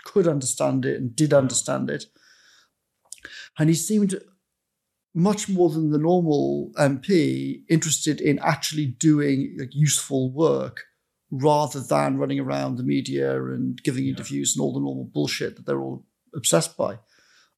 [0.04, 2.06] could understand it and did understand it.
[3.58, 4.14] And he seemed
[5.14, 10.84] much more than the normal MP interested in actually doing like, useful work
[11.30, 15.66] rather than running around the media and giving interviews and all the normal bullshit that
[15.66, 16.98] they're all obsessed by.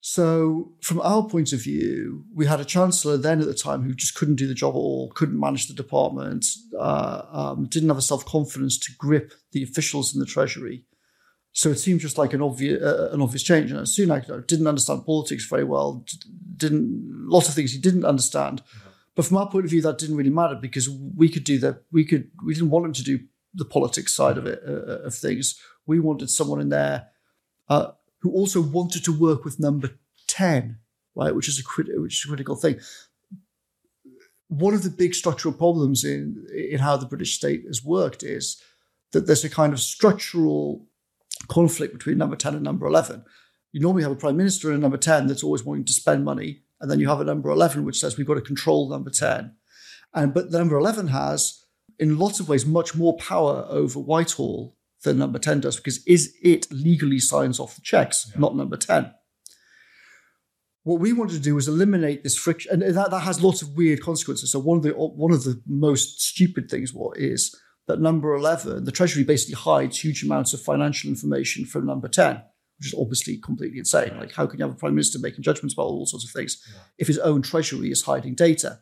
[0.07, 3.95] So, from our point of view, we had a chancellor then at the time who
[3.95, 6.45] just couldn't do the job at all, couldn't manage the department,
[6.79, 10.85] uh, um, didn't have the self confidence to grip the officials in the treasury.
[11.53, 13.71] So it seemed just like an obvious uh, an obvious change.
[13.71, 16.05] And Sunak you know, didn't understand politics very well,
[16.55, 18.61] didn't lots of things he didn't understand.
[18.61, 18.89] Mm-hmm.
[19.15, 21.83] But from our point of view, that didn't really matter because we could do that.
[21.91, 23.21] We could we didn't want him to do
[23.55, 25.59] the politics side of it uh, of things.
[25.87, 27.07] We wanted someone in there.
[27.71, 27.93] Uh,
[28.25, 29.91] who also wanted to work with number
[30.29, 30.79] 10,
[31.15, 32.81] right, which is a, crit- which is a critical thing.
[34.49, 38.63] One of the big structural problems in, in how the British state has worked is
[39.13, 40.87] that there's a kind of structural
[41.49, 43.23] conflict between number 10 and number 11.
[43.73, 46.25] You normally have a prime minister and a number 10 that's always wanting to spend
[46.25, 49.11] money, and then you have a number 11 which says we've got to control number
[49.11, 49.55] 10.
[50.15, 51.63] And but number 11 has,
[51.99, 56.35] in lots of ways, much more power over Whitehall than number 10 does because is
[56.43, 58.41] it legally signs off the checks, yeah.
[58.41, 59.13] not number 10.
[60.83, 63.75] What we wanted to do was eliminate this friction, and that, that has lots of
[63.75, 64.53] weird consequences.
[64.53, 68.85] So one of the one of the most stupid things what is that number 11,
[68.85, 72.43] the Treasury basically hides huge amounts of financial information from number 10,
[72.79, 74.17] which is obviously completely insane.
[74.19, 76.63] Like, how can you have a prime minister making judgments about all sorts of things
[76.73, 76.81] yeah.
[76.99, 78.81] if his own Treasury is hiding data?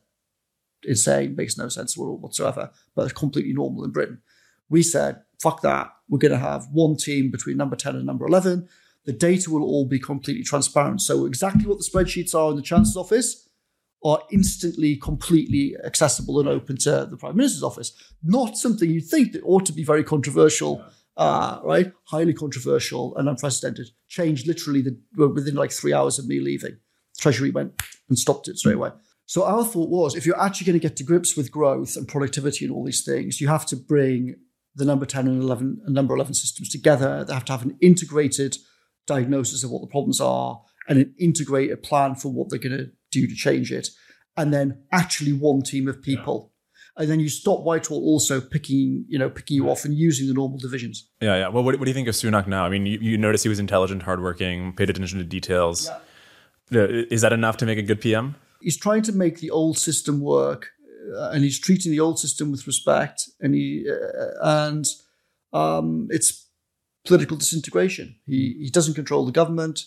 [0.84, 4.20] Insane, makes no sense whatsoever, but it's completely normal in Britain.
[4.68, 5.90] We said, fuck that.
[6.12, 8.68] We're going to have one team between number 10 and number 11.
[9.06, 11.00] The data will all be completely transparent.
[11.00, 13.48] So, exactly what the spreadsheets are in the Chancellor's office
[14.04, 17.92] are instantly, completely accessible and open to the Prime Minister's office.
[18.22, 20.84] Not something you'd think that ought to be very controversial,
[21.16, 21.90] uh, right?
[22.04, 23.88] Highly controversial and unprecedented.
[24.08, 26.76] Changed literally the, within like three hours of me leaving.
[27.18, 28.90] Treasury went and stopped it straight away.
[29.24, 32.06] So our thought was, if you're actually going to get to grips with growth and
[32.06, 34.36] productivity and all these things, you have to bring
[34.74, 37.24] the number 10 and 11 and number 11 systems together.
[37.24, 38.56] They have to have an integrated
[39.06, 42.90] diagnosis of what the problems are and an integrated plan for what they're going to
[43.10, 43.88] do to change it.
[44.36, 46.50] And then actually one team of people.
[46.96, 47.02] Yeah.
[47.02, 50.34] And then you stop Whitehall also picking, you know, picking you off and using the
[50.34, 51.08] normal divisions.
[51.20, 51.48] Yeah, yeah.
[51.48, 52.64] Well, what, what do you think of Sunak now?
[52.64, 55.90] I mean, you, you notice he was intelligent, hardworking, paid attention to details.
[56.70, 56.86] Yeah.
[57.10, 58.36] Is that enough to make a good PM?
[58.60, 60.70] He's trying to make the old system work
[61.32, 64.86] and he's treating the old system with respect, and he uh, and
[65.52, 66.48] um, it's
[67.04, 68.16] political disintegration.
[68.26, 69.84] He he doesn't control the government.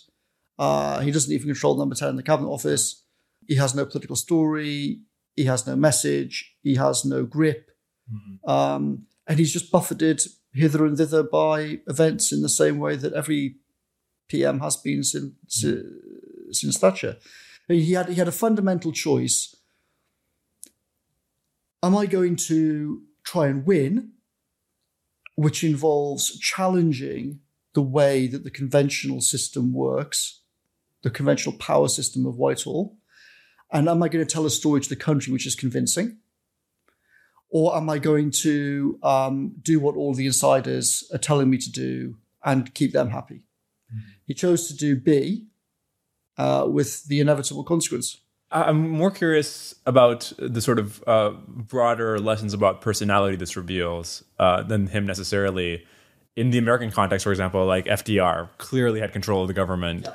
[0.57, 3.03] Uh, he doesn't even control number ten in the cabinet office.
[3.47, 5.01] He has no political story.
[5.35, 6.55] He has no message.
[6.63, 7.71] He has no grip,
[8.11, 8.49] mm-hmm.
[8.49, 10.21] um, and he's just buffeted
[10.53, 13.57] hither and thither by events in the same way that every
[14.29, 16.51] PM has been since mm-hmm.
[16.51, 17.17] since Thatcher.
[17.67, 19.55] He had he had a fundamental choice
[21.85, 24.11] am I going to try and win,
[25.35, 27.39] which involves challenging
[27.73, 30.41] the way that the conventional system works,
[31.03, 32.97] the conventional power system of Whitehall?
[33.71, 36.17] And am I going to tell a story to the country which is convincing?
[37.49, 41.71] Or am I going to um, do what all the insiders are telling me to
[41.71, 43.43] do and keep them happy?
[43.93, 44.09] Mm-hmm.
[44.25, 45.45] He chose to do B
[46.37, 48.17] uh, with the inevitable consequence.
[48.55, 54.63] I'm more curious about the sort of uh, broader lessons about personality this reveals uh,
[54.63, 55.85] than him necessarily.
[56.37, 60.07] In the American context, for example, like FDR clearly had control of the government.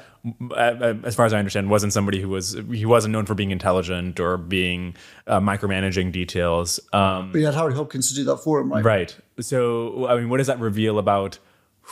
[0.54, 0.96] Yeah.
[1.02, 4.20] As far as I understand, wasn't somebody who was he wasn't known for being intelligent
[4.20, 6.80] or being uh, micromanaging details.
[6.92, 8.84] Um, but he had Howard Hopkins to do that for him, right?
[8.84, 9.16] Right.
[9.40, 11.38] So, I mean, what does that reveal about?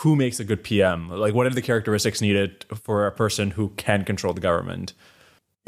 [0.03, 1.09] Who makes a good PM?
[1.09, 4.93] Like, what are the characteristics needed for a person who can control the government?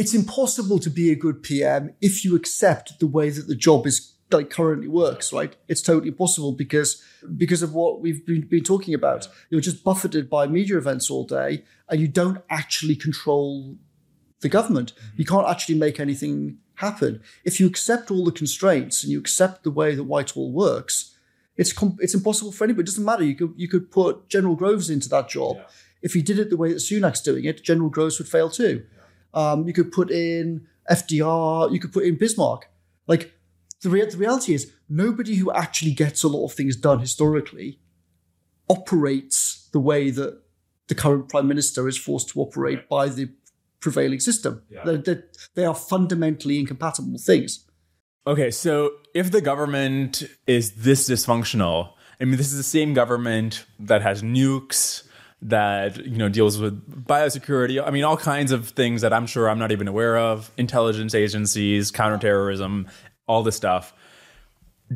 [0.01, 3.87] It's impossible to be a good PM if you accept the way that the job
[3.87, 5.55] is like currently works, right?
[5.69, 7.05] It's totally impossible because
[7.37, 9.29] because of what we've been, been talking about.
[9.51, 13.77] You're just buffeted by media events all day, and you don't actually control
[14.41, 14.95] the government.
[14.95, 15.17] Mm-hmm.
[15.19, 17.21] You can't actually make anything happen.
[17.45, 21.15] If you accept all the constraints and you accept the way that Whitehall works,
[21.59, 22.85] it's com- it's impossible for anybody.
[22.85, 23.25] It doesn't matter.
[23.25, 25.57] You could you could put General Groves into that job.
[25.59, 25.67] Yeah.
[26.01, 28.87] If he did it the way that Sunak's doing it, General Groves would fail too.
[28.91, 29.00] Yeah.
[29.35, 31.73] Um, you could put in FDR.
[31.73, 32.69] You could put in Bismarck.
[33.07, 33.33] Like
[33.83, 37.81] the, re- the reality is, nobody who actually gets a lot of things done historically
[38.69, 40.41] operates the way that
[40.89, 43.31] the current prime minister is forced to operate by the
[43.81, 44.63] prevailing system.
[44.69, 44.85] Yeah.
[44.85, 45.25] They're, they're,
[45.55, 47.65] they are fundamentally incompatible things.
[48.27, 53.65] Okay, so if the government is this dysfunctional, I mean, this is the same government
[53.79, 55.05] that has nukes,
[55.43, 57.85] that you know deals with biosecurity.
[57.85, 60.51] I mean, all kinds of things that I'm sure I'm not even aware of.
[60.57, 62.89] Intelligence agencies, counterterrorism,
[63.27, 63.95] all this stuff.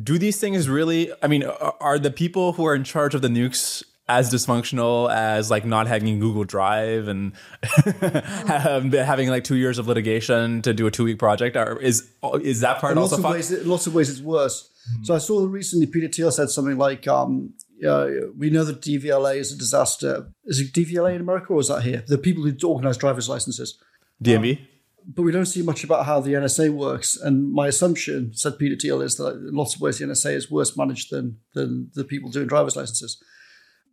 [0.01, 1.11] Do these things really?
[1.23, 5.49] I mean, are the people who are in charge of the nukes as dysfunctional as
[5.49, 7.33] like not having Google Drive and
[8.91, 11.55] having like two years of litigation to do a two week project?
[11.55, 12.09] Or is
[12.41, 13.17] is that part in also?
[13.17, 14.69] Lots of, ways, lots of ways, it's worse.
[14.93, 15.03] Mm-hmm.
[15.05, 17.53] So I saw recently Peter Thiel said something like, um,
[17.85, 20.31] uh, "We know that DVLA is a disaster.
[20.45, 22.03] Is it DVLA in America or is that here?
[22.07, 23.77] The people who organize driver's licenses,
[24.23, 24.67] DMV." Um,
[25.07, 27.15] but we don't see much about how the NSA works.
[27.15, 30.49] And my assumption, said Peter Thiel, is that in lots of ways the NSA is
[30.49, 33.21] worse managed than than the people doing driver's licenses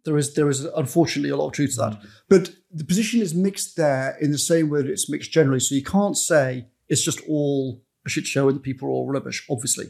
[0.05, 2.03] there is there is unfortunately a lot of truth to that.
[2.29, 5.61] But the position is mixed there in the same way that it's mixed generally.
[5.61, 9.09] So you can't say it's just all a shit show and the people are all
[9.09, 9.47] rubbish.
[9.49, 9.87] Obviously,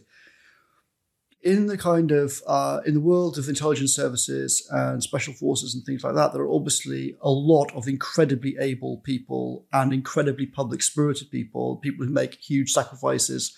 [1.43, 5.84] in the kind of uh, in the world of intelligence services and special forces and
[5.84, 10.82] things like that, there are obviously a lot of incredibly able people and incredibly public
[10.82, 13.57] spirited people, people who make huge sacrifices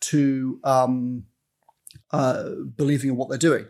[0.00, 1.24] to um,
[2.12, 3.66] uh, believing in what they're doing.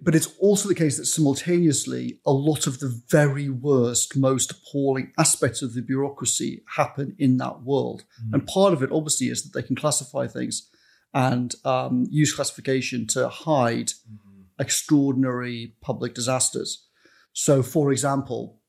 [0.00, 5.12] But it's also the case that simultaneously, a lot of the very worst, most appalling
[5.18, 8.04] aspects of the bureaucracy happen in that world.
[8.28, 8.34] Mm.
[8.34, 10.70] And part of it, obviously, is that they can classify things
[11.14, 14.42] and um, use classification to hide mm-hmm.
[14.58, 16.86] extraordinary public disasters.
[17.32, 18.60] So, for example,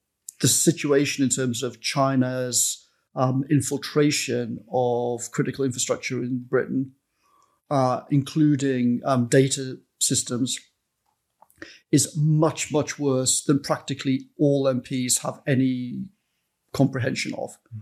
[0.41, 6.93] the situation in terms of China's um, infiltration of critical infrastructure in Britain,
[7.69, 10.57] uh, including um, data systems
[11.91, 16.05] is much, much worse than practically all MPs have any
[16.71, 17.57] comprehension of.
[17.75, 17.81] Mm.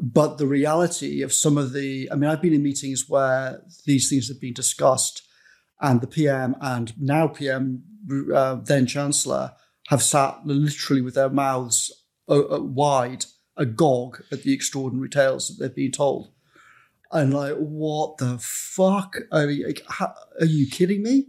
[0.00, 4.08] But the reality of some of the, I mean, I've been in meetings where these
[4.08, 5.22] things have been discussed,
[5.80, 7.82] and the PM and now PM,
[8.34, 9.52] uh, then Chancellor,
[9.88, 11.90] have sat literally with their mouths
[12.28, 13.26] uh, uh, wide,
[13.56, 16.32] agog at the extraordinary tales that they've been told.
[17.12, 19.16] And like, what the fuck?
[19.32, 21.26] Are you, are you kidding me?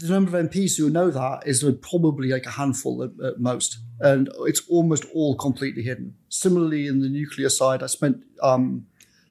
[0.00, 3.78] The number of MPs who know that is probably like a handful at, at, most,
[4.00, 6.14] and it's almost all completely hidden.
[6.28, 8.86] Similarly, in the nuclear side, I spent um,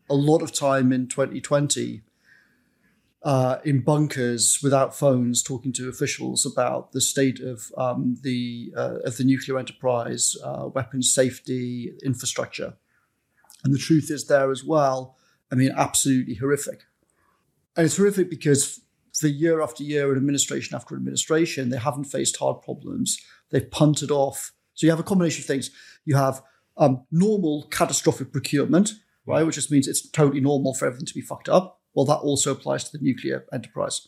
[0.09, 2.01] a lot of time in 2020
[3.23, 8.99] uh, in bunkers without phones, talking to officials about the state of um, the uh,
[9.03, 12.75] of the nuclear enterprise, uh, weapons safety, infrastructure,
[13.63, 15.17] and the truth is there as well.
[15.51, 16.83] I mean, absolutely horrific,
[17.75, 18.81] and it's horrific because
[19.19, 23.17] for year after year and administration after administration, they haven't faced hard problems.
[23.49, 24.51] They've punted off.
[24.73, 25.71] So you have a combination of things.
[26.03, 26.41] You have
[26.77, 28.91] um, normal catastrophic procurement,
[29.25, 31.79] right, which just means it's totally normal for everything to be fucked up.
[31.93, 34.07] Well, that also applies to the nuclear enterprise.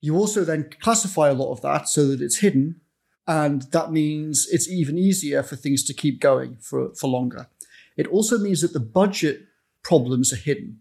[0.00, 2.80] You also then classify a lot of that so that it's hidden,
[3.26, 7.48] and that means it's even easier for things to keep going for, for longer.
[7.96, 9.42] It also means that the budget
[9.82, 10.80] problems are hidden.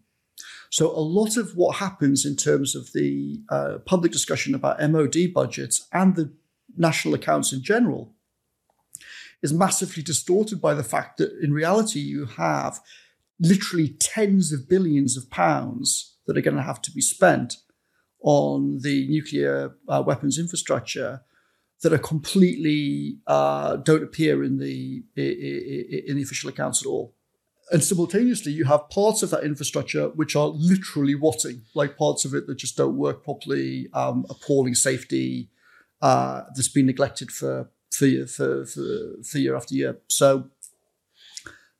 [0.71, 5.33] So a lot of what happens in terms of the uh, public discussion about MOD
[5.33, 6.33] budgets and the
[6.75, 8.13] national accounts in general
[9.41, 12.79] is massively distorted by the fact that in reality you have
[13.39, 17.57] literally tens of billions of pounds that are going to have to be spent
[18.21, 21.21] on the nuclear uh, weapons infrastructure
[21.83, 27.13] that are completely uh, don't appear in the in the official accounts at all
[27.71, 32.33] and simultaneously you have parts of that infrastructure which are literally rotting like parts of
[32.33, 35.49] it that just don't work properly um, appalling safety
[36.01, 39.97] uh, that's been neglected for for, for for for year after year.
[40.07, 40.49] So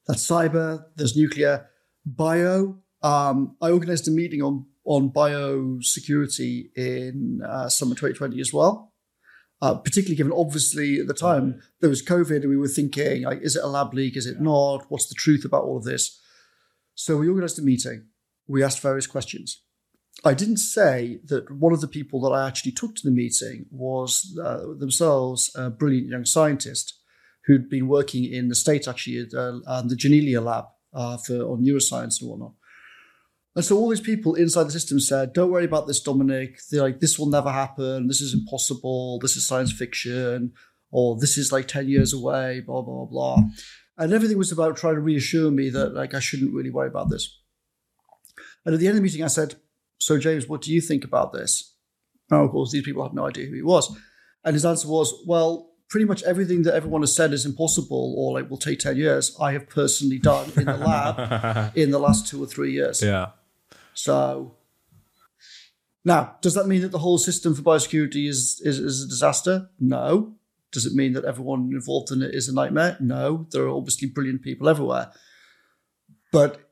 [0.07, 1.67] that's cyber there's nuclear
[2.05, 8.93] bio um, i organized a meeting on on biosecurity in uh, summer 2020 as well
[9.61, 13.41] uh, particularly given obviously at the time there was COVID and we were thinking, like,
[13.41, 14.15] is it a lab leak?
[14.15, 14.85] Is it not?
[14.89, 16.19] What's the truth about all of this?
[16.95, 18.07] So we organized a meeting.
[18.47, 19.61] We asked various questions.
[20.25, 23.67] I didn't say that one of the people that I actually took to the meeting
[23.69, 26.99] was uh, themselves a brilliant young scientist
[27.45, 31.63] who'd been working in the States actually at uh, the Janelia lab uh, for on
[31.63, 32.53] neuroscience and whatnot.
[33.57, 36.59] And so all these people inside the system said, "Don't worry about this, Dominic.
[36.69, 38.07] They're like, this will never happen.
[38.07, 39.17] This is impossible.
[39.17, 40.53] This is science fiction,
[40.91, 43.39] or this is like ten years away." Blah blah blah.
[43.97, 47.09] And everything was about trying to reassure me that like I shouldn't really worry about
[47.09, 47.41] this.
[48.63, 49.55] And at the end of the meeting, I said,
[49.97, 51.73] "So James, what do you think about this?"
[52.29, 53.91] Now, of course, these people had no idea who he was.
[54.43, 58.39] And his answer was, "Well, pretty much everything that everyone has said is impossible or
[58.39, 62.27] like will take 10 years i have personally done in the lab in the last
[62.27, 63.27] two or three years Yeah.
[63.97, 64.55] So
[66.05, 69.69] now does that mean that the whole system for biosecurity is, is, is a disaster?
[69.79, 70.35] No.
[70.71, 72.95] Does it mean that everyone involved in it is a nightmare?
[72.99, 73.47] No.
[73.51, 75.11] There are obviously brilliant people everywhere.
[76.31, 76.69] But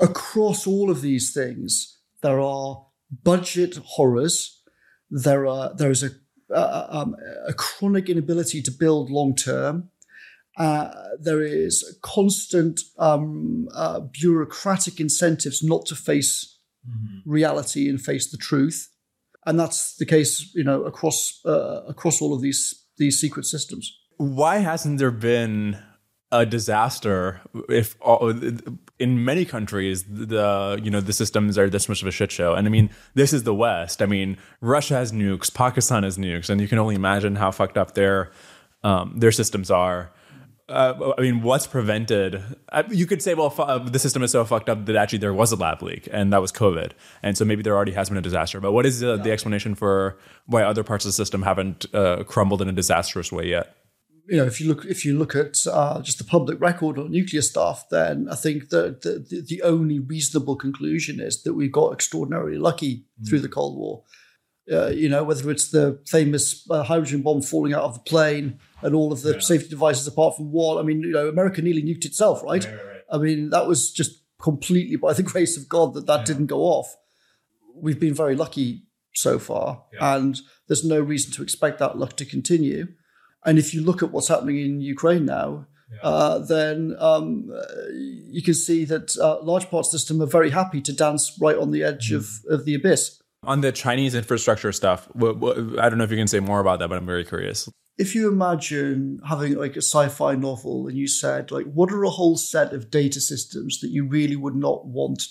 [0.00, 4.62] across all of these things there are budget horrors.
[5.10, 6.10] There are there is a
[6.54, 7.16] uh, um,
[7.46, 9.90] a chronic inability to build long term.
[10.58, 10.90] Uh,
[11.20, 16.58] there is constant um, uh, bureaucratic incentives not to face
[17.24, 18.88] reality and face the truth,
[19.46, 23.96] and that's the case, you know, across uh, across all of these these secret systems.
[24.16, 25.78] Why hasn't there been
[26.32, 28.34] a disaster if all,
[28.98, 32.54] in many countries the you know the systems are this much of a shit show?
[32.54, 34.02] And i mean this is the west.
[34.02, 37.78] I mean russia has nukes pakistan has nukes and you can only imagine how fucked
[37.78, 38.30] up their
[38.82, 40.10] um, their systems are
[40.68, 42.42] uh, I mean, what's prevented?
[42.70, 45.18] Uh, you could say, well, fu- uh, the system is so fucked up that actually
[45.18, 46.92] there was a lab leak, and that was COVID,
[47.22, 48.60] and so maybe there already has been a disaster.
[48.60, 52.24] But what is the, the explanation for why other parts of the system haven't uh,
[52.24, 53.74] crumbled in a disastrous way yet?
[54.28, 57.10] you know, if you look if you look at uh, just the public record on
[57.10, 61.68] nuclear stuff, then I think that the, the, the only reasonable conclusion is that we
[61.68, 64.02] got extraordinarily lucky through the Cold War.
[64.70, 68.58] Uh, you know, whether it's the famous uh, hydrogen bomb falling out of the plane
[68.82, 70.78] and all of the safety devices apart from one.
[70.78, 72.66] I mean, you know, America nearly nuked itself, right?
[73.10, 76.60] I mean, that was just completely by the grace of God that that didn't go
[76.60, 76.94] off.
[77.74, 79.84] We've been very lucky so far,
[80.16, 82.88] and there's no reason to expect that luck to continue.
[83.44, 85.66] And if you look at what's happening in Ukraine now,
[86.02, 87.62] uh, then um, uh,
[87.94, 91.36] you can see that uh, large parts of the system are very happy to dance
[91.40, 93.18] right on the edge of, of the abyss.
[93.44, 96.60] On the Chinese infrastructure stuff, wh- wh- I don't know if you can say more
[96.60, 97.68] about that, but I'm very curious.
[97.98, 102.10] If you imagine having like a sci-fi novel and you said like, what are a
[102.10, 105.24] whole set of data systems that you really would not want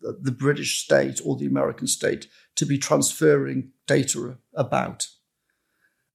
[0.00, 5.08] the British state or the American state to be transferring data about?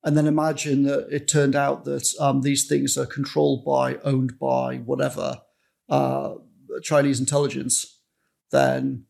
[0.04, 4.40] And then imagine that it turned out that um, these things are controlled by, owned
[4.40, 5.42] by, whatever,
[5.90, 6.36] uh,
[6.82, 8.00] Chinese intelligence,
[8.52, 9.06] then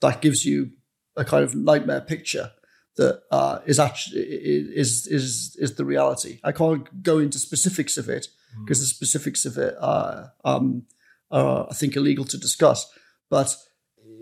[0.00, 0.72] that gives you
[1.16, 2.52] a kind of nightmare picture
[2.98, 6.40] that uh, is actually is is is the reality.
[6.44, 8.28] I can't go into specifics of it
[8.64, 10.84] because the specifics of it are, um,
[11.30, 12.90] are, I think, illegal to discuss.
[13.30, 13.56] But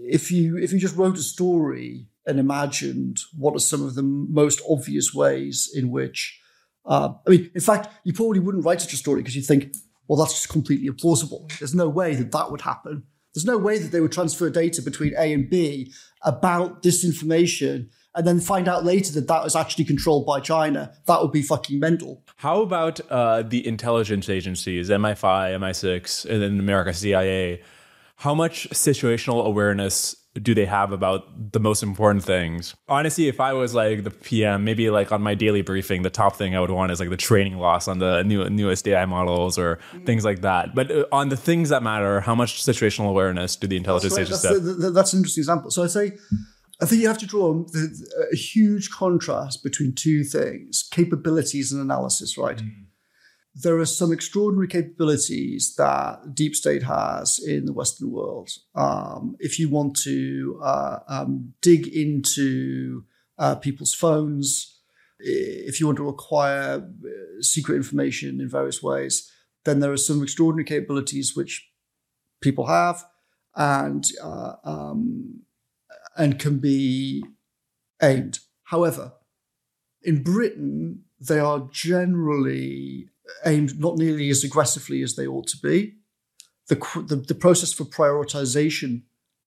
[0.02, 4.02] if you if you just wrote a story and imagined what are some of the
[4.02, 6.40] most obvious ways in which,
[6.84, 9.74] uh, I mean, in fact, you probably wouldn't write such a story because you think,
[10.08, 11.48] well, that's just completely implausible.
[11.58, 13.04] There's no way that that would happen.
[13.34, 17.90] There's no way that they would transfer data between A and B about this information
[18.16, 20.92] and then find out later that that was actually controlled by China.
[21.06, 22.22] That would be fucking mental.
[22.36, 27.62] How about uh, the intelligence agencies, MI5, MI6, and then America CIA?
[28.16, 32.74] How much situational awareness do they have about the most important things?
[32.88, 36.36] Honestly, if I was like the PM, maybe like on my daily briefing, the top
[36.36, 39.58] thing I would want is like the training loss on the new, newest AI models
[39.58, 40.74] or things like that.
[40.74, 44.22] But uh, on the things that matter, how much situational awareness do the intelligence Right,
[44.22, 44.64] agencies that's, have?
[44.64, 45.70] the- the- that's an interesting example.
[45.70, 46.12] So I'd say,
[46.80, 51.80] I think you have to draw the, a huge contrast between two things capabilities and
[51.80, 52.60] analysis, right?
[53.54, 58.50] There are some extraordinary capabilities that deep state has in the Western world.
[58.74, 63.04] Um, if you want to uh, um, dig into
[63.38, 64.78] uh, people's phones,
[65.18, 69.32] if you want to acquire uh, secret information in various ways,
[69.64, 71.70] then there are some extraordinary capabilities which
[72.42, 73.02] people have
[73.54, 75.40] and uh, um,
[76.16, 77.24] and can be
[78.02, 78.40] aimed.
[78.64, 79.12] However,
[80.02, 83.08] in Britain, they are generally
[83.44, 85.94] aimed not nearly as aggressively as they ought to be.
[86.68, 86.76] The,
[87.08, 89.02] the, the process for prioritization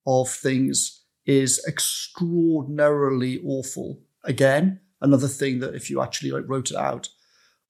[0.05, 4.01] of things is extraordinarily awful.
[4.23, 7.09] Again, another thing that if you actually like wrote it out,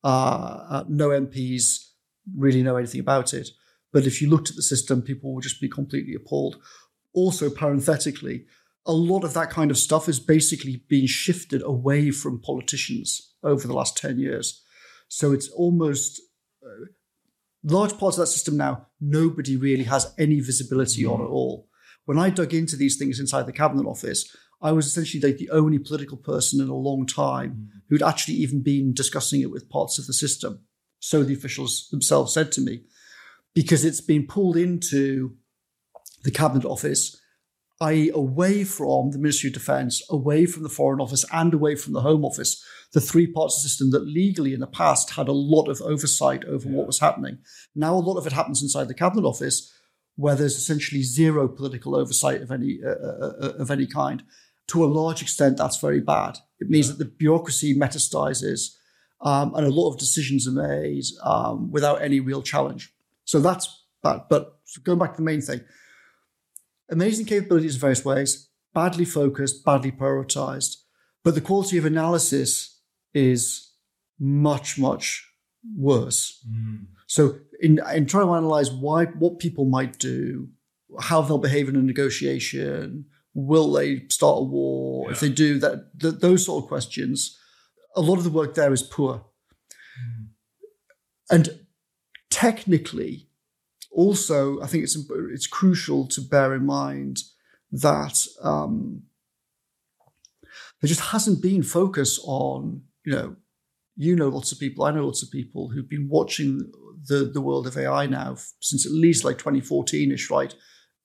[0.04, 1.90] uh, uh, no MPs
[2.36, 3.50] really know anything about it.
[3.92, 6.58] But if you looked at the system, people would just be completely appalled.
[7.14, 8.46] Also, parenthetically,
[8.86, 13.68] a lot of that kind of stuff has basically been shifted away from politicians over
[13.68, 14.64] the last 10 years.
[15.08, 16.22] So it's almost
[16.64, 16.86] uh,
[17.64, 21.68] large parts of that system now, nobody really has any visibility on at all.
[22.06, 25.52] when I dug into these things inside the cabinet office, I was essentially like the
[25.52, 27.82] only political person in a long time mm.
[27.88, 30.62] who'd actually even been discussing it with parts of the system.
[31.00, 32.84] So the officials themselves said to me,
[33.54, 35.38] because it's been pulled into
[36.24, 37.19] the cabinet office,
[37.82, 41.94] i.e., away from the Ministry of Defence, away from the Foreign Office, and away from
[41.94, 42.64] the Home Office,
[42.94, 45.82] the three parts of the system that legally in the past had a lot of
[45.82, 46.76] oversight over yeah.
[46.76, 47.38] what was happening.
[47.76, 49.74] Now a lot of it happens inside the cabinet office,
[50.16, 54.24] where there's essentially zero political oversight of any uh, uh, uh of any kind.
[54.68, 56.38] To a large extent, that's very bad.
[56.60, 56.94] It means yeah.
[56.94, 58.76] that the bureaucracy metastasizes,
[59.22, 62.94] um, and a lot of decisions are made um, without any real challenge.
[63.24, 64.24] So that's bad.
[64.30, 65.62] But going back to the main thing,
[66.90, 70.78] amazing capabilities in various ways, badly focused, badly prioritized,
[71.24, 72.80] but the quality of analysis
[73.14, 73.74] is
[74.20, 75.28] much, much
[75.78, 76.46] worse.
[76.50, 76.88] Mm.
[77.08, 80.50] So in, in trying to analyze why what people might do,
[81.00, 85.06] how they'll behave in a negotiation, will they start a war?
[85.06, 85.12] Yeah.
[85.14, 87.38] If they do that, th- those sort of questions,
[87.96, 89.26] a lot of the work there is poor.
[90.02, 90.28] Mm.
[91.32, 91.60] And
[92.30, 93.29] technically,
[94.00, 94.98] also, I think it's
[95.34, 97.18] it's crucial to bear in mind
[97.70, 99.04] that um,
[100.80, 103.36] there just hasn't been focus on you know
[103.98, 106.72] you know lots of people I know lots of people who've been watching
[107.10, 110.56] the the world of AI now since at least like 2014 ish right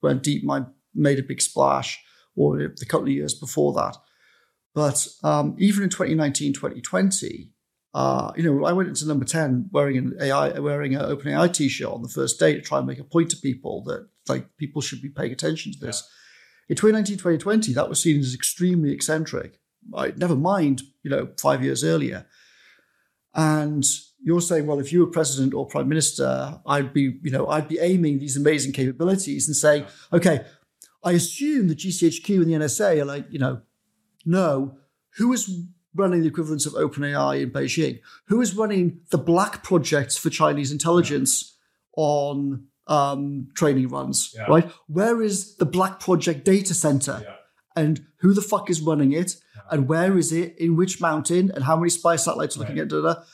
[0.01, 2.01] when DeepMind made a big splash
[2.37, 3.97] or the couple of years before that.
[4.73, 7.54] But um, even in 2019, 2020,
[7.95, 11.89] uh, you know, I went into number 10 wearing an AI, wearing an OpenAI t-shirt
[11.89, 14.83] on the first day to try and make a point to people that like people
[14.83, 16.03] should be paying attention to this.
[16.03, 16.73] Yeah.
[16.73, 19.61] In 2019, 2020, that was seen as extremely eccentric.
[19.95, 22.27] I, never mind, you know, five years earlier.
[23.35, 23.85] And
[24.21, 27.69] you're saying, well, if you were president or prime minister, I'd be, you know, I'd
[27.69, 30.45] be aiming these amazing capabilities and say, okay,
[31.05, 33.61] I assume the GCHQ and the NSA are like, you know,
[34.25, 34.79] no,
[35.17, 35.49] who is
[35.95, 38.01] running the equivalents of OpenAI in Beijing?
[38.27, 41.57] Who is running the black projects for Chinese intelligence
[41.97, 42.05] yeah.
[42.05, 44.33] on um, training runs?
[44.35, 44.45] Yeah.
[44.45, 44.71] Right?
[44.87, 47.21] Where is the black project data center?
[47.25, 47.35] Yeah.
[47.77, 49.37] And who the fuck is running it?
[49.71, 50.57] And where is it?
[50.59, 51.51] In which mountain?
[51.51, 53.25] And how many spy satellites are looking at data?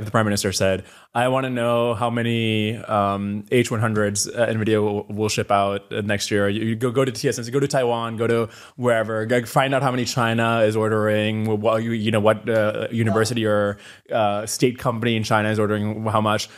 [0.00, 0.84] If the prime minister said,
[1.14, 6.30] "I want to know how many um, H100s uh, Nvidia will, will, ship out next
[6.30, 9.74] year," you, you, go go to TSMC, go to Taiwan, go to wherever, go find
[9.74, 13.78] out how many China is ordering, what you you know what uh, university or
[14.12, 16.48] uh, state company in China is ordering how much.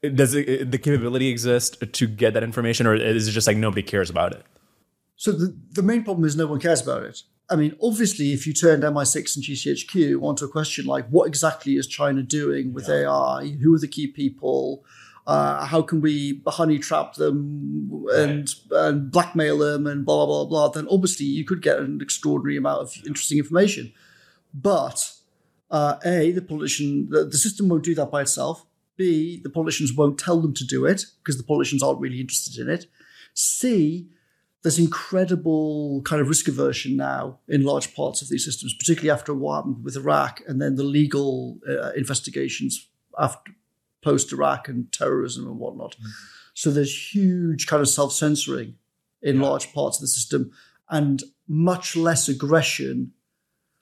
[0.00, 3.82] Does it, the capability exist to get that information, or is it just like nobody
[3.82, 4.44] cares about it?
[5.16, 7.22] So the, the main problem is no one cares about it.
[7.50, 11.76] I mean, obviously, if you turned MI6 and GCHQ onto a question like what exactly
[11.76, 13.08] is China doing with yeah.
[13.08, 13.56] AI?
[13.62, 14.84] Who are the key people?
[15.26, 18.80] Uh, how can we honey trap them and, right.
[18.86, 22.56] and blackmail them and blah, blah, blah, blah, then obviously you could get an extraordinary
[22.56, 23.92] amount of interesting information.
[24.54, 25.12] But
[25.70, 28.64] uh, A, the politician, the, the system won't do that by itself.
[28.96, 32.58] B, the politicians won't tell them to do it because the politicians aren't really interested
[32.58, 32.86] in it.
[33.34, 34.08] C,
[34.62, 39.32] there's incredible kind of risk aversion now in large parts of these systems, particularly after
[39.32, 42.88] what happened with Iraq and then the legal uh, investigations
[43.18, 43.52] after
[44.02, 45.92] post Iraq and terrorism and whatnot.
[45.92, 46.08] Mm-hmm.
[46.54, 48.74] So there's huge kind of self censoring
[49.22, 49.42] in yeah.
[49.42, 50.50] large parts of the system
[50.90, 53.12] and much less aggression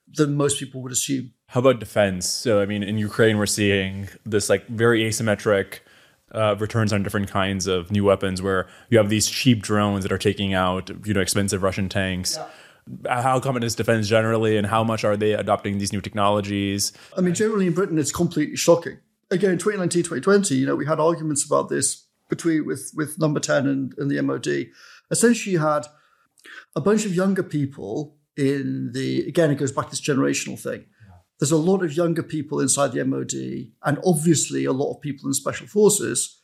[0.07, 1.33] than most people would assume.
[1.47, 2.27] How about defense?
[2.27, 5.79] So, I mean, in Ukraine, we're seeing this like very asymmetric
[6.31, 10.11] uh, returns on different kinds of new weapons where you have these cheap drones that
[10.11, 12.37] are taking out you know expensive Russian tanks.
[12.37, 13.21] Yeah.
[13.21, 16.93] How common is defense generally, and how much are they adopting these new technologies?
[17.17, 18.99] I mean, generally in Britain, it's completely shocking.
[19.29, 23.41] Again, in 2019, 2020, you know, we had arguments about this between with with Number
[23.41, 24.71] Ten and, and the MOD.
[25.11, 25.85] Essentially, you had
[26.77, 30.85] a bunch of younger people in the again, it goes back to this generational thing
[31.39, 35.27] there's a lot of younger people inside the MOD, and obviously a lot of people
[35.27, 36.41] in special forces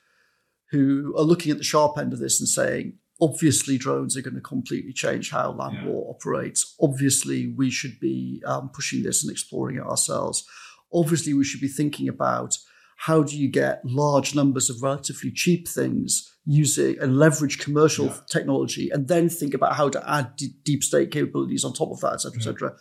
[0.71, 4.35] who are looking at the sharp end of this and saying, obviously, drones are going
[4.35, 5.87] to completely change how land yeah.
[5.87, 6.75] war operates.
[6.81, 10.45] Obviously, we should be um, pushing this and exploring it ourselves.
[10.93, 12.57] Obviously, we should be thinking about
[12.97, 18.17] how do you get large numbers of relatively cheap things using and leverage commercial yeah.
[18.29, 21.99] technology, and then think about how to add d- deep state capabilities on top of
[22.01, 22.75] that, et cetera, et cetera.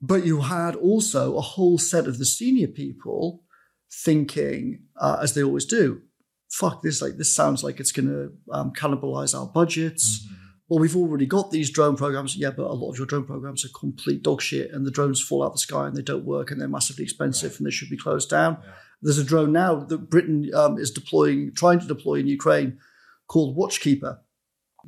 [0.00, 3.42] But you had also a whole set of the senior people
[3.90, 6.02] thinking, uh, as they always do,
[6.50, 10.24] fuck this, like this sounds like it's going to um, cannibalize our budgets.
[10.24, 10.34] Mm-hmm.
[10.68, 12.36] Well, we've already got these drone programs.
[12.36, 15.20] Yeah, but a lot of your drone programs are complete dog shit and the drones
[15.20, 17.58] fall out the sky and they don't work and they're massively expensive right.
[17.58, 18.58] and they should be closed down.
[18.62, 18.72] Yeah.
[19.00, 22.78] There's a drone now that Britain um, is deploying, trying to deploy in Ukraine
[23.28, 24.18] called Watchkeeper.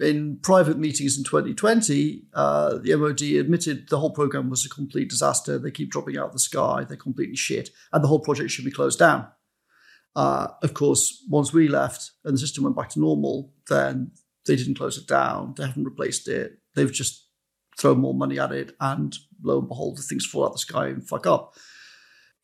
[0.00, 5.10] In private meetings in 2020, uh, the MOD admitted the whole program was a complete
[5.10, 5.58] disaster.
[5.58, 6.84] They keep dropping out of the sky.
[6.84, 7.68] They're completely shit.
[7.92, 9.28] And the whole project should be closed down.
[10.16, 14.12] Uh, of course, once we left and the system went back to normal, then
[14.46, 15.54] they didn't close it down.
[15.56, 16.58] They haven't replaced it.
[16.74, 17.26] They've just
[17.78, 18.74] thrown more money at it.
[18.80, 21.54] And lo and behold, the things fall out of the sky and fuck up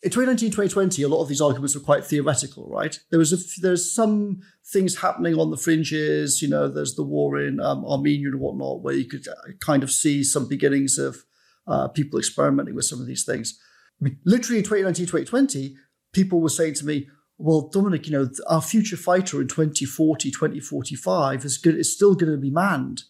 [0.03, 2.99] in 2019, 2020, a lot of these arguments were quite theoretical, right?
[3.11, 6.43] There was a, there's some things happening on the fringes.
[6.43, 9.83] You know, there's the war in um, Armenia and whatnot, where you could uh, kind
[9.83, 11.25] of see some beginnings of
[11.67, 13.59] uh, people experimenting with some of these things.
[14.01, 15.77] I mean, literally in 2019, 2020,
[16.13, 17.09] people were saying to me,
[17.39, 22.33] well, Dominic, you know, our future fighter in 2040, 2045 is, good, is still going
[22.33, 23.05] to be manned.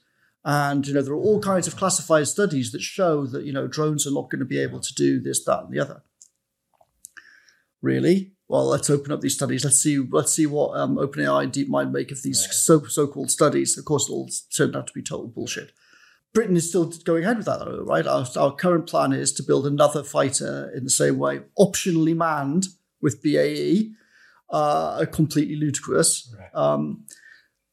[0.45, 3.67] And, you know, there are all kinds of classified studies that show that, you know,
[3.67, 6.03] drones are not going to be able to do this, that, and the other
[7.83, 8.33] really.
[8.49, 9.65] Well, let's open up these studies.
[9.65, 9.99] Let's see.
[9.99, 13.77] Let's see what um, OpenAI and DeepMind make of these so so-called studies.
[13.77, 15.73] Of course, it all turned out to be total bullshit.
[16.33, 18.07] Britain is still going ahead with that, though, right?
[18.07, 22.67] Our, our current plan is to build another fighter in the same way, optionally manned
[23.01, 23.93] with BAE,
[24.51, 26.33] uh, completely ludicrous.
[26.39, 26.51] Right.
[26.55, 27.07] Um,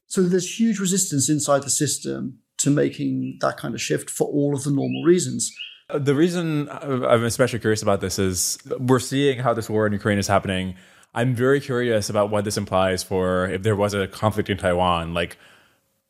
[0.08, 4.56] so there's huge resistance inside the system to making that kind of shift for all
[4.56, 5.54] of the normal reasons.
[5.90, 10.18] The reason I'm especially curious about this is we're seeing how this war in Ukraine
[10.18, 10.76] is happening.
[11.14, 15.14] I'm very curious about what this implies for if there was a conflict in Taiwan.
[15.14, 15.38] Like,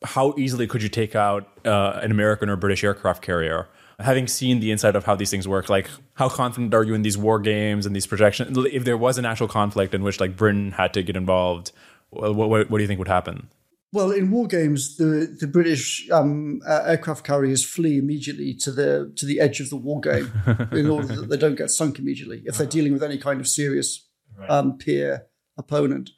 [0.02, 3.68] how easily could you take out uh, an American or British aircraft carrier?
[3.98, 7.02] Having seen the inside of how these things work, like how confident are you in
[7.02, 8.56] these war games and these projections?
[8.72, 11.72] If there was an actual conflict in which like Britain had to get involved,
[12.10, 13.48] what, what, what do you think would happen?
[13.94, 19.12] Well, in war games, the the British um, uh, aircraft carriers flee immediately to the
[19.14, 20.32] to the edge of the war game
[20.72, 23.46] in order that they don't get sunk immediately if they're dealing with any kind of
[23.46, 24.50] serious right.
[24.50, 26.10] um, peer opponent.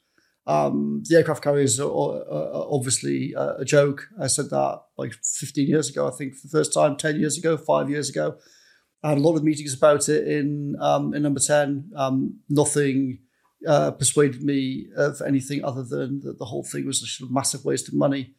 [0.47, 4.07] Um, the aircraft carriers are, are obviously a joke.
[4.19, 7.37] I said that like 15 years ago, I think, for the first time, 10 years
[7.37, 8.37] ago, five years ago.
[9.03, 11.91] I had a lot of meetings about it in um, in number 10.
[11.95, 13.19] Um, nothing
[13.67, 17.33] uh, persuaded me of anything other than that the whole thing was a sort of
[17.33, 18.33] massive waste of money.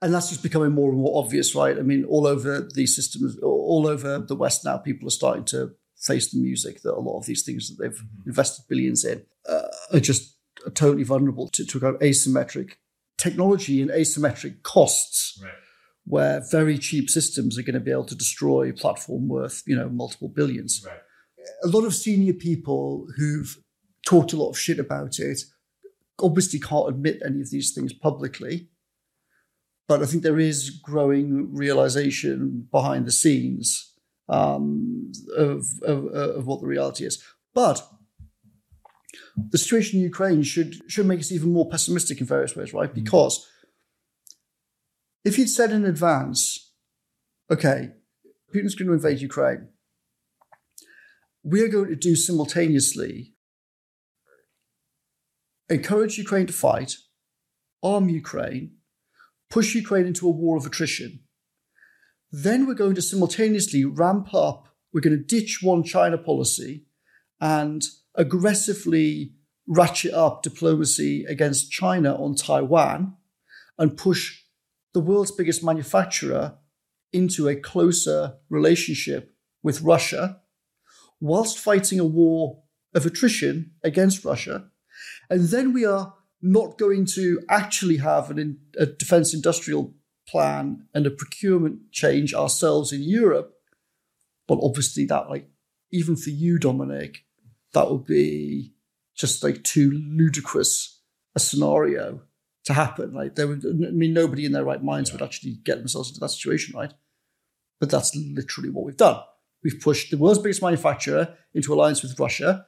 [0.00, 1.78] And that's just becoming more and more obvious, right?
[1.78, 5.72] I mean, all over these systems, all over the West now, people are starting to
[5.96, 8.28] face the music that a lot of these things that they've mm-hmm.
[8.28, 10.36] invested billions in uh, are just
[10.74, 12.72] totally vulnerable to, to kind of asymmetric
[13.18, 15.40] technology and asymmetric costs.
[15.42, 15.52] Right.
[16.04, 19.76] Where very cheap systems are going to be able to destroy a platform worth, you
[19.76, 20.84] know, multiple billions.
[20.84, 20.98] Right.
[21.62, 23.56] A lot of senior people who've
[24.06, 25.42] talked a lot of shit about it.
[26.20, 28.68] Obviously, can't admit any of these things publicly,
[29.88, 33.94] but I think there is growing realization behind the scenes
[34.28, 37.22] um, of, of, of what the reality is.
[37.54, 37.86] But
[39.36, 42.92] the situation in Ukraine should should make us even more pessimistic in various ways, right?
[42.92, 43.46] Because
[45.24, 46.72] if you'd said in advance,
[47.50, 47.92] okay,
[48.54, 49.68] Putin's going to invade Ukraine,
[51.42, 53.31] we are going to do simultaneously
[55.68, 56.96] encourage Ukraine to fight,
[57.82, 58.72] arm Ukraine,
[59.50, 61.20] push Ukraine into a war of attrition.
[62.30, 66.86] Then we're going to simultaneously ramp up, we're going to ditch one China policy
[67.40, 67.82] and
[68.14, 69.34] aggressively
[69.66, 73.14] ratchet up diplomacy against China on Taiwan
[73.78, 74.40] and push
[74.92, 76.58] the world's biggest manufacturer
[77.12, 80.40] into a closer relationship with Russia,
[81.20, 82.62] whilst fighting a war
[82.94, 84.70] of attrition against Russia
[85.30, 89.94] and then we are not going to actually have an, a defense industrial
[90.28, 93.54] plan and a procurement change ourselves in Europe.
[94.48, 95.48] But obviously, that, like,
[95.92, 97.24] even for you, Dominic,
[97.74, 98.74] that would be
[99.14, 101.00] just like too ludicrous
[101.34, 102.22] a scenario
[102.64, 103.14] to happen.
[103.14, 105.14] Like, there would, I mean, nobody in their right minds yeah.
[105.14, 106.92] would actually get themselves into that situation, right?
[107.78, 109.20] But that's literally what we've done.
[109.62, 112.66] We've pushed the world's biggest manufacturer into alliance with Russia.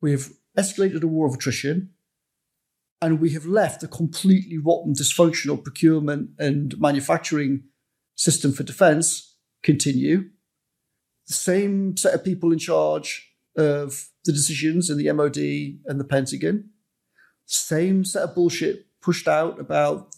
[0.00, 1.90] We've escalated a war of attrition,
[3.02, 7.64] and we have left a completely rotten, dysfunctional procurement and manufacturing
[8.14, 10.30] system for defense continue.
[11.28, 15.36] The same set of people in charge of the decisions in the MOD
[15.86, 16.70] and the Pentagon.
[17.46, 20.14] Same set of bullshit pushed out about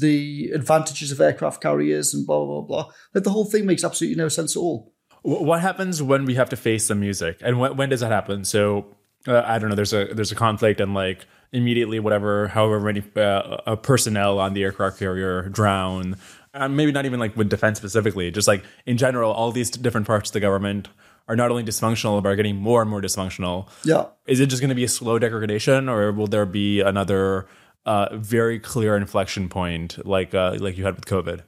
[0.00, 2.90] the advantages of aircraft carriers and blah, blah, blah.
[3.14, 4.92] Like the whole thing makes absolutely no sense at all.
[5.22, 7.38] What happens when we have to face the music?
[7.42, 8.44] And when, when does that happen?
[8.44, 8.94] So
[9.26, 9.76] uh, I don't know.
[9.76, 14.62] There's a there's a conflict and like immediately whatever however many uh, personnel on the
[14.62, 16.16] aircraft carrier drown.
[16.54, 20.06] Uh, maybe not even like with defense specifically, just like in general, all these different
[20.06, 20.88] parts of the government
[21.28, 23.68] are not only dysfunctional but are getting more and more dysfunctional.
[23.84, 27.46] Yeah, is it just going to be a slow degradation, or will there be another
[27.84, 31.42] a very clear inflection point, like uh, like you had with COVID?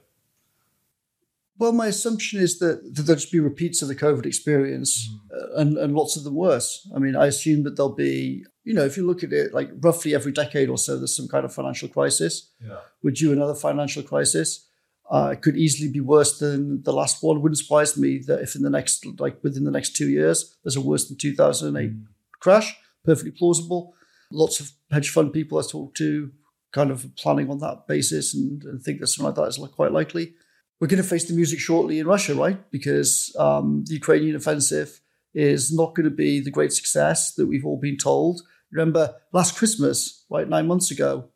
[1.61, 5.57] Well, my assumption is that, that there'll just be repeats of the COVID experience uh,
[5.57, 6.89] and, and lots of them worse.
[6.95, 9.69] I mean, I assume that there'll be, you know, if you look at it, like
[9.79, 12.49] roughly every decade or so, there's some kind of financial crisis.
[12.67, 12.77] Yeah.
[13.03, 14.65] Would you another financial crisis?
[15.11, 17.37] Uh, it could easily be worse than the last one.
[17.37, 20.57] It wouldn't surprise me that if in the next, like within the next two years,
[20.63, 21.91] there's a worse than 2008
[22.39, 22.75] crash,
[23.05, 23.93] perfectly plausible.
[24.31, 26.31] Lots of hedge fund people I talk to
[26.71, 29.91] kind of planning on that basis and, and think that something like that is quite
[29.91, 30.33] likely.
[30.81, 32.59] We're going to face the music shortly in Russia, right?
[32.71, 34.99] Because um, the Ukrainian offensive
[35.31, 38.41] is not going to be the great success that we've all been told.
[38.71, 41.29] Remember last Christmas, right, nine months ago,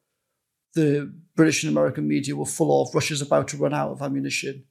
[0.74, 4.64] the British and American media were full of Russia's about to run out of ammunition.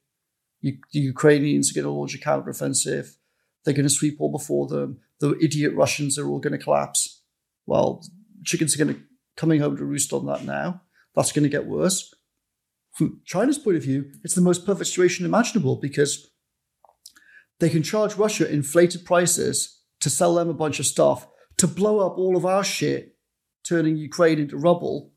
[0.61, 3.15] You, the Ukrainians are going to launch a counteroffensive.
[3.65, 4.99] They're going to sweep all before them.
[5.21, 7.23] The idiot Russians are all going to collapse.
[7.65, 8.05] Well,
[8.45, 9.01] chickens are going to
[9.37, 10.83] coming home to roost on that now.
[11.15, 12.13] That's going to get worse.
[12.95, 16.31] From China's point of view, it's the most perfect situation imaginable because
[17.61, 21.27] they can charge Russia inflated prices to sell them a bunch of stuff
[21.59, 23.16] to blow up all of our shit,
[23.66, 25.12] turning Ukraine into rubble.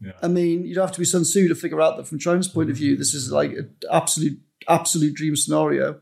[0.00, 0.12] Yeah.
[0.22, 2.70] I mean, you'd have to be Sun Tzu to figure out that from China's point
[2.70, 6.00] of view, this is like an absolute, absolute dream scenario.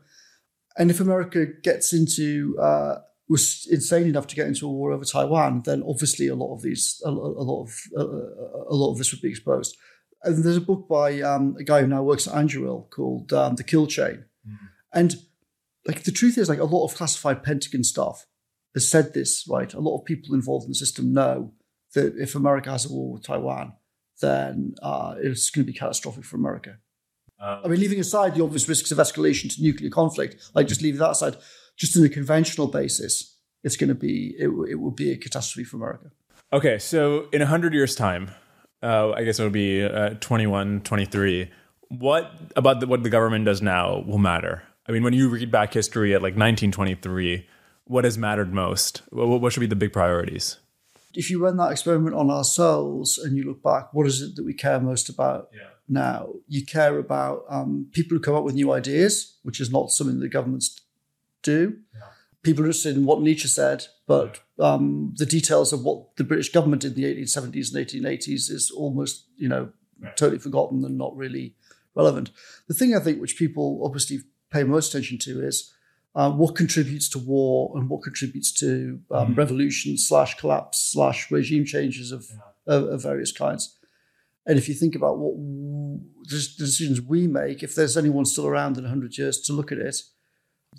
[0.77, 5.05] And if America gets into, uh, was insane enough to get into a war over
[5.05, 8.03] Taiwan, then obviously a lot of these, a, a lot of, a,
[8.69, 9.75] a lot of this would be exposed.
[10.23, 13.55] And there's a book by um, a guy who now works at Anduril called um,
[13.55, 14.25] The Kill Chain,
[14.93, 15.15] and
[15.87, 18.25] like the truth is, like a lot of classified Pentagon stuff
[18.73, 19.73] has said this, right?
[19.73, 21.53] A lot of people involved in the system know
[21.93, 23.73] that if America has a war with Taiwan,
[24.21, 26.77] then uh, it's going to be catastrophic for America.
[27.39, 30.81] Um, I mean, leaving aside the obvious risks of escalation to nuclear conflict, like just
[30.81, 31.37] leave that aside,
[31.77, 35.63] just on a conventional basis, it's going to be it, it would be a catastrophe
[35.63, 36.11] for America.
[36.51, 38.31] Okay, so in 100 years' time,
[38.83, 41.49] uh, I guess it would be uh, 21, 23.
[41.89, 44.63] What about the, what the government does now will matter?
[44.87, 47.47] I mean, when you read back history at like 1923,
[47.85, 49.01] what has mattered most?
[49.09, 50.57] What, what should be the big priorities?
[51.15, 54.45] If you run that experiment on ourselves and you look back, what is it that
[54.45, 55.69] we care most about Yeah.
[55.87, 56.29] now?
[56.47, 60.19] You care about um, people who come up with new ideas, which is not something
[60.19, 60.79] that governments
[61.41, 61.77] do.
[62.43, 66.51] People are interested in what Nietzsche said, but um, the details of what the British
[66.51, 69.69] government did in the 1870s and 1880s is almost, you know,
[70.15, 71.55] totally forgotten and not really
[71.95, 72.31] relevant.
[72.67, 74.19] The thing I think which people obviously
[74.51, 75.71] pay most attention to is
[76.15, 81.65] uh, what contributes to war and what contributes to um, revolution slash collapse slash regime
[81.65, 82.25] changes of,
[82.67, 83.77] of, of various kinds.
[84.45, 88.47] And if you think about what w- the decisions we make, if there's anyone still
[88.47, 90.01] around in 100 years to look at it,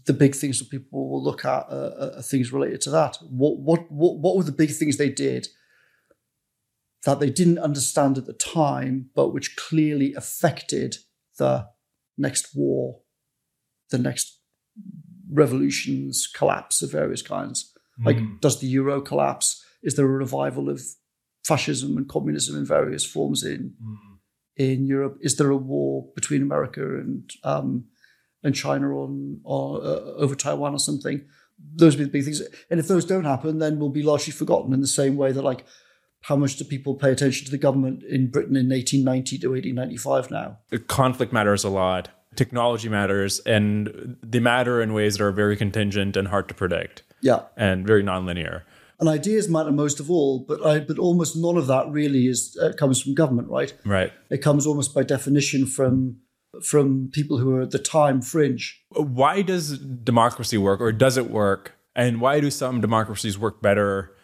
[0.07, 3.19] the big things that people will look at are, are things related to that.
[3.29, 5.49] What, what, what, what were the big things they did
[7.05, 10.97] that they didn't understand at the time, but which clearly affected
[11.39, 11.67] the
[12.19, 13.01] next war,
[13.91, 14.39] the next
[15.31, 17.73] revolutions, collapse of various kinds?
[18.03, 19.65] Like, does the euro collapse?
[19.83, 20.81] Is there a revival of
[21.45, 23.75] fascism and communism in various forms in
[24.57, 25.19] in Europe?
[25.21, 27.87] Is there a war between America and um,
[28.43, 31.25] and China on, on uh, over Taiwan or something?
[31.75, 32.43] Those would be the big things.
[32.71, 35.43] And if those don't happen, then we'll be largely forgotten in the same way that
[35.43, 35.65] like
[36.23, 40.31] how much do people pay attention to the government in Britain in 1890 to 1895
[40.31, 40.59] now?
[40.87, 42.09] Conflict matters a lot.
[42.37, 47.03] Technology matters, and they matter in ways that are very contingent and hard to predict,
[47.23, 47.41] Yeah.
[47.57, 48.63] and very nonlinear.
[49.01, 52.57] And ideas matter most of all, but I, but almost none of that really is
[52.63, 53.75] uh, comes from government, right?
[53.85, 54.13] Right.
[54.31, 56.19] It comes almost by definition from
[56.63, 58.83] from people who are at the time fringe.
[58.91, 64.17] why does democracy work or does it work and why do some democracies work better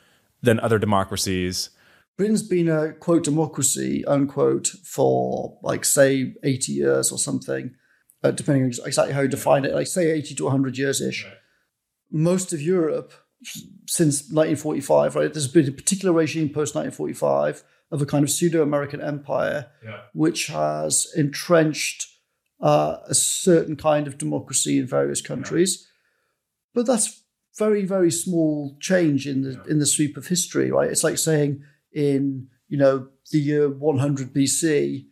[0.43, 1.71] than other democracies
[2.17, 7.75] Britain's been a quote democracy unquote for like say 80 years or something,
[8.23, 11.27] uh, depending on exactly how you define it, like say 80 to 100 years ish.
[12.11, 13.13] Most of Europe
[13.87, 15.33] since 1945, right?
[15.33, 19.67] There's been a particular regime post 1945 of a kind of pseudo American empire,
[20.15, 22.09] which has entrenched
[22.61, 25.87] uh, a certain kind of democracy in various countries.
[26.75, 27.23] But that's
[27.59, 30.91] very, very small change in the in the sweep of history, right?
[30.91, 31.63] It's like saying
[31.93, 35.07] in you know the year 100 BC,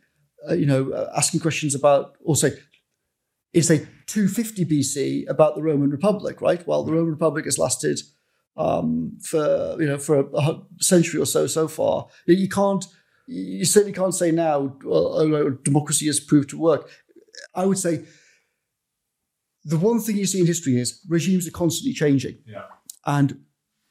[0.48, 2.52] uh, you know, uh, asking questions about, or say,
[3.52, 6.66] in say 250 BC about the Roman Republic, right?
[6.66, 8.00] Well, the Roman Republic has lasted
[8.56, 12.06] um, for you know for a, a century or so so far.
[12.26, 12.84] You- can't,
[13.26, 16.90] you certainly can't say now, well, oh, democracy has proved to work.
[17.54, 18.04] I would say
[19.64, 22.38] the one thing you see in history is regimes are constantly changing.
[22.46, 22.64] Yeah.
[23.06, 23.44] And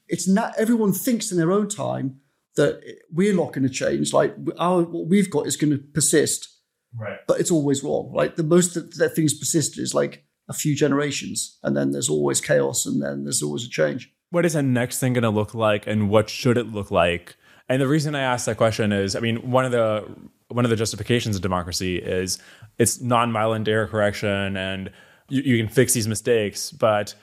[0.08, 2.20] it's not everyone thinks in their own time
[2.56, 2.80] that
[3.12, 4.12] we're not going to change.
[4.12, 6.48] Like our what we've got is going to persist,
[6.96, 7.18] Right.
[7.26, 8.12] but it's always wrong.
[8.14, 12.08] Like the most that, that things persist is like a few generations, and then there's
[12.10, 14.12] always chaos, and then there's always a change.
[14.30, 17.36] What is the next thing going to look like, and what should it look like?
[17.68, 20.04] And the reason I ask that question is, I mean, one of the
[20.48, 22.38] one of the justifications of democracy is
[22.78, 24.90] it's nonviolent error correction, and
[25.28, 26.70] you, you can fix these mistakes.
[26.70, 27.14] But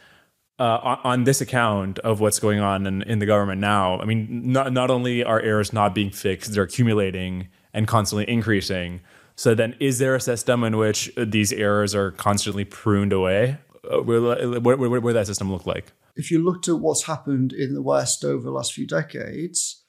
[0.59, 4.51] uh, on, this account of what's going on in, in the government now, I mean,
[4.51, 9.01] not not only are errors not being fixed, they're accumulating and constantly increasing.
[9.35, 13.57] So then, is there a system in which these errors are constantly pruned away?
[13.91, 15.93] Uh, what, what would that system look like?
[16.15, 19.80] if you looked at what's happened in the West over the last few decades,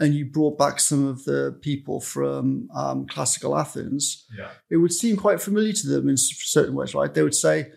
[0.00, 4.50] and you brought back some of the people from um, classical Athens, Yeah.
[4.70, 7.12] it would seem quite familiar to them in certain ways, right?
[7.12, 7.70] They would say,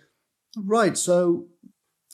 [0.57, 1.47] right, so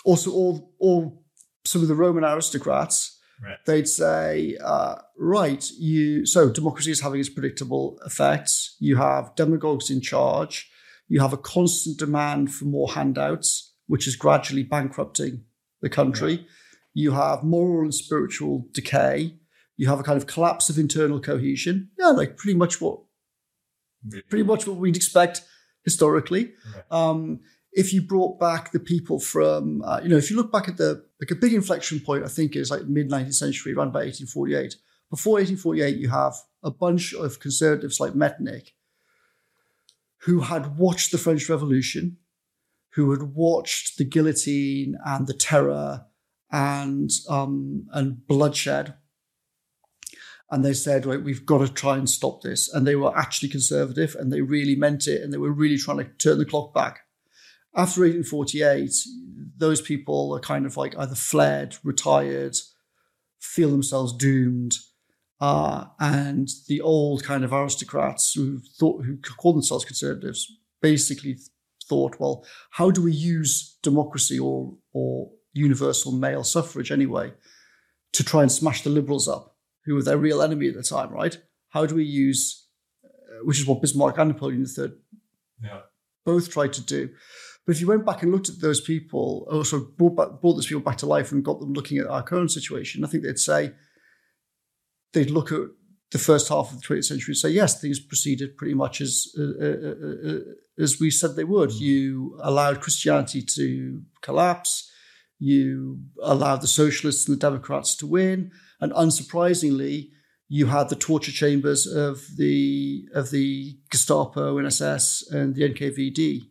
[0.03, 1.23] also all, all
[1.63, 3.57] some of the Roman aristocrats, Right.
[3.65, 8.75] they'd say, uh, right, you so democracy is having its predictable effects.
[8.79, 10.69] You have demagogues in charge.
[11.07, 15.45] You have a constant demand for more handouts, which is gradually bankrupting
[15.81, 16.45] the country.
[16.93, 19.35] You have moral and spiritual decay.
[19.79, 21.89] You have a kind of collapse of internal cohesion.
[21.97, 22.99] Yeah, like pretty much what
[24.29, 25.41] pretty much what we'd expect
[25.85, 26.51] historically.
[26.91, 27.39] Um,
[27.71, 30.75] if you brought back the people from, uh, you know, if you look back at
[30.75, 34.03] the like a big inflection point, I think is like mid 19th century, around about
[34.03, 34.75] 1848.
[35.09, 38.75] Before 1848, you have a bunch of conservatives like Metternich
[40.23, 42.17] who had watched the French Revolution,
[42.95, 46.05] who had watched the guillotine and the terror
[46.51, 48.95] and um, and bloodshed,
[50.51, 53.49] and they said, "Right, we've got to try and stop this." And they were actually
[53.49, 56.73] conservative, and they really meant it, and they were really trying to turn the clock
[56.73, 57.01] back.
[57.75, 58.91] After 1848,
[59.57, 62.57] those people are kind of like either fled, retired,
[63.39, 64.75] feel themselves doomed,
[65.39, 70.51] uh, and the old kind of aristocrats who thought who called themselves conservatives
[70.81, 71.37] basically
[71.87, 77.33] thought, well, how do we use democracy or or universal male suffrage anyway
[78.13, 79.55] to try and smash the liberals up,
[79.85, 81.37] who were their real enemy at the time, right?
[81.69, 82.67] How do we use,
[83.03, 84.91] uh, which is what Bismarck and Napoleon III
[85.63, 85.81] Yeah.
[86.25, 87.09] both tried to do.
[87.65, 90.67] But if you went back and looked at those people, also brought, back, brought those
[90.67, 93.37] people back to life and got them looking at our current situation, I think they'd
[93.37, 93.73] say,
[95.13, 95.61] they'd look at
[96.11, 99.27] the first half of the 20th century and say, yes, things proceeded pretty much as
[99.37, 100.39] uh, uh, uh, uh,
[100.79, 101.71] as we said they would.
[101.73, 104.89] You allowed Christianity to collapse.
[105.37, 110.09] You allowed the socialists and the Democrats to win, and unsurprisingly,
[110.47, 116.41] you had the torture chambers of the of the Gestapo, NSS, and the NKVD.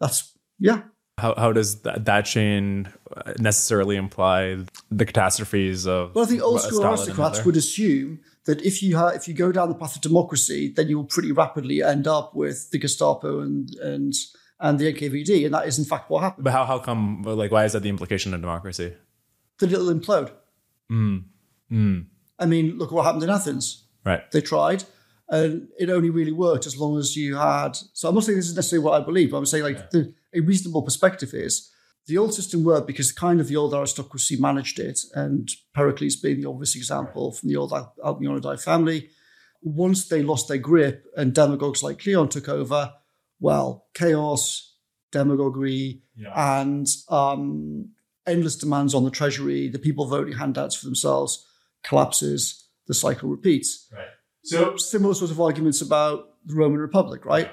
[0.00, 0.82] That's yeah,
[1.18, 2.92] How, how does that, that chain
[3.38, 4.58] necessarily imply
[4.90, 8.96] the catastrophes of Well, I think old school and aristocrats would assume that if you
[8.96, 12.06] ha- if you go down the path of democracy, then you will pretty rapidly end
[12.06, 14.12] up with the Gestapo and and
[14.60, 16.44] and the NKVD, and that is in fact what happened.
[16.44, 18.94] But how, how come, like, why is that the implication of democracy?
[19.58, 20.30] That it'll implode.
[20.90, 21.24] Mm.
[21.70, 22.06] Mm.
[22.38, 23.84] I mean, look what happened in Athens.
[24.04, 24.30] Right.
[24.30, 24.84] They tried,
[25.28, 27.76] and it only really worked as long as you had.
[27.92, 29.30] So I'm not saying this is necessarily what I believe.
[29.30, 31.70] But I'm saying like the, a reasonable perspective is
[32.06, 36.40] the old system worked because kind of the old aristocracy managed it, and Pericles being
[36.40, 39.10] the obvious example from the old Al- Alcmaeonidae family.
[39.62, 42.92] Once they lost their grip and demagogues like Cleon took over,
[43.40, 44.76] well, chaos,
[45.10, 46.02] demagoguery,
[46.36, 47.88] and um,
[48.26, 51.44] endless demands on the treasury, the people voting handouts for themselves
[51.86, 53.88] collapses, the cycle repeats.
[53.92, 54.08] Right.
[54.44, 57.50] So, Similar sort of arguments about the Roman Republic, right?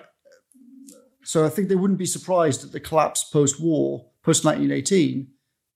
[1.23, 5.27] So I think they wouldn't be surprised at the collapse post-war, post 1918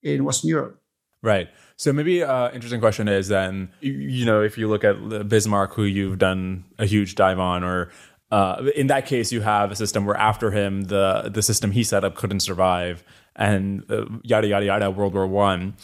[0.02, 0.82] in Western Europe.
[1.22, 1.48] Right.
[1.76, 5.74] So maybe uh, interesting question is then you, you know if you look at Bismarck,
[5.74, 7.90] who you've done a huge dive on, or
[8.30, 11.82] uh, in that case you have a system where after him the the system he
[11.82, 13.02] set up couldn't survive,
[13.34, 14.90] and uh, yada yada yada.
[14.90, 15.74] World War One.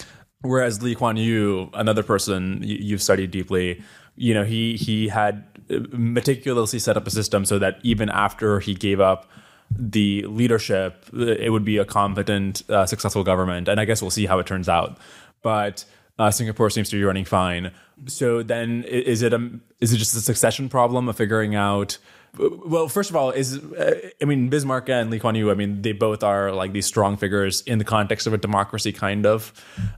[0.45, 3.83] Whereas Lee Kuan Yew, another person you, you've studied deeply,
[4.15, 5.45] you know he he had
[5.93, 9.27] meticulously set up a system so that even after he gave up
[9.71, 13.69] the leadership, it would be a competent, uh, successful government.
[13.69, 14.99] And I guess we'll see how it turns out.
[15.43, 15.87] But
[16.19, 17.73] uh, Singapore seems to be running fine.
[18.07, 19.51] So then, is it a
[19.81, 21.97] is it just a succession problem of figuring out?
[22.39, 25.51] Well, first of all, is uh, I mean Bismarck and Lee Kuan Yew.
[25.51, 28.93] I mean they both are like these strong figures in the context of a democracy,
[28.93, 29.53] kind of.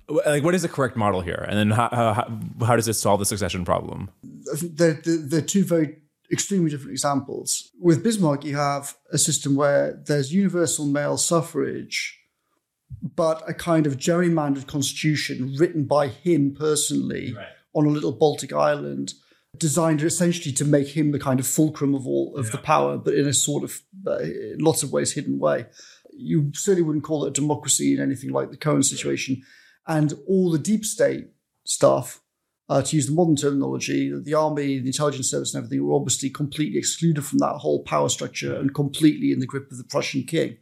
[0.08, 1.46] Like, what is the correct model here?
[1.48, 4.10] And then how how, how does it solve the succession problem?
[4.22, 5.96] They're, they're, they're two very
[6.30, 7.70] extremely different examples.
[7.80, 12.18] With Bismarck, you have a system where there's universal male suffrage,
[13.02, 17.36] but a kind of gerrymandered constitution written by him personally
[17.74, 19.14] on a little Baltic island,
[19.58, 22.52] designed essentially to make him the kind of fulcrum of all of yeah.
[22.52, 25.66] the power, but in a sort of, uh, in lots of ways, hidden way.
[26.12, 29.42] You certainly wouldn't call it a democracy in anything like the Cohen situation.
[29.86, 31.28] And all the deep state
[31.64, 32.22] stuff,
[32.68, 36.30] uh, to use the modern terminology, the army, the intelligence service, and everything were obviously
[36.30, 40.24] completely excluded from that whole power structure and completely in the grip of the Prussian
[40.24, 40.56] king.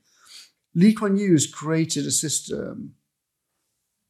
[0.74, 2.94] Lee Kuan Yew has created a system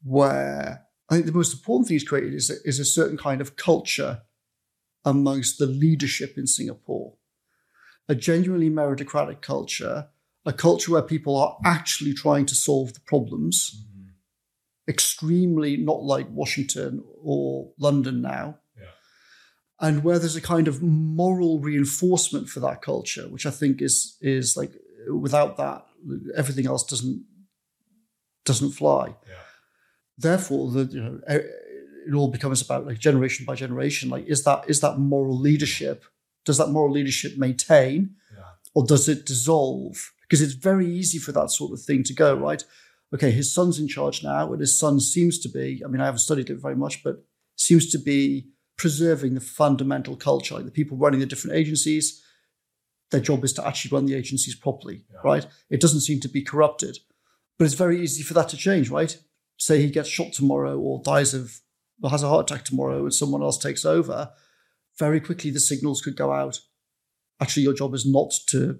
[0.03, 3.39] where I think the most important thing he's created is a, is a certain kind
[3.39, 4.21] of culture
[5.05, 7.13] amongst the leadership in Singapore,
[8.09, 10.07] a genuinely meritocratic culture,
[10.45, 14.09] a culture where people are actually trying to solve the problems, mm-hmm.
[14.87, 18.59] extremely not like Washington or London now.
[18.77, 18.83] Yeah.
[19.79, 24.17] And where there's a kind of moral reinforcement for that culture, which I think is
[24.21, 24.71] is like
[25.09, 25.85] without that,
[26.35, 27.23] everything else doesn't
[28.43, 29.07] doesn't fly.
[29.27, 29.33] Yeah.
[30.17, 31.19] Therefore, the you know
[32.07, 34.09] it all becomes about like generation by generation.
[34.09, 36.05] Like, is that is that moral leadership?
[36.45, 38.43] Does that moral leadership maintain, yeah.
[38.73, 40.11] or does it dissolve?
[40.21, 42.63] Because it's very easy for that sort of thing to go right.
[43.13, 45.81] Okay, his son's in charge now, and his son seems to be.
[45.83, 47.23] I mean, I haven't studied it very much, but
[47.55, 50.55] seems to be preserving the fundamental culture.
[50.55, 52.21] Like the people running the different agencies,
[53.11, 55.19] their job is to actually run the agencies properly, yeah.
[55.23, 55.47] right?
[55.69, 56.97] It doesn't seem to be corrupted,
[57.57, 59.17] but it's very easy for that to change, right?
[59.57, 61.61] Say he gets shot tomorrow or dies of
[62.09, 64.31] has a heart attack tomorrow and someone else takes over,
[64.97, 66.59] very quickly the signals could go out.
[67.41, 68.79] Actually, your job is not to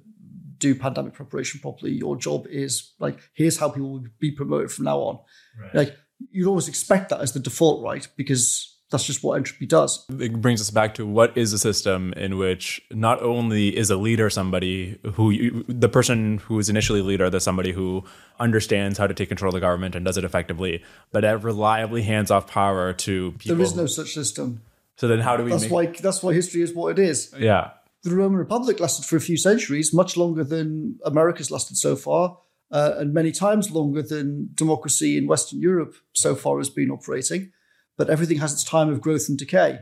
[0.57, 1.91] do pandemic preparation properly.
[1.91, 5.19] Your job is like, here's how people will be promoted from now on.
[5.59, 5.75] Right.
[5.75, 5.97] Like,
[6.31, 8.07] you'd always expect that as the default, right?
[8.15, 10.05] Because that's just what entropy does.
[10.09, 13.97] It brings us back to what is a system in which not only is a
[13.97, 18.03] leader somebody who you, the person who is initially leader, there's somebody who
[18.39, 22.03] understands how to take control of the government and does it effectively, but it reliably
[22.03, 23.55] hands off power to people.
[23.55, 24.61] There is no such system.
[24.97, 25.51] So then, how do we?
[25.51, 25.85] That's make- why.
[25.87, 27.33] That's why history is what it is.
[27.37, 27.71] Yeah.
[28.03, 32.37] The Roman Republic lasted for a few centuries, much longer than America's lasted so far,
[32.71, 37.51] uh, and many times longer than democracy in Western Europe so far has been operating
[37.97, 39.79] but everything has its time of growth and decay.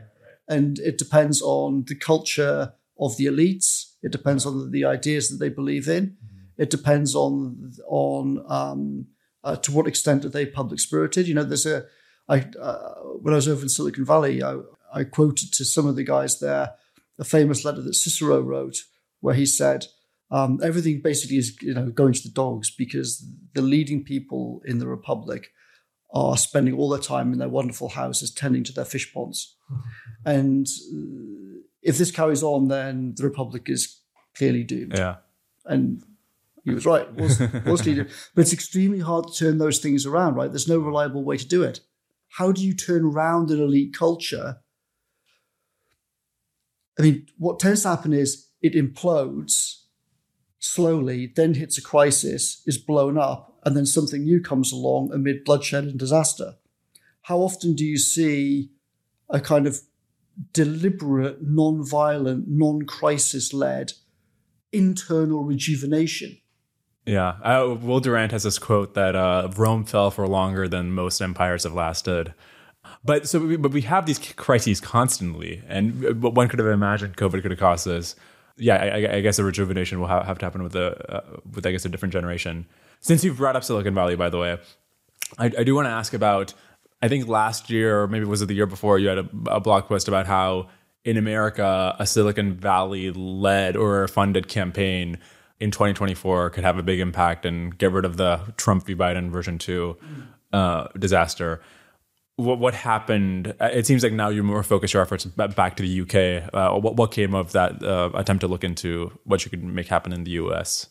[0.48, 3.94] And it depends on the culture of the elites.
[4.02, 6.16] It depends on the ideas that they believe in.
[6.56, 9.06] It depends on on um,
[9.42, 11.26] uh, to what extent are they public spirited.
[11.26, 11.86] You know, there's a
[12.28, 14.58] I uh, when I was over in Silicon Valley, I,
[14.92, 16.74] I quoted to some of the guys there
[17.18, 18.78] a famous letter that Cicero wrote,
[19.20, 19.86] where he said,
[20.30, 24.78] um, everything basically is you know going to the dogs because the leading people in
[24.78, 25.52] the republic
[26.14, 29.56] are spending all their time in their wonderful houses tending to their fish ponds.
[30.24, 34.00] and uh, if this carries on, then the Republic is
[34.36, 34.96] clearly doomed.
[34.96, 35.16] Yeah.
[35.66, 36.02] And
[36.64, 40.50] he was right, was, was But it's extremely hard to turn those things around, right?
[40.50, 41.80] There's no reliable way to do it.
[42.30, 44.56] How do you turn around an elite culture?
[46.98, 49.82] I mean, what tends to happen is it implodes
[50.58, 55.44] slowly, then hits a crisis, is blown up, and then something new comes along amid
[55.44, 56.56] bloodshed and disaster.
[57.22, 58.70] How often do you see
[59.30, 59.80] a kind of
[60.52, 63.92] deliberate, non-violent, non-crisis led
[64.72, 66.38] internal rejuvenation?
[67.06, 71.20] Yeah, uh, Will Durant has this quote that uh, Rome fell for longer than most
[71.20, 72.32] empires have lasted.
[73.04, 77.16] But so, we, but we have these crises constantly, and uh, one could have imagined
[77.16, 78.16] COVID could have caused this.
[78.56, 81.66] Yeah, I, I guess a rejuvenation will have, have to happen with a uh, with
[81.66, 82.66] I guess a different generation.
[83.04, 84.56] Since you've brought up Silicon Valley, by the way,
[85.36, 86.54] I, I do want to ask about.
[87.02, 89.60] I think last year, or maybe was it the year before, you had a, a
[89.60, 90.68] blog post about how
[91.04, 95.18] in America, a Silicon Valley led or funded campaign
[95.60, 98.94] in 2024 could have a big impact and get rid of the Trump v.
[98.94, 99.98] Biden version two
[100.54, 101.60] uh, disaster.
[102.36, 103.54] What, what happened?
[103.60, 106.54] It seems like now you more focus your efforts back to the UK.
[106.54, 109.88] Uh, what, what came of that uh, attempt to look into what you could make
[109.88, 110.86] happen in the US?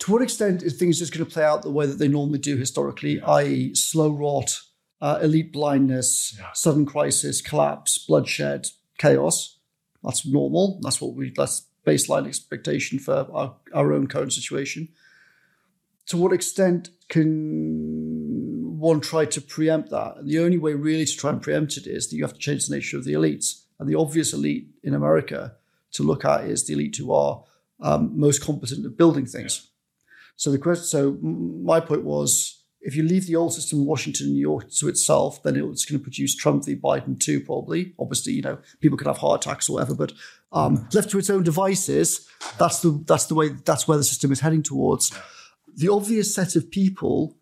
[0.00, 2.38] To what extent is things just going to play out the way that they normally
[2.38, 3.30] do historically, yeah.
[3.30, 4.60] i.e., slow rot,
[5.00, 6.50] uh, elite blindness, yeah.
[6.52, 8.66] sudden crisis, collapse, bloodshed,
[8.98, 9.58] chaos?
[10.02, 10.80] That's normal.
[10.82, 11.32] That's what we.
[11.34, 14.88] That's baseline expectation for our, our own current situation.
[16.06, 20.16] To what extent can one try to preempt that?
[20.18, 22.38] And the only way really to try and preempt it is that you have to
[22.38, 23.64] change the nature of the elites.
[23.78, 25.56] And the obvious elite in America
[25.92, 27.42] to look at is the elite who are
[27.80, 29.70] um, most competent at building things.
[30.36, 34.26] So the question, so my point was, if you leave the old system in Washington
[34.26, 36.76] and New York to itself, then it's going to produce Trump v.
[36.76, 37.94] Biden too, probably.
[37.98, 40.12] Obviously, you know, people could have heart attacks or whatever, but
[40.52, 42.28] um, left to its own devices,
[42.58, 45.12] that's the that's the way that's where the system is heading towards.
[45.74, 47.38] The obvious set of people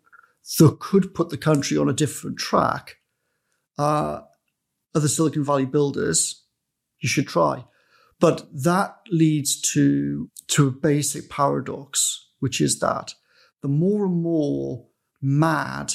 [0.57, 2.97] that could put the country on a different track
[3.77, 4.21] uh,
[4.93, 6.43] the Silicon Valley builders,
[6.99, 7.65] you should try.
[8.19, 13.13] But that leads to, to a basic paradox, which is that
[13.61, 14.85] the more and more
[15.21, 15.93] mad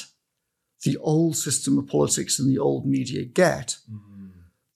[0.83, 4.29] the old system of politics and the old media get, mm-hmm.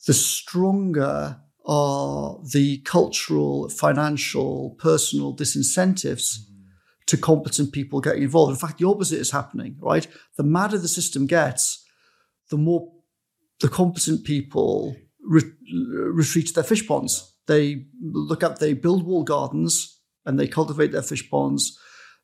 [0.05, 6.61] the stronger are the cultural, financial, personal disincentives mm-hmm.
[7.07, 8.51] to competent people getting involved.
[8.51, 10.05] In fact, the opposite is happening, right?
[10.37, 11.83] The madder the system gets,
[12.51, 12.91] the more
[13.61, 14.95] the competent people
[15.27, 15.57] re-
[16.21, 17.33] retreat to their fish ponds.
[17.47, 19.92] They look up, they build wall gardens
[20.25, 21.77] and they cultivate their fish ponds.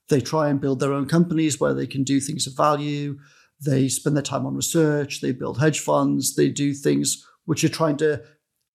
[0.09, 3.17] They try and build their own companies where they can do things of value.
[3.63, 5.21] They spend their time on research.
[5.21, 6.35] They build hedge funds.
[6.35, 8.23] They do things which are trying to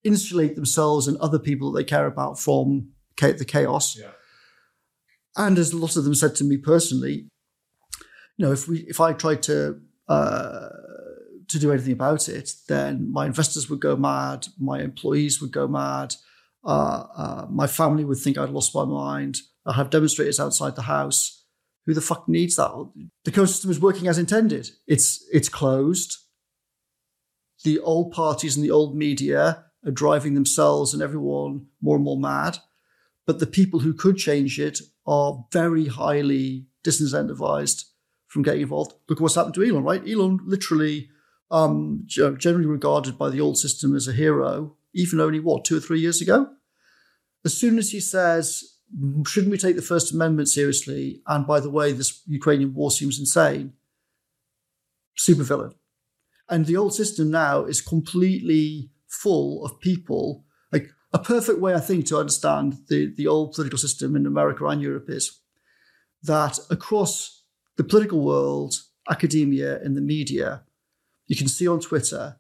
[0.05, 3.97] insulate themselves and other people that they care about from the chaos.
[3.99, 4.11] Yeah.
[5.37, 7.29] And as a lot of them said to me personally,
[8.37, 10.69] you know, if we if I tried to uh,
[11.49, 15.67] to do anything about it, then my investors would go mad, my employees would go
[15.67, 16.15] mad,
[16.65, 19.39] uh, uh, my family would think I'd lost my mind.
[19.67, 21.45] I'd have demonstrators outside the house.
[21.87, 22.71] Who the fuck needs that?
[23.25, 24.71] The code system is working as intended.
[24.87, 26.17] It's it's closed.
[27.63, 32.19] The old parties and the old media are driving themselves and everyone more and more
[32.19, 32.59] mad.
[33.27, 37.85] But the people who could change it are very highly disincentivized
[38.29, 38.95] from getting involved.
[39.09, 40.03] Look what's happened to Elon, right?
[40.09, 41.09] Elon literally
[41.51, 45.81] um, generally regarded by the old system as a hero, even only what, two or
[45.81, 46.49] three years ago?
[47.45, 48.79] As soon as he says,
[49.27, 51.23] shouldn't we take the First Amendment seriously?
[51.27, 53.75] And by the way, this Ukrainian war seems insane.
[55.19, 55.75] Supervillain.
[56.49, 60.45] And the old system now is completely full of people.
[60.73, 64.65] Like a perfect way, I think, to understand the, the old political system in America
[64.67, 65.41] and Europe is
[66.23, 67.43] that across
[67.77, 68.75] the political world,
[69.11, 70.63] academia, and the media,
[71.27, 72.37] you can see on Twitter,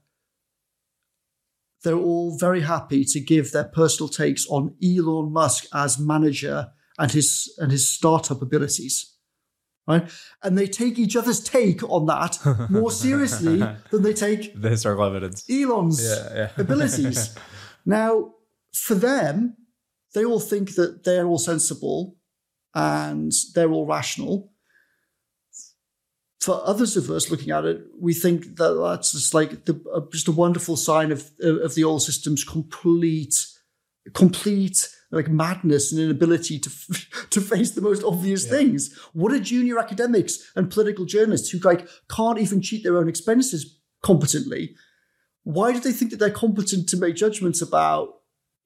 [1.85, 7.13] they're all very happy to give their personal takes on Elon Musk as manager and
[7.13, 9.13] his and his startup abilities.
[9.87, 10.11] Right?
[10.43, 12.39] And they take each other's take on that
[12.71, 13.59] more seriously
[13.91, 15.45] than they take the historical evidence.
[15.49, 16.51] Elon's yeah, yeah.
[16.57, 17.37] abilities.
[17.85, 18.33] now,
[18.73, 19.59] for them,
[20.15, 22.17] they all think that they're all sensible
[22.75, 24.54] and they're all rational
[26.45, 30.03] for others of us looking at it, we think that that's just like the, uh,
[30.13, 33.35] just a wonderful sign of of the old system's complete,
[34.13, 36.71] complete like madness and inability to
[37.31, 38.51] to face the most obvious yeah.
[38.51, 38.95] things.
[39.15, 43.81] What are junior academics and political journalists who like can't even cheat their own expenses
[44.03, 44.75] competently?
[45.45, 48.09] Why do they think that they're competent to make judgments about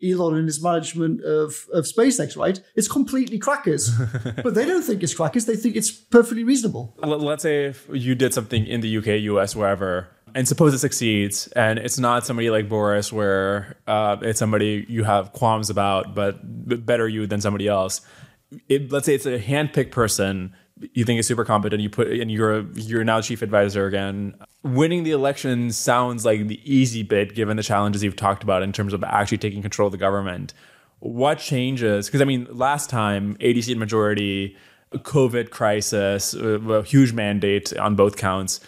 [0.03, 2.61] Elon and his management of, of SpaceX, right?
[2.77, 3.91] It's completely crackers.
[4.43, 5.47] but they don't think it's crackers.
[5.47, 6.95] They think it's perfectly reasonable.
[6.99, 11.49] Let's say if you did something in the UK, US, wherever, and suppose it succeeds,
[11.49, 16.39] and it's not somebody like Boris where uh, it's somebody you have qualms about, but
[16.87, 18.01] better you than somebody else.
[18.69, 20.55] It, let's say it's a handpicked person
[20.93, 21.83] you think is super competent.
[21.83, 24.35] You put and you're you're now chief advisor again.
[24.63, 28.73] Winning the election sounds like the easy bit, given the challenges you've talked about in
[28.73, 30.55] terms of actually taking control of the government.
[31.01, 32.07] What changes?
[32.07, 34.57] Because I mean, last time eighty seat majority,
[34.93, 38.61] COVID crisis, uh, a huge mandate on both counts.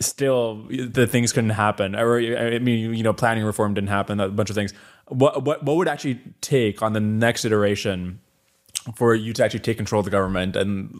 [0.00, 1.94] Still, the things couldn't happen.
[1.94, 4.20] Or I mean, you know, planning reform didn't happen.
[4.20, 4.74] A bunch of things.
[5.08, 8.20] What what what would actually take on the next iteration
[8.96, 10.98] for you to actually take control of the government and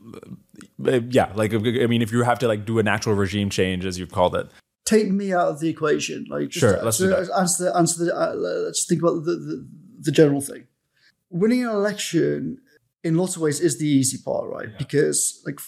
[0.86, 3.84] uh, yeah like i mean if you have to like do a natural regime change
[3.84, 4.46] as you've called it.
[4.84, 6.26] Take me out of the equation.
[6.28, 9.68] Like just sure let's to, answer the, answer the uh, let's think about the, the,
[10.00, 10.66] the general thing.
[11.30, 12.58] Winning an election
[13.02, 14.68] in lots of ways is the easy part right?
[14.70, 14.78] Yeah.
[14.78, 15.60] because like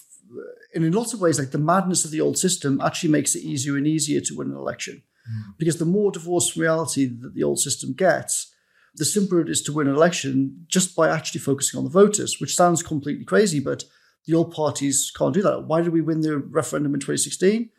[0.75, 3.43] and in lots of ways like the madness of the old system actually makes it
[3.43, 5.03] easier and easier to win an election.
[5.25, 5.57] Mm.
[5.57, 8.54] because the more divorced from reality that the old system gets
[8.97, 12.41] the simpler it is to win an election just by actually focusing on the voters,
[12.41, 13.85] which sounds completely crazy, but
[14.27, 15.65] the old parties can't do that.
[15.65, 17.71] Why did we win the referendum in 2016?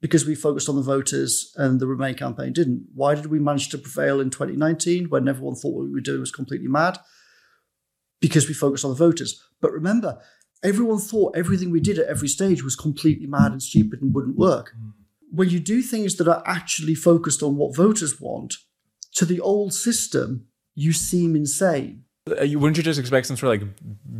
[0.00, 2.86] Because we focused on the voters and the Remain campaign didn't.
[2.94, 6.20] Why did we manage to prevail in 2019 when everyone thought what we were doing
[6.20, 6.98] was completely mad?
[8.20, 9.42] Because we focused on the voters.
[9.60, 10.20] But remember,
[10.62, 14.36] everyone thought everything we did at every stage was completely mad and stupid and wouldn't
[14.36, 14.72] work.
[14.76, 14.92] Mm.
[15.30, 18.56] When you do things that are actually focused on what voters want,
[19.14, 22.04] to the old system, you seem insane.
[22.26, 23.76] Uh, wouldn't you just expect some sort of like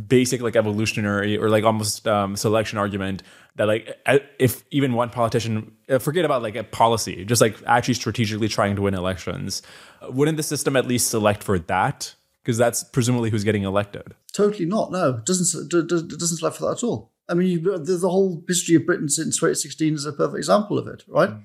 [0.07, 3.23] basic like evolutionary or like almost um, selection argument
[3.55, 3.97] that like
[4.37, 8.75] if even one politician uh, forget about like a policy just like actually strategically trying
[8.75, 9.63] to win elections
[10.09, 12.13] wouldn't the system at least select for that
[12.43, 16.65] because that's presumably who's getting elected totally not no it doesn't it doesn't select for
[16.65, 20.13] that at all i mean the, the whole history of britain since 2016 is a
[20.13, 21.41] perfect example of it right mm.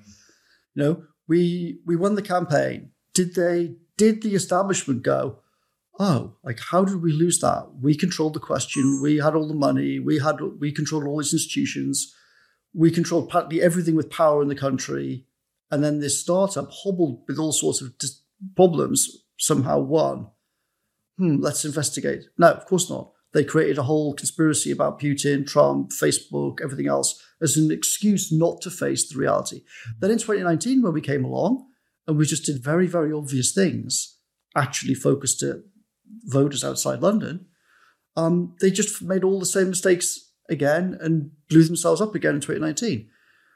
[0.75, 2.91] you know we we won the campaign.
[3.13, 3.75] Did they?
[4.01, 5.37] Did the establishment go?
[5.99, 7.67] Oh, like how did we lose that?
[7.79, 8.99] We controlled the question.
[8.99, 9.99] We had all the money.
[9.99, 12.11] We had we controlled all these institutions.
[12.73, 15.27] We controlled practically everything with power in the country.
[15.69, 18.23] And then this startup, hobbled with all sorts of dis-
[18.55, 20.29] problems, somehow won.
[21.19, 22.23] Hmm, let's investigate.
[22.39, 23.11] No, of course not.
[23.33, 28.61] They created a whole conspiracy about Putin, Trump, Facebook, everything else as an excuse not
[28.61, 29.61] to face the reality.
[29.99, 31.67] Then in 2019, when we came along
[32.07, 34.17] and we just did very, very obvious things,
[34.55, 35.57] actually focused at
[36.25, 37.45] voters outside London,
[38.15, 42.41] um, they just made all the same mistakes again and blew themselves up again in
[42.41, 43.09] 2019.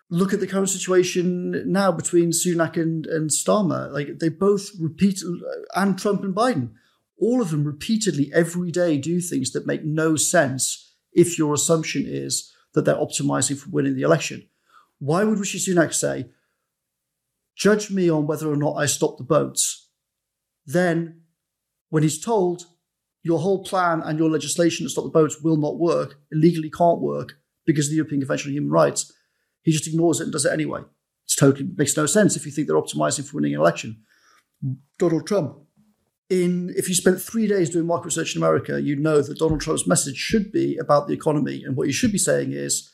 [0.10, 3.92] Look at the current situation now between Sunak and, and Starmer.
[3.92, 5.22] Like they both repeat,
[5.76, 6.72] and Trump and Biden,
[7.20, 12.04] all of them repeatedly every day do things that make no sense if your assumption
[12.06, 14.48] is that they're optimizing for winning the election.
[15.00, 16.30] Why would Rishi Sunak say,
[17.56, 19.90] judge me on whether or not I stop the boats?
[20.66, 21.22] Then,
[21.90, 22.66] when he's told
[23.24, 27.02] your whole plan and your legislation to stop the boats will not work, illegally can't
[27.02, 27.34] work
[27.66, 29.12] because of the European Convention on Human Rights,
[29.64, 30.82] he just ignores it and does it anyway.
[30.82, 34.04] It totally makes no sense if you think they're optimizing for winning an election.
[34.98, 35.58] Donald Trump.
[36.28, 39.62] In if you spent three days doing market research in America, you know that Donald
[39.62, 41.64] Trump's message should be about the economy.
[41.64, 42.92] And what you should be saying is,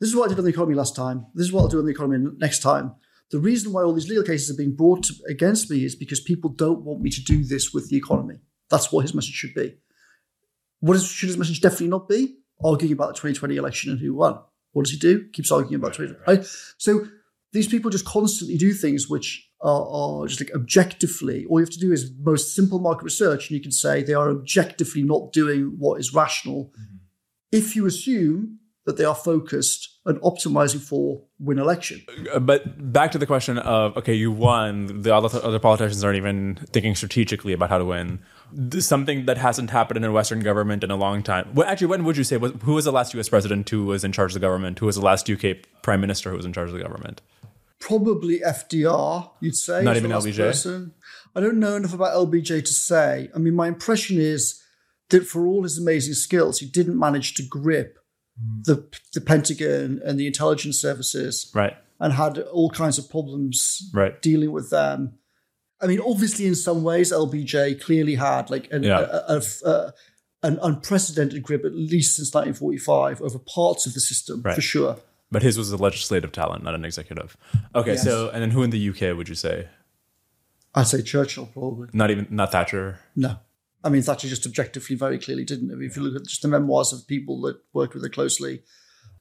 [0.00, 1.26] this is what I did on the economy last time.
[1.34, 2.94] This is what I'll do on the economy next time.
[3.32, 6.50] The reason why all these legal cases are being brought against me is because people
[6.50, 8.36] don't want me to do this with the economy.
[8.70, 9.74] That's what his message should be.
[10.80, 12.36] What is, should his message definitely not be?
[12.62, 14.38] Arguing about the 2020 election and who won.
[14.72, 15.28] What does he do?
[15.32, 16.38] Keeps arguing about right, 2020.
[16.38, 16.46] Right?
[16.76, 17.06] So
[17.52, 21.72] these people just constantly do things which are, are, just like objectively, all you have
[21.72, 25.32] to do is most simple market research, and you can say they are objectively not
[25.32, 26.72] doing what is rational.
[26.78, 26.96] Mm-hmm.
[27.52, 32.02] If you assume that they are focused on optimizing for win election.
[32.32, 35.02] Uh, but back to the question of okay, you won.
[35.02, 38.20] The other, other politicians aren't even thinking strategically about how to win.
[38.80, 41.50] Something that hasn't happened in a Western government in a long time.
[41.54, 43.28] Well, actually, when would you say was, who was the last U.S.
[43.28, 44.78] president who was in charge of the government?
[44.80, 47.22] Who was the last UK prime minister who was in charge of the government?
[47.78, 49.30] Probably FDR.
[49.40, 50.36] You'd say not even LBJ.
[50.36, 50.94] Person.
[51.34, 53.30] I don't know enough about LBJ to say.
[53.34, 54.60] I mean, my impression is
[55.10, 57.98] that for all his amazing skills, he didn't manage to grip
[58.42, 58.64] Mm.
[58.64, 64.20] the the Pentagon and the intelligence services, right, and had all kinds of problems, right,
[64.22, 65.18] dealing with them.
[65.80, 69.00] I mean, obviously, in some ways, LBJ clearly had like an, yeah.
[69.00, 69.92] a, a, a,
[70.44, 74.54] an unprecedented grip, at least since 1945, over parts of the system, right.
[74.54, 74.96] for sure.
[75.32, 77.36] But his was a legislative talent, not an executive.
[77.74, 78.04] Okay, yes.
[78.04, 79.68] so and then who in the UK would you say?
[80.74, 81.88] I'd say Churchill, probably.
[81.92, 82.98] Not even not Thatcher.
[83.16, 83.38] No.
[83.84, 85.72] I mean, Thatcher just objectively very clearly didn't.
[85.72, 88.08] I mean, if you look at just the memoirs of people that worked with her
[88.08, 88.62] closely,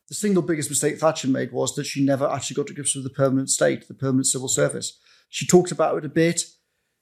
[0.07, 3.03] the single biggest mistake Thatcher made was that she never actually got to grips with
[3.03, 4.99] the permanent state, the permanent civil service.
[5.29, 6.43] She talked about it a bit.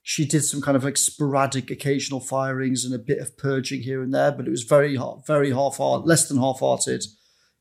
[0.01, 4.01] She did some kind of like sporadic, occasional firings and a bit of purging here
[4.01, 7.03] and there, but it was very, very half-hearted, less than half-hearted,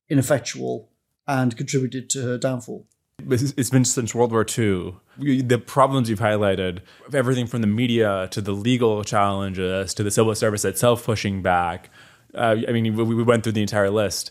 [0.09, 0.91] ineffectual,
[1.27, 2.87] and contributed to her downfall.
[3.31, 4.95] It's been since World War II.
[5.19, 6.81] The problems you've highlighted,
[7.13, 11.91] everything from the media to the legal challenges to the civil service itself pushing back.
[12.35, 14.31] Uh, I mean, we went through the entire list.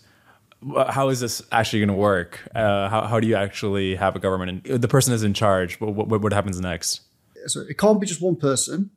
[0.90, 2.48] How is this actually going to work?
[2.56, 4.66] Uh, how, how do you actually have a government?
[4.66, 7.02] In, the person is in charge, but what, what happens next?
[7.46, 8.92] So it can't be just one person.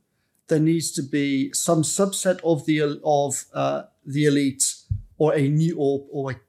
[0.48, 4.74] There needs to be some subset of the of uh, the elite,
[5.18, 6.40] or a new or or a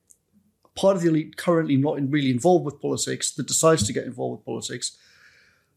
[0.81, 4.05] part of the elite currently not in really involved with politics that decides to get
[4.05, 4.97] involved with politics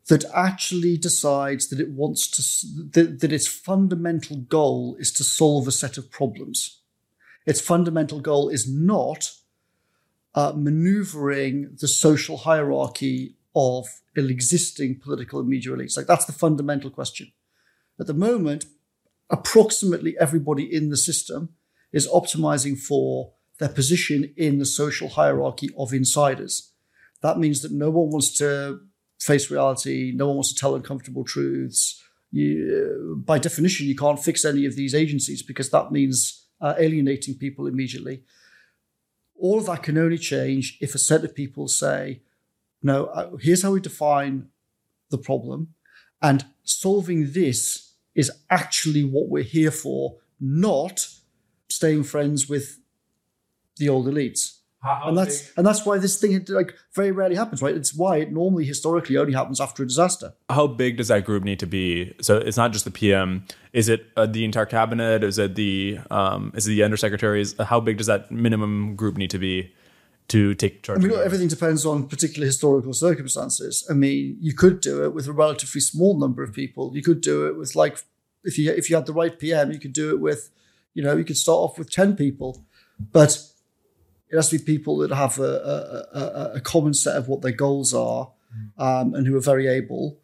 [0.08, 2.42] that actually decides that it wants to
[2.94, 6.80] that, that its fundamental goal is to solve a set of problems.
[7.46, 9.30] Its fundamental goal is not
[10.34, 13.86] uh, maneuvering the social hierarchy of
[14.16, 15.96] existing political and media elites.
[15.96, 17.32] Like that's the fundamental question.
[18.00, 18.66] At the moment
[19.30, 21.50] approximately everybody in the system
[21.92, 26.72] is optimizing for their position in the social hierarchy of insiders.
[27.22, 28.80] That means that no one wants to
[29.20, 32.02] face reality, no one wants to tell uncomfortable truths.
[32.30, 37.36] You, by definition, you can't fix any of these agencies because that means uh, alienating
[37.36, 38.24] people immediately.
[39.36, 42.22] All of that can only change if a set of people say,
[42.82, 44.48] no, uh, here's how we define
[45.10, 45.74] the problem,
[46.20, 51.08] and solving this is actually what we're here for, not
[51.68, 52.78] staying friends with
[53.76, 54.58] the old elites.
[54.84, 55.52] How, and that's big?
[55.56, 57.74] and that's why this thing like very rarely happens, right?
[57.74, 60.34] It's why it normally historically only happens after a disaster.
[60.50, 62.14] How big does that group need to be?
[62.20, 63.46] So it's not just the PM.
[63.72, 65.24] Is it uh, the entire cabinet?
[65.24, 67.58] Is it the um, is it the undersecretaries?
[67.64, 69.72] How big does that minimum group need to be
[70.28, 70.98] to take charge?
[70.98, 73.86] I mean, of everything depends on particular historical circumstances.
[73.90, 76.94] I mean, you could do it with a relatively small number of people.
[76.94, 78.00] You could do it with like,
[78.44, 80.50] if you if you had the right PM, you could do it with,
[80.92, 82.66] you know, you could start off with ten people,
[83.12, 83.38] but
[84.34, 85.42] it has to be people that have a,
[86.12, 88.32] a, a, a common set of what their goals are,
[88.78, 90.18] um, and who are very able,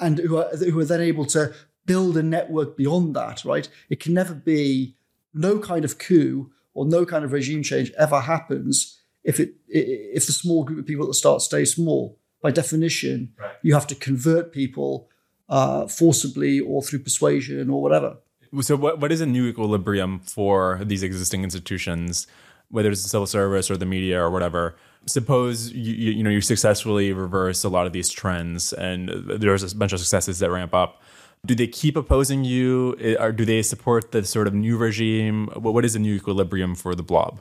[0.00, 1.52] and who are who are then able to
[1.86, 3.44] build a network beyond that.
[3.44, 3.68] Right?
[3.90, 4.96] It can never be
[5.34, 10.26] no kind of coup or no kind of regime change ever happens if it if
[10.26, 12.16] the small group of people at the start stay small.
[12.42, 13.52] By definition, Right.
[13.62, 15.10] you have to convert people
[15.50, 18.16] uh, forcibly or through persuasion or whatever.
[18.62, 22.26] So, what, what is a new equilibrium for these existing institutions,
[22.70, 24.76] whether it's the civil service or the media or whatever?
[25.06, 29.62] Suppose you, you, you know you successfully reverse a lot of these trends, and there's
[29.62, 31.02] a bunch of successes that ramp up.
[31.46, 35.46] Do they keep opposing you, eh, or do they support the sort of new regime?
[35.54, 37.40] What is a new equilibrium for the blob?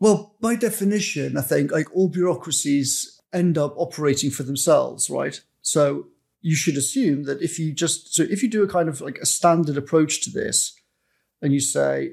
[0.00, 5.40] Well, by definition, I think like all bureaucracies end up operating for themselves, right?
[5.62, 6.08] So
[6.40, 9.18] you should assume that if you just so if you do a kind of like
[9.18, 10.74] a standard approach to this,
[11.42, 12.12] and you say,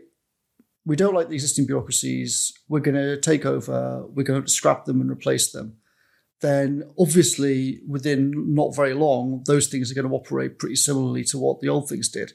[0.86, 4.86] we don't like the existing bureaucracies, we're going to take over, we're going to scrap
[4.86, 5.78] them and replace them,
[6.42, 11.40] then obviously within not very long, those things are going to operate pretty similarly to
[11.40, 12.34] what the old things did.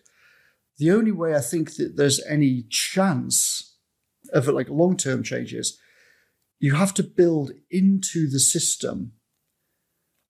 [0.79, 3.77] The only way I think that there's any chance
[4.33, 5.79] of like long term changes,
[6.59, 9.13] you have to build into the system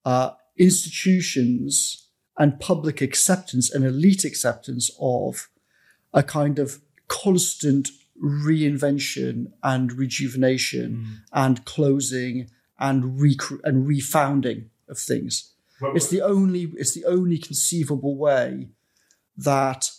[0.04, 5.48] uh, institutions and public acceptance and elite acceptance of
[6.12, 7.88] a kind of constant
[8.22, 11.16] reinvention and rejuvenation mm.
[11.32, 15.52] and closing and recre- and refounding of things.
[15.94, 18.68] It's the only it's the only conceivable way
[19.36, 19.90] that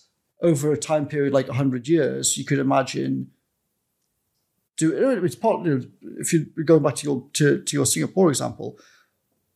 [0.42, 3.32] over a time period like 100 years you could imagine
[4.78, 5.88] do it's partly
[6.20, 8.78] if you going back to your to, to your Singapore example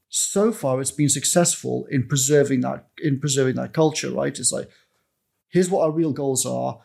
[0.10, 4.70] so far it's been successful in preserving that in preserving that culture right it's like
[5.50, 6.80] here's what our real goals are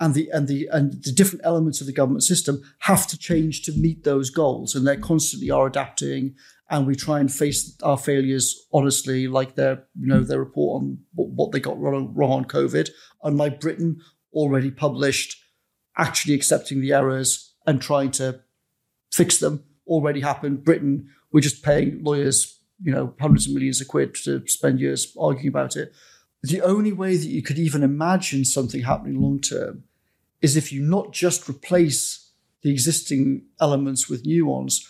[0.00, 3.62] and the and the and the different elements of the government system have to change
[3.62, 4.74] to meet those goals.
[4.74, 6.34] And they constantly are adapting
[6.70, 10.98] and we try and face our failures honestly like their you know their report on
[11.14, 12.90] what, they got wrong, wrong on covid.
[13.22, 14.00] Unlike britain
[14.32, 15.42] already published
[15.96, 18.40] actually accepting the errors and trying to
[19.12, 20.64] fix them already happened.
[20.64, 25.14] Britain we're just paying lawyers you know hundreds of millions of quid to spend years
[25.18, 25.92] arguing about it.
[26.42, 29.84] The only way that you could even imagine something happening long term
[30.40, 32.30] is if you not just replace
[32.62, 34.86] the existing elements with new ones,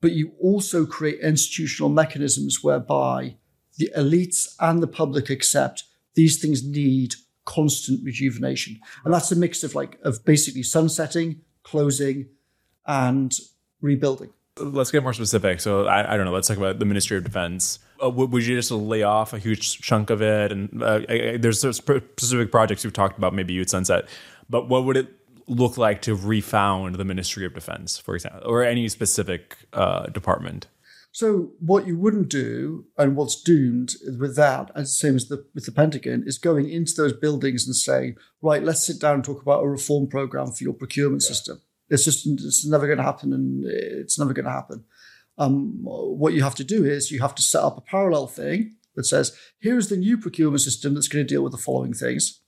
[0.00, 3.36] but you also create institutional mechanisms whereby
[3.78, 7.14] the elites and the public accept these things need
[7.44, 8.80] constant rejuvenation.
[9.04, 12.28] And that's a mix of like of basically sunsetting, closing,
[12.86, 13.32] and
[13.80, 14.30] rebuilding.
[14.58, 15.60] Let's get more specific.
[15.60, 16.32] So I, I don't know.
[16.32, 17.78] Let's talk about the Ministry of Defense.
[18.02, 20.50] Uh, would, would you just lay off a huge chunk of it?
[20.50, 23.34] And uh, I, I, there's specific projects we've talked about.
[23.34, 24.08] Maybe you'd sunset,
[24.48, 25.08] but what would it
[25.46, 30.66] look like to refound the Ministry of Defense, for example, or any specific uh, department?
[31.12, 35.46] So what you wouldn't do, and what's doomed with that, as the same as the,
[35.54, 39.24] with the Pentagon, is going into those buildings and saying, right, let's sit down and
[39.24, 41.62] talk about a reform program for your procurement system.
[41.88, 44.84] It's just it's never going to happen, and it's never going to happen.
[45.38, 48.74] Um, what you have to do is you have to set up a parallel thing
[48.94, 52.40] that says, here's the new procurement system that's going to deal with the following things,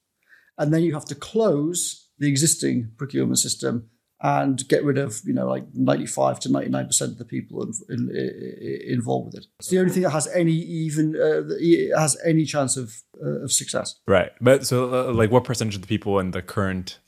[0.59, 3.89] and then you have to close the existing procurement system
[4.21, 7.73] and get rid of you know like 95 to 99 percent of the people in,
[7.89, 12.17] in, in, involved with it it's the only thing that has any even uh, has
[12.25, 14.33] any chance of uh, of success Right.
[14.41, 16.99] But so, uh, like, what percentage of the people in the current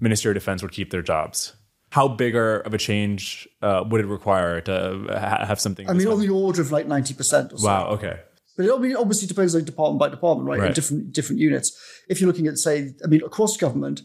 [0.00, 1.54] Ministry of Defense would keep their jobs?
[1.90, 5.88] How bigger of a change uh, would it require to ha- have something?
[5.90, 7.88] i mean on the order of like 90 percent or so wow.
[7.88, 8.20] Okay.
[8.60, 10.68] But it obviously, depends on department by department, right?
[10.68, 11.74] In different different units.
[12.10, 14.02] If you're looking at, say, I mean, across government,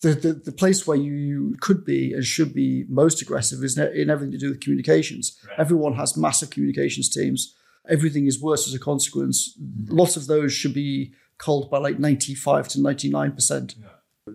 [0.00, 4.08] the, the, the place where you could be and should be most aggressive is in
[4.08, 5.38] everything to do with communications.
[5.58, 7.54] Everyone has massive communications teams.
[7.86, 9.54] Everything is worse as a consequence.
[9.62, 9.94] Mm-hmm.
[9.94, 13.74] Lots of those should be culled by like 95 to 99%.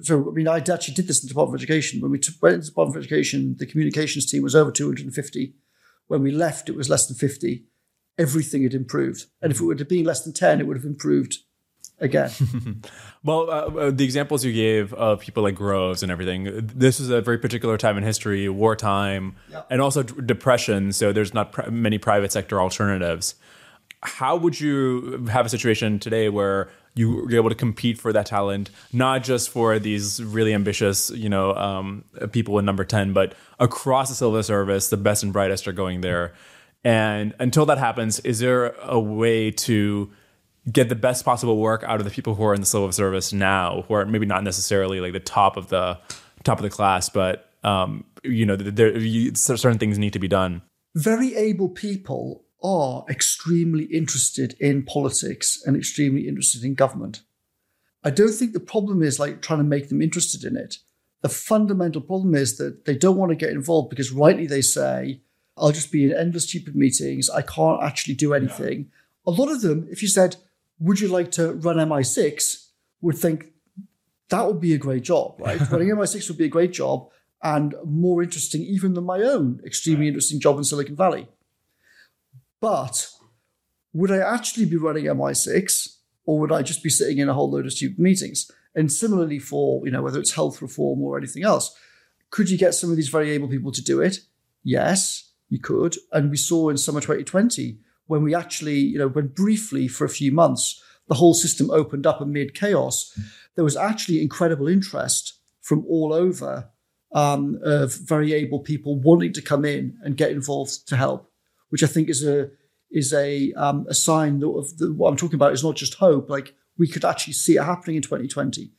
[0.01, 1.99] So, I mean, I actually did this in the Department of Education.
[1.99, 5.55] When we took, went into the Department of Education, the communications team was over 250.
[6.05, 7.65] When we left, it was less than 50
[8.21, 9.25] everything had improved.
[9.41, 11.37] And if it would have been less than 10, it would have improved
[11.99, 12.31] again.
[13.23, 16.45] Well, uh, uh, the examples you gave of people like Groves and everything,
[16.75, 19.61] this is a very particular time in history, wartime, Yeah.
[19.69, 20.91] and also d- depression.
[20.91, 23.35] So there's not pr- many private sector alternatives.
[24.01, 28.25] How would you have a situation today where you were able to compete for that
[28.25, 33.35] talent, not just for these really ambitious, you know, um, people in number 10, but
[33.59, 36.33] across the civil service, the best and brightest are going there.
[36.83, 40.11] And until that happens, is there a way to
[40.71, 43.33] get the best possible work out of the people who are in the civil service
[43.33, 45.97] now, who are maybe not necessarily like the top of the
[46.43, 50.27] top of the class, but um, you know, there, you, certain things need to be
[50.27, 50.61] done.
[50.95, 57.21] Very able people are extremely interested in politics and extremely interested in government.
[58.03, 60.77] I don't think the problem is like trying to make them interested in it.
[61.21, 65.21] The fundamental problem is that they don't want to get involved because rightly they say,
[65.61, 67.29] I'll just be in endless stupid meetings.
[67.29, 68.91] I can't actually do anything.
[69.25, 70.37] A lot of them, if you said,
[70.79, 72.67] Would you like to run MI6?
[73.01, 73.47] would think
[74.29, 75.59] that would be a great job, right?
[75.69, 77.09] Running MI6 would be a great job
[77.43, 81.27] and more interesting even than my own extremely interesting job in Silicon Valley.
[82.59, 83.09] But
[83.93, 87.49] would I actually be running MI6 or would I just be sitting in a whole
[87.49, 88.49] load of stupid meetings?
[88.75, 91.75] And similarly for, you know, whether it's health reform or anything else,
[92.29, 94.19] could you get some of these very able people to do it?
[94.63, 95.95] Yes, you could.
[96.11, 100.09] And we saw in summer 2020 when we actually, you know, when briefly for a
[100.09, 103.15] few months, the whole system opened up amid chaos,
[103.55, 106.69] there was actually incredible interest from all over
[107.13, 111.31] um, of very able people wanting to come in and get involved to help
[111.71, 112.51] which I think is a
[112.91, 116.29] is a um, a sign of the, what I'm talking about is not just hope.
[116.29, 118.71] Like we could actually see it happening in 2020.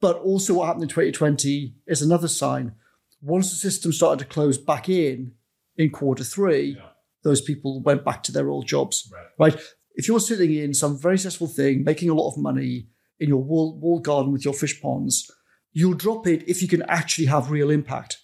[0.00, 2.72] But also, what happened in 2020 is another sign.
[3.20, 5.32] Once the system started to close back in
[5.76, 6.88] in quarter three, yeah.
[7.24, 9.10] those people went back to their old jobs.
[9.38, 9.52] Right.
[9.52, 9.62] right.
[9.94, 12.86] If you're sitting in some very successful thing, making a lot of money
[13.18, 15.28] in your wall, wall garden with your fish ponds,
[15.72, 18.18] you'll drop it if you can actually have real impact.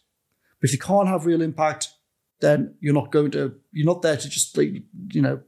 [0.60, 1.88] But if you can't have real impact,
[2.40, 4.70] then you're not going to you're not there to just like
[5.12, 5.40] you know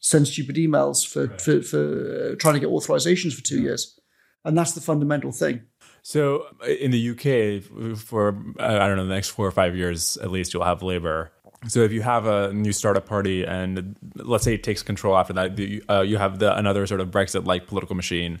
[0.00, 1.40] send stupid emails for right.
[1.40, 3.68] for, for uh, trying to get authorizations for two yeah.
[3.68, 3.98] years,
[4.44, 5.62] and that's the fundamental thing.
[6.08, 8.28] So uh, in the UK, for
[8.58, 11.30] I don't know the next four or five years at least, you'll have Labour.
[11.66, 15.34] So if you have a new startup party, and let's say it takes control after
[15.34, 18.40] that, uh, you have the, another sort of Brexit-like political machine.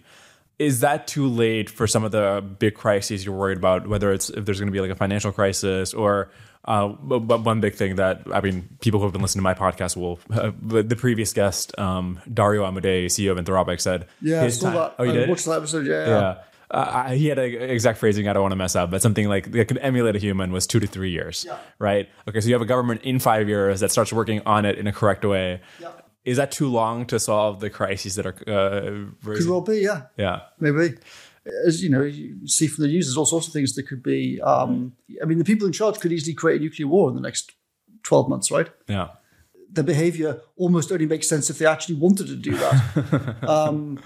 [0.58, 3.86] Is that too late for some of the big crises you're worried about?
[3.86, 6.30] Whether it's if there's going to be like a financial crisis or
[6.64, 9.52] uh, but one big thing that I mean, people who have been listening to my
[9.52, 10.20] podcast will.
[10.32, 14.94] Uh, the previous guest, um, Dario Amodei, CEO of Anthropic, said, "Yeah, his time, that.
[14.98, 15.28] Oh, you did?
[15.28, 15.86] Watched that episode.
[15.86, 16.38] Yeah, yeah.
[16.70, 19.50] Uh, he had an exact phrasing I don't want to mess up, but something like
[19.52, 21.58] that could emulate a human was two to three years, yeah.
[21.78, 22.08] right?
[22.28, 24.86] Okay, so you have a government in five years that starts working on it in
[24.86, 25.60] a correct way.
[25.80, 25.92] Yeah.
[26.24, 28.34] Is that too long to solve the crises that are?
[28.46, 30.96] Uh, could well be, yeah, yeah, maybe
[31.66, 34.02] as you know, you see from the news, there's all sorts of things that could
[34.02, 34.40] be.
[34.42, 34.92] Um,
[35.22, 37.52] I mean, the people in charge could easily create a nuclear war in the next
[38.02, 38.68] 12 months, right?
[38.86, 39.08] Yeah.
[39.70, 43.36] Their behavior almost only makes sense if they actually wanted to do that.
[43.48, 44.00] um,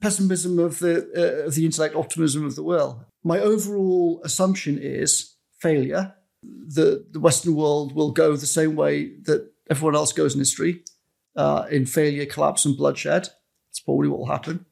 [0.00, 3.04] pessimism of the uh, of the intellect, optimism of the will.
[3.24, 6.14] My overall assumption is failure.
[6.42, 10.84] The the Western world will go the same way that everyone else goes in history,
[11.36, 13.28] uh, in failure, collapse, and bloodshed.
[13.68, 14.66] That's probably what will happen.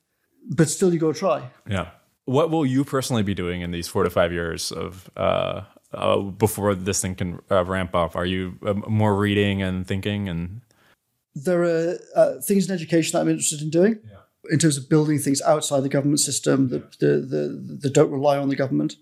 [0.48, 1.50] But still, you go try.
[1.68, 1.90] Yeah
[2.26, 5.62] what will you personally be doing in these four to five years of uh,
[5.94, 8.14] uh, before this thing can uh, ramp up?
[8.14, 10.28] Are you uh, more reading and thinking?
[10.28, 10.60] And
[11.34, 14.00] there are uh, things in education that I'm interested in doing.
[14.04, 14.18] Yeah.
[14.50, 18.38] In terms of building things outside the government system that, the, the, that don't rely
[18.38, 18.96] on the government,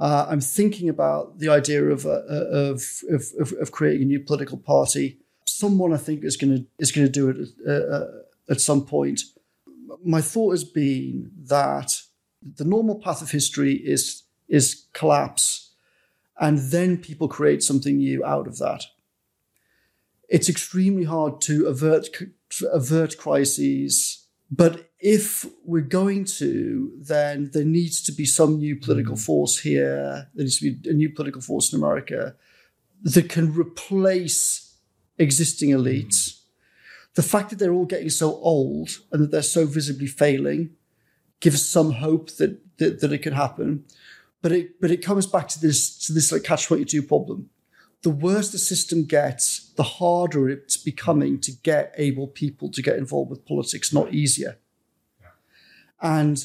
[0.00, 4.58] uh, I'm thinking about the idea of, uh, of, of, of, creating a new political
[4.58, 5.18] party.
[5.46, 8.06] Someone I think is going to is going to do it uh, uh,
[8.50, 9.22] at some point.
[10.04, 12.02] My thought has been that
[12.42, 15.70] the normal path of history is is collapse,
[16.40, 18.84] and then people create something new out of that.
[20.28, 22.08] It's extremely hard to avert
[22.72, 29.16] avert crises, but if we're going to, then there needs to be some new political
[29.16, 29.24] mm.
[29.24, 30.28] force here.
[30.34, 32.34] There needs to be a new political force in America
[33.02, 34.76] that can replace
[35.18, 36.40] existing elites.
[37.14, 40.70] The fact that they're all getting so old and that they're so visibly failing
[41.40, 43.84] gives some hope that, that, that it can happen.
[44.42, 47.50] But it, but it comes back to this, to this like catch 22 problem.
[48.04, 52.98] The worse the system gets, the harder it's becoming to get able people to get
[52.98, 54.58] involved with politics, not easier.
[56.02, 56.44] And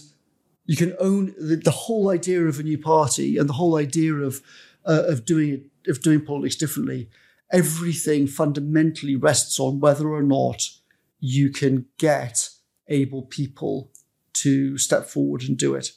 [0.65, 4.13] you can own the, the, whole idea of a new party and the whole idea
[4.13, 4.41] of,
[4.85, 7.09] uh, of doing it, of doing politics differently.
[7.51, 10.63] Everything fundamentally rests on whether or not
[11.19, 12.51] you can get
[12.87, 13.91] able people
[14.31, 15.91] to step forward and do it.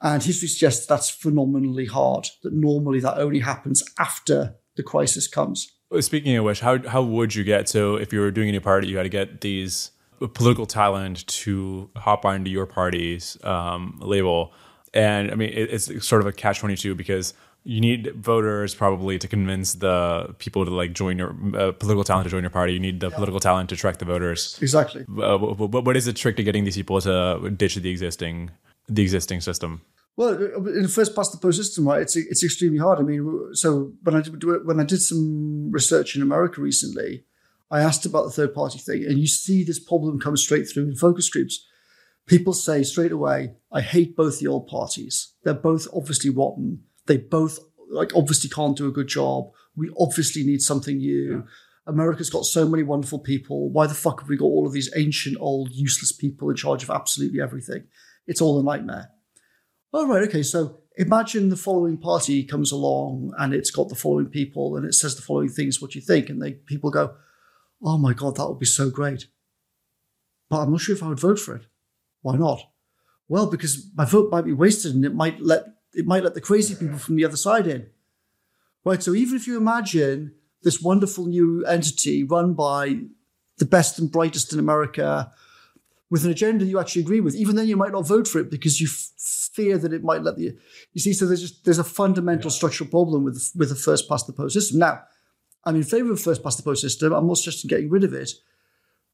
[0.00, 5.72] And history suggests that's phenomenally hard, that normally that only happens after the crisis comes.
[6.00, 8.60] Speaking of which, how, how would you get so if you were doing a new
[8.60, 14.52] party, you had to get these political talent to hop onto your party's um, label.
[14.94, 17.34] And I mean, it, it's sort of a catch 22 because
[17.64, 22.24] you need voters probably to convince the people to like join your uh, political talent
[22.24, 22.72] to join your party.
[22.72, 24.56] You need the political talent to attract the voters.
[24.62, 25.02] Exactly.
[25.02, 28.50] Uh, what, what is the trick to getting these people to ditch the existing
[28.88, 29.82] the existing system?
[30.16, 30.30] Well,
[30.68, 32.00] in the first past the post system, right?
[32.00, 32.98] It's it's extremely hard.
[32.98, 37.24] I mean, so when I did when I did some research in America recently,
[37.70, 40.84] I asked about the third party thing, and you see this problem come straight through
[40.84, 41.66] in focus groups.
[42.26, 45.34] People say straight away, "I hate both the old parties.
[45.44, 46.84] They're both obviously rotten.
[47.04, 47.58] They both
[47.90, 49.50] like obviously can't do a good job.
[49.76, 51.42] We obviously need something new." Yeah.
[51.86, 53.70] America's got so many wonderful people.
[53.70, 56.82] Why the fuck have we got all of these ancient, old, useless people in charge
[56.82, 57.84] of absolutely everything?
[58.26, 59.10] It's all a nightmare.
[59.98, 60.42] Oh, right, okay.
[60.42, 64.92] So imagine the following party comes along and it's got the following people and it
[64.92, 66.28] says the following things, what do you think?
[66.28, 67.14] And they people go,
[67.82, 69.26] oh my God, that would be so great.
[70.50, 71.64] But I'm not sure if I would vote for it.
[72.20, 72.60] Why not?
[73.26, 75.64] Well, because my vote might be wasted and it might let
[75.94, 77.86] it might let the crazy people from the other side in.
[78.84, 79.02] Right.
[79.02, 82.98] So even if you imagine this wonderful new entity run by
[83.56, 85.32] the best and brightest in America,
[86.10, 88.50] with an agenda you actually agree with, even then you might not vote for it
[88.50, 89.12] because you f-
[89.56, 90.56] fear that it might let the.
[90.92, 92.56] You see, so there's just there's a fundamental yeah.
[92.56, 94.78] structural problem with with the first past the post system.
[94.78, 95.02] Now,
[95.64, 97.12] I'm in favour of first past the post system.
[97.12, 98.30] I'm not just getting rid of it,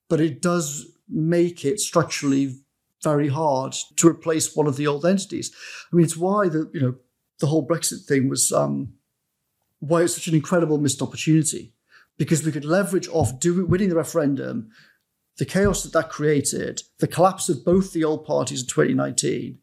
[0.09, 2.57] but it does make it structurally
[3.03, 5.53] very hard to replace one of the old entities.
[5.93, 6.95] I mean, it's why the you know
[7.39, 8.95] the whole Brexit thing was um,
[9.79, 11.73] why it's such an incredible missed opportunity
[12.19, 14.71] because we could leverage off do, winning the referendum
[15.39, 19.59] the chaos that that created, the collapse of both the old parties in 2019,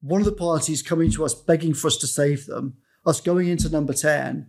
[0.00, 2.74] one of the parties coming to us begging for us to save them,
[3.04, 4.48] us going into number 10,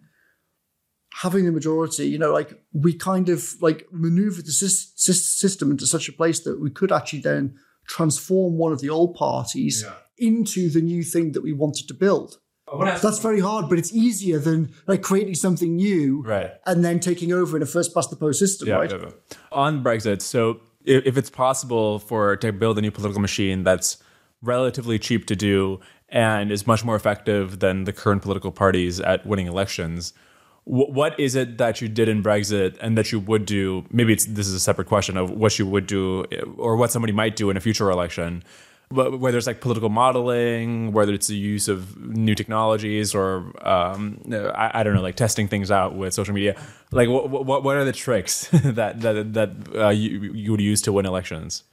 [1.22, 6.10] having the majority, you know, like we kind of like maneuvered the system into such
[6.10, 7.58] a place that we could actually then
[7.88, 9.94] transform one of the old parties yeah.
[10.18, 12.40] into the new thing that we wanted to build.
[12.70, 16.52] Oh, that's very hard, but it's easier than like creating something new, right?
[16.66, 18.92] And then taking over in a first past the post system, yeah, right?
[18.92, 19.10] Yeah,
[19.54, 24.04] On Brexit, so if, if it's possible for to build a new political machine that's
[24.42, 29.26] relatively cheap to do and is much more effective than the current political parties at
[29.26, 30.14] winning elections,
[30.64, 33.86] what is it that you did in Brexit and that you would do?
[33.90, 36.26] Maybe this is a separate question of what you would do
[36.58, 38.44] or what somebody might do in a future election
[38.90, 44.72] whether it's like political modeling, whether it's the use of new technologies, or um, I,
[44.76, 46.56] I, don't know, like testing things out with social media.
[46.92, 50.82] Like, what what, what are the tricks that that that uh, you you would use
[50.84, 51.64] to win elections?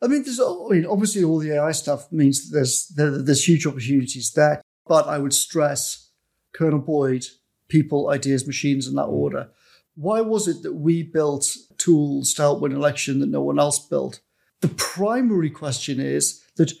[0.00, 4.32] I mean, there's I mean, obviously all the AI stuff means there's there's huge opportunities
[4.32, 6.10] there, but I would stress
[6.52, 7.26] Colonel Boyd,
[7.68, 9.50] people, ideas, machines in that order.
[9.94, 13.78] Why was it that we built tools to help win election that no one else
[13.78, 14.20] built?
[14.60, 16.72] The primary question is that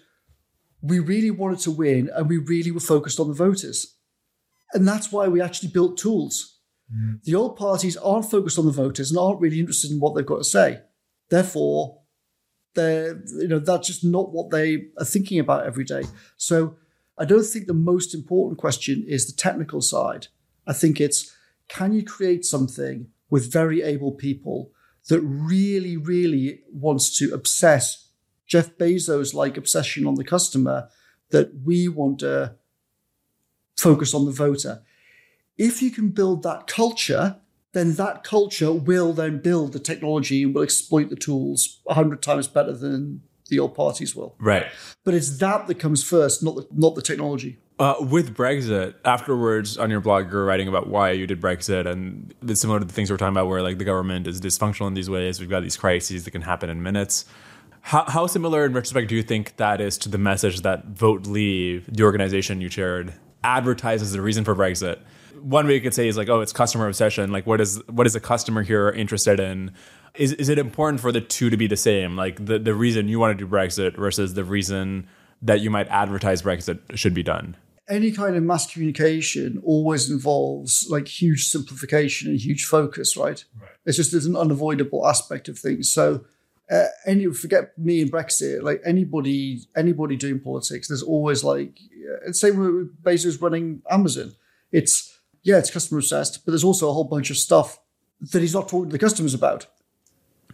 [0.80, 3.96] we really wanted to win and we really were focused on the voters.
[4.72, 6.58] And that's why we actually built tools.
[6.94, 7.22] Mm.
[7.24, 10.26] The old parties aren't focused on the voters and aren't really interested in what they've
[10.26, 10.80] got to say.
[11.30, 11.97] Therefore,
[12.74, 16.04] they're, you know, that's just not what they are thinking about every day.
[16.36, 16.76] So
[17.16, 20.28] I don't think the most important question is the technical side.
[20.66, 21.34] I think it's
[21.68, 24.70] can you create something with very able people
[25.08, 28.08] that really, really wants to obsess
[28.46, 30.88] Jeff Bezos like obsession on the customer
[31.30, 32.54] that we want to
[33.76, 34.82] focus on the voter.
[35.56, 37.36] If you can build that culture,
[37.72, 42.22] then that culture will then build the technology and will exploit the tools a hundred
[42.22, 44.36] times better than the old parties will.
[44.38, 44.66] Right.
[45.04, 47.58] But it's that that comes first, not the, not the technology.
[47.78, 52.34] Uh, with Brexit, afterwards on your blog, you're writing about why you did Brexit, and
[52.42, 54.94] it's similar to the things we're talking about, where like the government is dysfunctional in
[54.94, 55.38] these ways.
[55.38, 57.24] We've got these crises that can happen in minutes.
[57.82, 61.26] How, how similar, in retrospect, do you think that is to the message that Vote
[61.26, 63.14] Leave, the organization you chaired,
[63.44, 64.98] advertises the reason for Brexit?
[65.40, 67.30] One way you could say is like, oh, it's customer obsession.
[67.32, 69.72] Like, what is what is a customer here interested in?
[70.14, 72.16] Is is it important for the two to be the same?
[72.16, 75.08] Like the the reason you want to do Brexit versus the reason
[75.42, 77.56] that you might advertise Brexit should be done
[77.88, 83.44] any kind of mass communication always involves like huge simplification and huge focus, right?
[83.58, 83.70] right.
[83.86, 85.90] It's just there's an unavoidable aspect of things.
[85.90, 86.24] So
[86.70, 91.78] uh, any forget me and Brexit, like anybody anybody doing politics, there's always like
[92.26, 94.34] uh, same with Bezos running Amazon.
[94.70, 95.07] It's
[95.42, 97.78] yeah, it's customer obsessed, but there's also a whole bunch of stuff
[98.20, 99.66] that he's not talking to the customers about.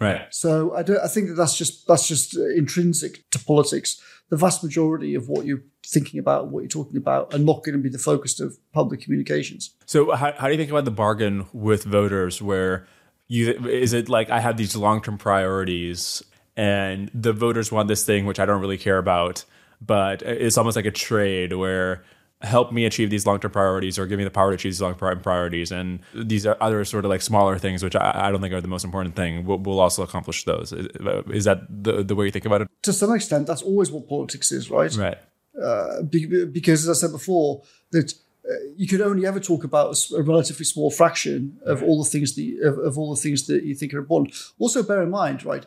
[0.00, 0.26] Right.
[0.30, 0.98] So I don't.
[0.98, 4.00] I think that that's just that's just intrinsic to politics.
[4.30, 7.76] The vast majority of what you're thinking about, what you're talking about, are not going
[7.76, 9.70] to be the focus of public communications.
[9.86, 12.42] So how, how do you think about the bargain with voters?
[12.42, 12.86] Where
[13.28, 16.24] you is it like I have these long term priorities,
[16.56, 19.44] and the voters want this thing which I don't really care about,
[19.80, 22.02] but it's almost like a trade where
[22.44, 24.80] help me achieve these long term priorities or give me the power to achieve these
[24.82, 25.72] long term priorities.
[25.72, 28.60] And these are other sort of like smaller things, which I, I don't think are
[28.60, 29.44] the most important thing.
[29.44, 30.72] We'll, we'll, also accomplish those.
[30.72, 32.68] Is that the, the way you think about it?
[32.82, 34.94] To some extent, that's always what politics is, right?
[34.94, 35.18] Right.
[35.62, 37.62] Uh, because, as I said before,
[37.92, 38.12] that
[38.48, 42.34] uh, you can only ever talk about a, relatively small fraction of all the things
[42.34, 44.34] that of, of all the things that you think are important.
[44.58, 45.66] Also, bear in mind, right?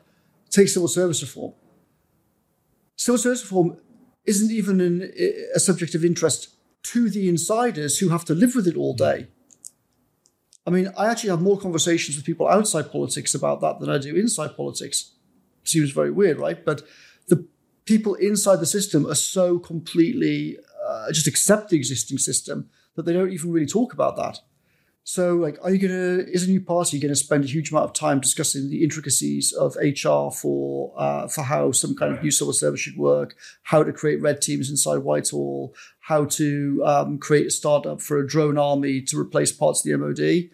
[0.49, 1.53] Take civil service reform.
[2.95, 3.77] Civil service reform
[4.25, 5.11] isn't even an,
[5.55, 6.49] a subject of interest
[6.91, 9.27] to the insiders who have to live with it all day.
[10.65, 13.97] I mean, I actually have more conversations with people outside politics about that than I
[13.97, 15.13] do inside politics.
[15.63, 16.63] Seems very weird, right?
[16.63, 16.83] But
[17.27, 17.47] the
[17.85, 23.13] people inside the system are so completely uh, just accept the existing system that they
[23.13, 24.39] don't even really talk about that.
[25.09, 26.25] So, like, are you gonna?
[26.29, 29.53] Is a new party going to spend a huge amount of time discussing the intricacies
[29.53, 33.33] of HR for uh, for how some kind of new civil service should work,
[33.63, 35.73] how to create red teams inside Whitehall,
[36.07, 39.97] how to um, create a startup for a drone army to replace parts of the
[39.97, 40.49] MOD?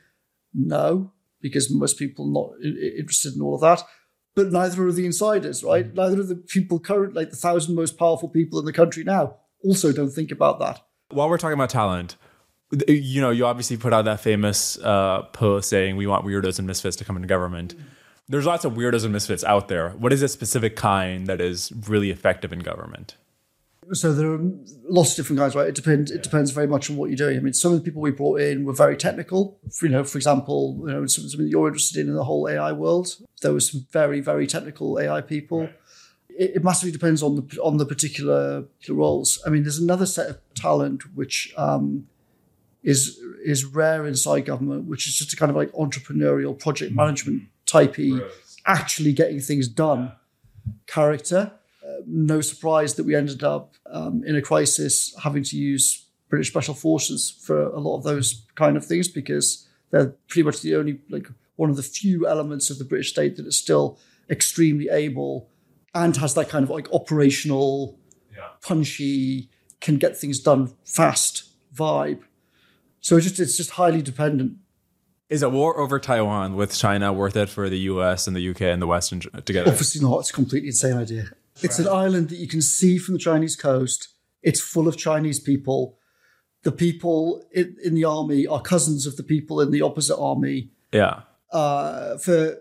[0.51, 1.11] No,
[1.41, 3.83] because most people are not interested in all of that.
[4.35, 5.87] But neither are the insiders, right?
[5.87, 5.93] Mm.
[5.93, 9.35] Neither are the people current, like the thousand most powerful people in the country now,
[9.63, 10.81] also don't think about that.
[11.09, 12.15] While we're talking about talent,
[12.87, 16.65] you know, you obviously put out that famous uh, post saying we want weirdos and
[16.65, 17.75] misfits to come into government.
[18.27, 19.91] There's lots of weirdos and misfits out there.
[19.91, 23.17] What is a specific kind that is really effective in government?
[23.91, 24.39] So there are
[24.83, 25.67] lots of different guys, right?
[25.67, 26.11] It depends.
[26.11, 27.37] It depends very much on what you're doing.
[27.37, 29.59] I mean, some of the people we brought in were very technical.
[29.71, 32.47] For, you know, for example, you know, something that you're interested in in the whole
[32.47, 33.15] AI world.
[33.41, 35.69] There were some very, very technical AI people.
[36.29, 39.41] It, it, massively depends on the on the particular roles.
[39.45, 42.07] I mean, there's another set of talent which um,
[42.83, 47.01] is is rare inside government, which is just a kind of like entrepreneurial project mm-hmm.
[47.01, 48.25] management typey,
[48.65, 50.13] actually getting things done
[50.87, 51.51] character
[52.05, 56.73] no surprise that we ended up um, in a crisis having to use British Special
[56.73, 60.99] Forces for a lot of those kind of things because they're pretty much the only,
[61.09, 63.99] like, one of the few elements of the British state that is still
[64.29, 65.49] extremely able
[65.93, 67.99] and has that kind of like operational,
[68.35, 68.47] yeah.
[68.61, 69.49] punchy,
[69.79, 71.43] can get things done fast
[71.75, 72.21] vibe.
[73.01, 74.57] So it's just it's just highly dependent.
[75.29, 78.27] Is a war over Taiwan with China worth it for the U.S.
[78.27, 78.71] and the U.K.
[78.71, 79.13] and the West
[79.45, 79.71] together?
[79.71, 80.19] Obviously not.
[80.19, 81.25] It's a completely insane idea.
[81.63, 84.09] It's an island that you can see from the Chinese coast.
[84.41, 85.97] It's full of Chinese people.
[86.63, 90.71] The people in, in the army are cousins of the people in the opposite army.
[90.91, 91.21] Yeah.
[91.51, 92.57] Uh, for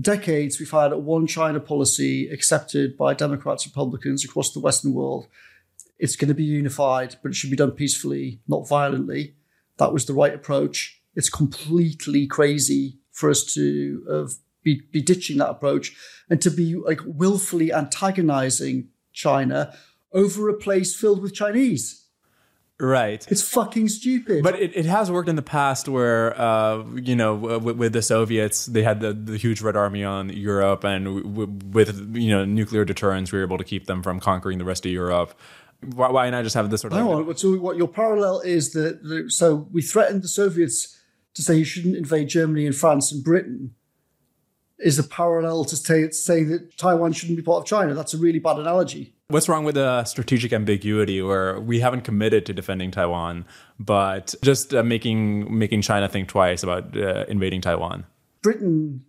[0.00, 5.26] decades, we've had a one China policy accepted by Democrats, Republicans across the Western world.
[5.98, 9.34] It's going to be unified, but it should be done peacefully, not violently.
[9.78, 11.00] That was the right approach.
[11.14, 14.32] It's completely crazy for us to have
[14.64, 15.94] be, be ditching that approach
[16.28, 19.76] and to be like willfully antagonizing China
[20.12, 22.00] over a place filled with Chinese.
[22.80, 23.24] Right.
[23.30, 24.42] It's fucking stupid.
[24.42, 28.02] But it, it has worked in the past where, uh, you know, with, with, the
[28.02, 32.44] Soviets, they had the, the huge Red Army on Europe, and w- with, you know,
[32.44, 35.38] nuclear deterrence, we were able to keep them from conquering the rest of Europe.
[35.94, 36.98] Why, why not just have this sort of.
[36.98, 41.00] No, so what your parallel is that, so we threatened the Soviets
[41.34, 43.74] to say you shouldn't invade Germany and France and Britain
[44.78, 47.94] is a parallel to say, saying that Taiwan shouldn't be part of China.
[47.94, 49.14] That's a really bad analogy.
[49.28, 53.46] What's wrong with the strategic ambiguity where we haven't committed to defending Taiwan,
[53.78, 58.04] but just uh, making making China think twice about uh, invading Taiwan?
[58.42, 59.04] Britain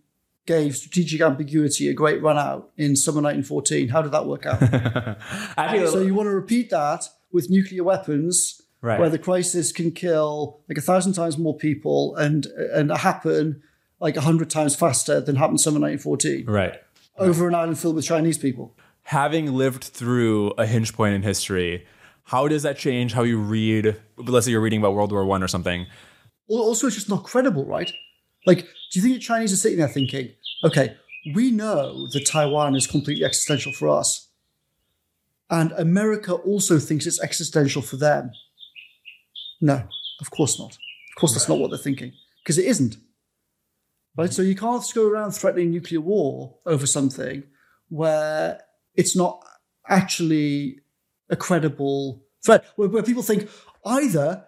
[0.46, 3.88] gave strategic ambiguity a great run out in summer 1914.
[3.88, 4.62] How did that work out?
[5.58, 8.98] Actually, so you want to repeat that with nuclear weapons, right.
[8.98, 13.62] where the crisis can kill like a thousand times more people and and happen
[14.00, 16.46] like 100 times faster than happened summer 1914.
[16.46, 16.80] Right.
[17.18, 18.74] Over an island filled with Chinese people.
[19.04, 21.86] Having lived through a hinge point in history,
[22.24, 23.96] how does that change how you read?
[24.16, 25.86] Let's say you're reading about World War One or something.
[26.48, 27.92] Also, it's just not credible, right?
[28.46, 30.30] Like, do you think the Chinese are sitting there thinking,
[30.64, 30.96] okay,
[31.34, 34.28] we know that Taiwan is completely existential for us,
[35.50, 38.30] and America also thinks it's existential for them?
[39.60, 39.84] No,
[40.20, 40.72] of course not.
[40.72, 42.12] Of course, that's not what they're thinking,
[42.42, 42.96] because it isn't.
[44.16, 44.32] Right?
[44.32, 47.44] So you can't go around threatening nuclear war over something
[47.88, 48.60] where
[48.94, 49.44] it's not
[49.88, 50.80] actually
[51.28, 53.48] a credible threat, where, where people think
[53.84, 54.44] either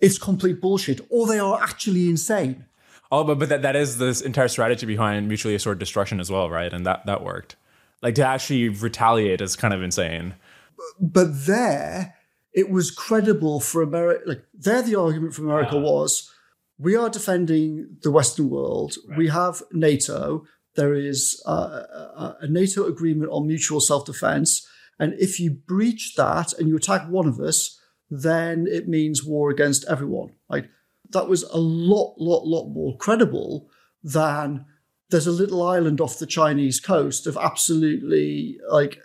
[0.00, 2.66] it's complete bullshit or they are actually insane.
[3.10, 6.48] Oh, but, but that, that is this entire strategy behind mutually assured destruction as well,
[6.48, 6.72] right?
[6.72, 7.56] And that, that worked.
[8.00, 10.34] Like to actually retaliate is kind of insane.
[10.76, 12.14] But, but there,
[12.52, 14.22] it was credible for America.
[14.26, 16.31] Like there, the argument for America was
[16.82, 18.96] we are defending the Western world.
[19.08, 19.18] Right.
[19.18, 20.44] We have NATO.
[20.74, 21.84] There is uh,
[22.18, 24.66] a, a NATO agreement on mutual self defense.
[24.98, 27.78] And if you breach that and you attack one of us,
[28.10, 30.30] then it means war against everyone.
[30.48, 30.68] Like
[31.10, 33.70] that was a lot, lot, lot more credible
[34.02, 34.66] than
[35.10, 38.98] there's a little island off the Chinese coast of absolutely like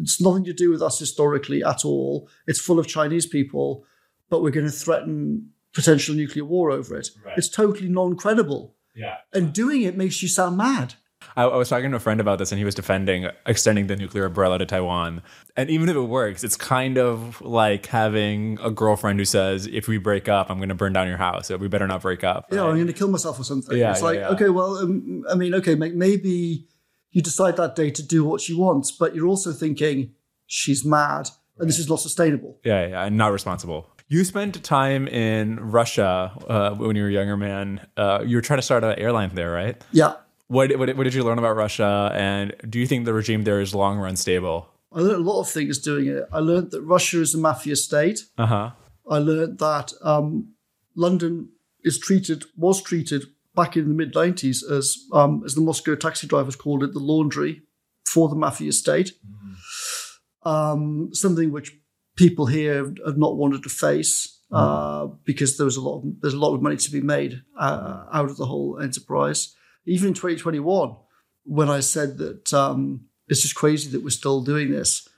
[0.00, 2.28] it's nothing to do with us historically at all.
[2.46, 3.84] It's full of Chinese people,
[4.28, 7.10] but we're going to threaten potential nuclear war over it.
[7.24, 7.36] Right.
[7.38, 8.74] It's totally non-credible.
[8.94, 9.16] Yeah.
[9.32, 10.94] And doing it makes you sound mad.
[11.36, 13.94] I, I was talking to a friend about this, and he was defending extending the
[13.94, 15.22] nuclear umbrella to Taiwan.
[15.54, 19.86] And even if it works, it's kind of like having a girlfriend who says, "If
[19.86, 21.48] we break up, I'm going to burn down your house.
[21.48, 22.64] So we better not break up." Yeah.
[22.64, 23.76] I'm going to kill myself or something.
[23.76, 24.28] Yeah, it's yeah, like, yeah.
[24.30, 26.66] okay, well, um, I mean, okay, maybe
[27.10, 30.14] you decide that day to do what she wants, but you're also thinking
[30.46, 31.28] she's mad
[31.60, 32.58] and this is not sustainable.
[32.64, 33.86] Yeah, yeah, and not responsible.
[34.10, 37.86] You spent time in Russia uh, when you were a younger man.
[37.96, 39.80] Uh, you were trying to start an airline there, right?
[39.92, 40.14] Yeah.
[40.48, 42.10] What, what, what did you learn about Russia?
[42.12, 44.68] And do you think the regime there is long run stable?
[44.92, 46.24] I learned a lot of things doing it.
[46.32, 48.18] I learned that Russia is a mafia state.
[48.36, 48.70] Uh huh.
[49.08, 50.54] I learned that um,
[50.96, 51.50] London
[51.84, 56.26] is treated, was treated back in the mid 90s as, um, as the Moscow taxi
[56.26, 57.62] drivers called it, the laundry
[58.04, 59.12] for the mafia state.
[60.42, 61.79] Um, something which
[62.20, 66.34] people here have not wanted to face uh, because there was a lot of, there's
[66.34, 69.54] a lot of money to be made uh, out of the whole enterprise.
[69.86, 70.96] Even in 2021,
[71.44, 75.08] when I said that um, it's just crazy that we're still doing this,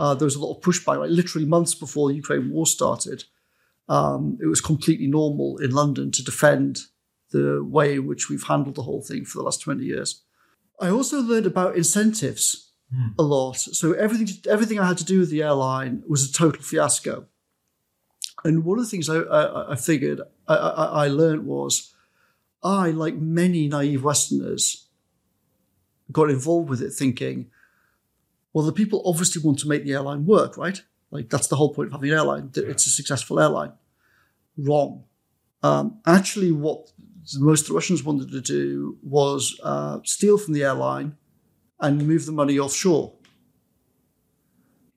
[0.00, 0.98] uh, there was a lot of pushback.
[0.98, 3.22] Like literally months before the Ukraine war started,
[3.88, 6.80] um, it was completely normal in London to defend
[7.30, 10.22] the way in which we've handled the whole thing for the last 20 years.
[10.80, 12.67] I also learned about incentives
[13.18, 13.56] a lot.
[13.56, 17.26] So everything everything I had to do with the airline was a total fiasco.
[18.44, 21.92] And one of the things I, I, I figured I, I, I learned was
[22.62, 24.86] I, like many naive Westerners,
[26.10, 27.50] got involved with it thinking,
[28.52, 30.80] well, the people obviously want to make the airline work, right?
[31.10, 33.72] Like that's the whole point of having an airline, that it's a successful airline.
[34.56, 35.04] Wrong.
[35.62, 36.90] Um, actually, what
[37.36, 41.16] most of the Russians wanted to do was uh, steal from the airline
[41.80, 43.14] and move the money offshore.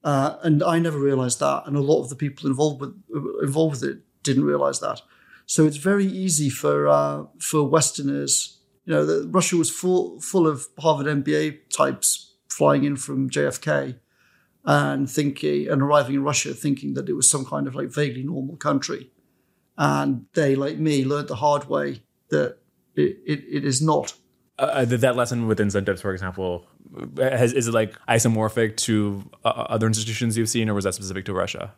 [0.03, 2.95] Uh, and I never realized that, and a lot of the people involved with
[3.43, 5.01] involved with it didn't realize that.
[5.45, 8.59] So it's very easy for uh, for Westerners.
[8.85, 13.99] You know, the, Russia was full full of Harvard MBA types flying in from JFK
[14.65, 18.23] and thinking and arriving in Russia thinking that it was some kind of like vaguely
[18.23, 19.11] normal country,
[19.77, 22.57] and they, like me, learned the hard way that
[22.95, 24.13] it, it, it is not.
[24.57, 26.67] Uh, that lesson with incentives, for example,
[27.17, 31.25] has, is it like isomorphic to uh, other institutions you've seen, or was that specific
[31.25, 31.73] to Russia?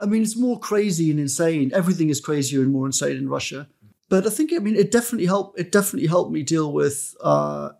[0.00, 1.70] I mean, it's more crazy and insane.
[1.74, 3.68] Everything is crazier and more insane in Russia.
[4.08, 5.58] But I think, I mean, it definitely helped.
[5.58, 7.14] It definitely helped me deal with.
[7.22, 7.70] Uh,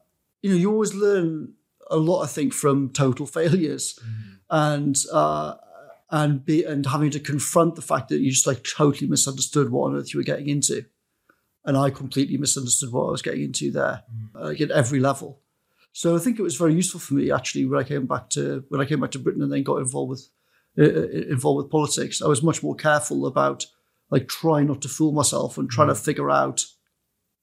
[0.40, 1.52] you know, you always learn
[1.90, 2.22] a lot.
[2.22, 3.98] I think from total failures,
[4.48, 5.56] and uh,
[6.10, 9.88] and be and having to confront the fact that you just like totally misunderstood what
[9.88, 10.86] on earth you were getting into,
[11.66, 15.41] and I completely misunderstood what I was getting into there, like at every level.
[15.92, 18.64] So I think it was very useful for me actually when I came back to
[18.68, 20.28] when I came back to Britain and then got involved with
[20.78, 22.22] uh, involved with politics.
[22.22, 23.66] I was much more careful about
[24.10, 26.64] like trying not to fool myself and trying to figure out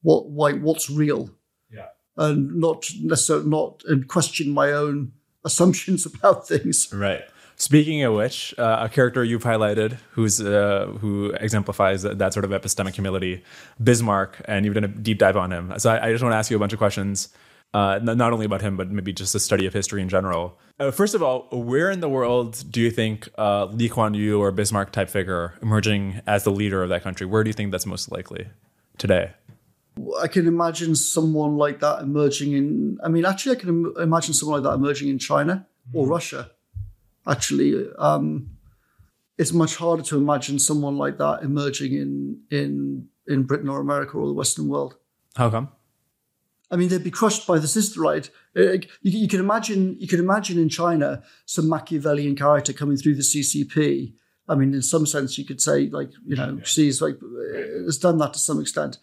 [0.02, 1.30] what why what's real,
[1.72, 1.88] Yeah.
[2.16, 5.12] and not necessarily not and question my own
[5.44, 6.92] assumptions about things.
[6.92, 7.22] Right.
[7.56, 12.44] Speaking of which, uh, a character you've highlighted who's uh, who exemplifies that, that sort
[12.46, 13.44] of epistemic humility,
[13.82, 15.72] Bismarck, and you've done a deep dive on him.
[15.78, 17.28] So I, I just want to ask you a bunch of questions,
[17.72, 20.58] uh, not only about him, but maybe just a study of history in general.
[20.78, 24.40] Uh, first of all, where in the world do you think uh, Lee Kuan Yew
[24.40, 27.26] or Bismarck type figure emerging as the leader of that country?
[27.26, 28.48] Where do you think that's most likely
[28.98, 29.32] today?
[30.20, 32.98] I can imagine someone like that emerging in.
[33.04, 36.50] I mean, actually, I can Im- imagine someone like that emerging in China or Russia.
[37.26, 38.50] Actually, um,
[39.36, 44.16] it's much harder to imagine someone like that emerging in in in Britain or America
[44.16, 44.96] or the Western world.
[45.36, 45.68] How come?
[46.70, 48.30] I mean, they'd be crushed by the system, right?
[48.56, 53.16] Uh, You, you can imagine, you can imagine in China some Machiavellian character coming through
[53.16, 54.14] the CCP.
[54.48, 57.98] I mean, in some sense, you could say, like, you know, Xi's like uh, has
[57.98, 58.98] done that to some extent.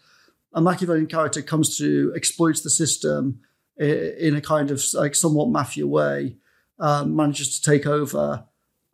[0.54, 3.40] A Machiavellian character comes to exploits the system
[3.78, 6.36] in a kind of like somewhat mafia way,
[6.80, 8.44] um, manages to take over,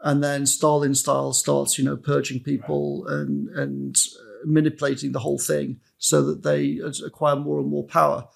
[0.01, 5.39] and then Stalin style starts, you know, purging people and and uh, manipulating the whole
[5.39, 8.29] thing so that they acquire more and more power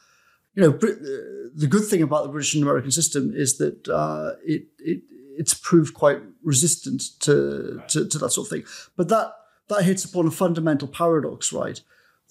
[0.58, 4.32] you know, uh, the good thing about the British and American system is that uh,
[4.44, 5.02] it, it
[5.36, 8.64] it's proved quite resistant to, to to that sort of thing.
[8.96, 9.34] But that
[9.68, 11.80] that hits upon a fundamental paradox, right?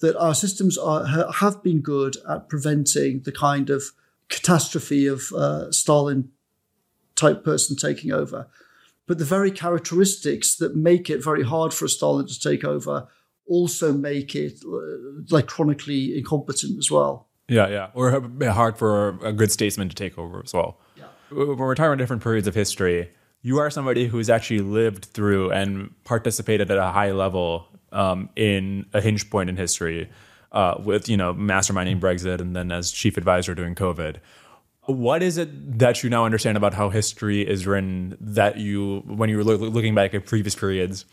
[0.00, 3.82] That our systems are have been good at preventing the kind of
[4.28, 6.28] catastrophe of uh, Stalin
[7.14, 8.46] type person taking over.
[9.06, 13.08] But the very characteristics that make it very hard for a Stalin to take over
[13.46, 17.28] also make it uh, like chronically incompetent as well.
[17.48, 17.88] Yeah, yeah.
[17.94, 18.20] Or
[18.50, 20.78] hard for a good statesman to take over as well.
[20.96, 21.04] Yeah.
[21.30, 23.10] When we're talking about different periods of history,
[23.42, 28.86] you are somebody who's actually lived through and participated at a high level um, in
[28.92, 30.10] a hinge point in history
[30.52, 34.16] uh, with, you know, masterminding Brexit and then as chief advisor during COVID.
[34.82, 39.28] What is it that you now understand about how history is written that you, when
[39.30, 41.04] you were looking back at previous periods,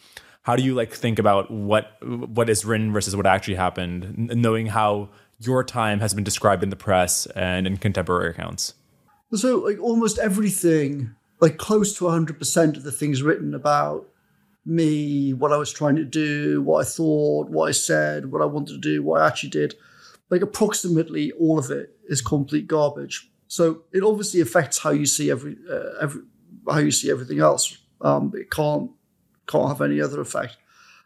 [0.43, 4.67] how do you like think about what what is written versus what actually happened, knowing
[4.67, 5.09] how
[5.39, 8.73] your time has been described in the press and in contemporary accounts?
[9.33, 14.07] So, like almost everything, like close to 100% of the things written about
[14.65, 18.45] me, what I was trying to do, what I thought, what I said, what I
[18.45, 19.75] wanted to do, what I actually did,
[20.29, 23.29] like approximately all of it is complete garbage.
[23.47, 26.21] So it obviously affects how you see every, uh, every
[26.67, 27.77] how you see everything else.
[28.01, 28.91] Um, it can't
[29.47, 30.57] can't have any other effect.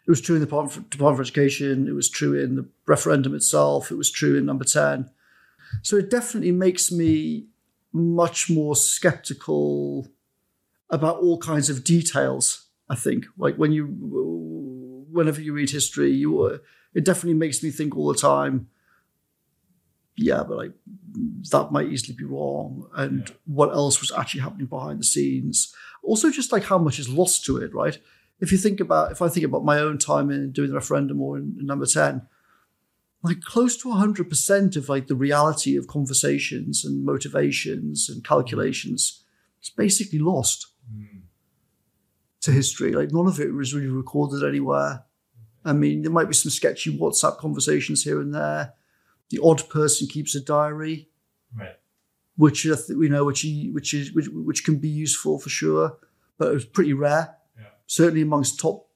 [0.09, 1.87] It was true in the Department for Education.
[1.87, 3.91] It was true in the referendum itself.
[3.91, 5.07] It was true in number 10.
[5.83, 7.45] So it definitely makes me
[7.93, 10.07] much more skeptical
[10.89, 12.69] about all kinds of details.
[12.89, 13.85] I think, like when you,
[15.11, 16.59] whenever you read history, you,
[16.95, 18.67] it definitely makes me think all the time.
[20.15, 20.71] Yeah, but like
[21.51, 23.35] that might easily be wrong, and yeah.
[23.45, 25.71] what else was actually happening behind the scenes?
[26.01, 27.99] Also, just like how much is lost to it, right?
[28.39, 31.21] If you think about, if I think about my own time in doing the referendum
[31.21, 32.21] or in, in number 10,
[33.21, 39.23] like close to 100% of like the reality of conversations and motivations and calculations
[39.61, 41.21] is basically lost mm.
[42.41, 42.93] to history.
[42.93, 45.03] Like none of it was really recorded anywhere.
[45.65, 48.73] I mean, there might be some sketchy WhatsApp conversations here and there.
[49.29, 51.09] The odd person keeps a diary,
[51.55, 51.75] right.
[52.37, 55.97] which you know, which which is which, which can be useful for sure,
[56.37, 57.35] but it was pretty rare
[57.89, 58.87] certainly amongst top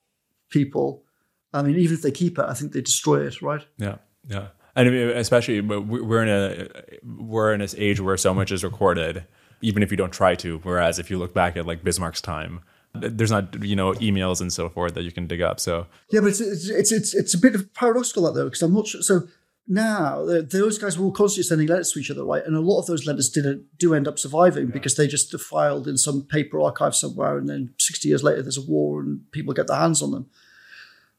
[0.50, 1.04] people.
[1.52, 3.66] I mean, even if they keep it, I think they destroy it, right?
[3.78, 3.98] Yeah,
[4.28, 6.68] yeah, and I mean, especially we're in a
[7.04, 9.26] we're in this age where so much is recorded,
[9.62, 10.60] even if you don't try to.
[10.60, 12.62] Whereas if you look back at like Bismarck's time,
[12.94, 15.60] there's not you know emails and so forth that you can dig up.
[15.60, 18.74] So yeah, but it's it's it's, it's a bit of paradoxical that though because I'm
[18.74, 19.02] not sure.
[19.02, 19.28] So
[19.68, 22.46] now those guys were all constantly sending letters to each other, right?
[22.46, 24.74] And a lot of those letters didn't do end up surviving yeah.
[24.74, 28.58] because they just filed in some paper archive somewhere, and then sixty years later there's
[28.58, 30.30] a war and people get their hands on them.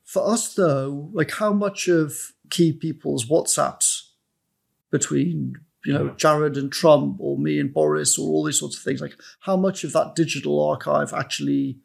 [0.04, 4.10] For us, though, like how much of key people's WhatsApps
[4.90, 5.54] between
[5.86, 6.12] you know yeah.
[6.18, 9.56] Jared and Trump or me and Boris or all these sorts of things, like how
[9.56, 11.78] much of that digital archive actually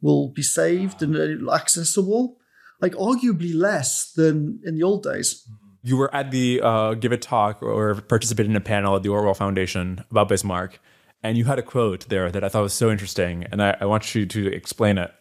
[0.00, 2.38] will be saved and accessible?
[2.80, 5.46] Like arguably less than in the old days.
[5.48, 9.02] Mm you were at the uh, give a talk or participated in a panel at
[9.02, 10.80] the Orwell Foundation about Bismarck,
[11.22, 13.86] and you had a quote there that I thought was so interesting, and I, I
[13.86, 15.12] want you to explain it.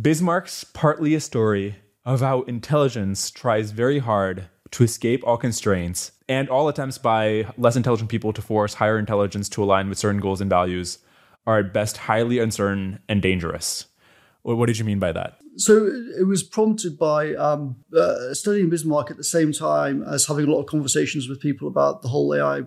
[0.00, 6.48] Bismarck's partly a story of how intelligence tries very hard to escape all constraints, and
[6.48, 10.40] all attempts by less intelligent people to force higher intelligence to align with certain goals
[10.40, 10.98] and values
[11.46, 13.86] are at best highly uncertain and dangerous.
[14.42, 15.40] What did you mean by that?
[15.58, 20.46] So it was prompted by um, uh, studying Bismarck at the same time as having
[20.46, 22.60] a lot of conversations with people about the whole AI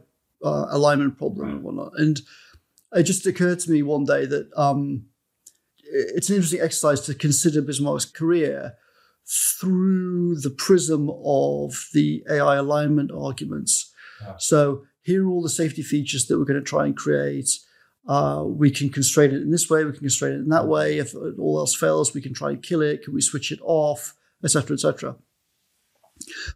[0.44, 1.94] uh, alignment problem and whatnot.
[1.96, 2.20] And
[2.94, 5.06] it just occurred to me one day that um,
[5.84, 8.74] it's an interesting exercise to consider Bismarck's career
[9.26, 13.94] through the prism of the AI alignment arguments.
[14.22, 14.34] Yeah.
[14.38, 17.50] So here are all the safety features that we're going to try and create.
[18.08, 20.98] Uh, we can constrain it in this way, we can constrain it in that way.
[20.98, 23.04] If all else fails, we can try and kill it.
[23.04, 25.16] Can we switch it off, etc., etc.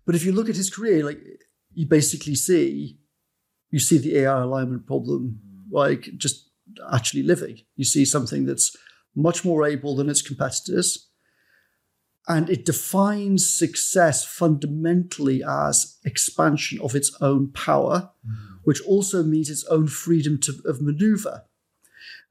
[0.06, 1.20] But if you look at his career, like
[1.74, 2.98] you basically see,
[3.70, 5.40] you see the AI alignment problem,
[5.70, 6.50] like just
[6.92, 7.60] actually living.
[7.76, 8.76] You see something that's
[9.16, 11.10] much more able than its competitors,
[12.28, 18.10] and it defines success fundamentally as expansion of its own power.
[18.28, 21.46] Mm which also means its own freedom to, of maneuver.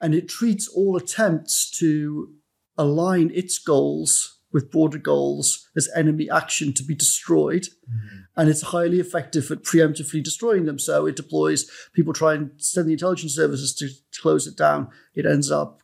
[0.01, 2.35] And it treats all attempts to
[2.77, 7.63] align its goals with broader goals as enemy action to be destroyed.
[7.63, 8.19] Mm-hmm.
[8.37, 10.79] And it's highly effective at preemptively destroying them.
[10.79, 14.91] So it deploys, people try and send the intelligence services to, to close it down.
[15.15, 15.83] It ends up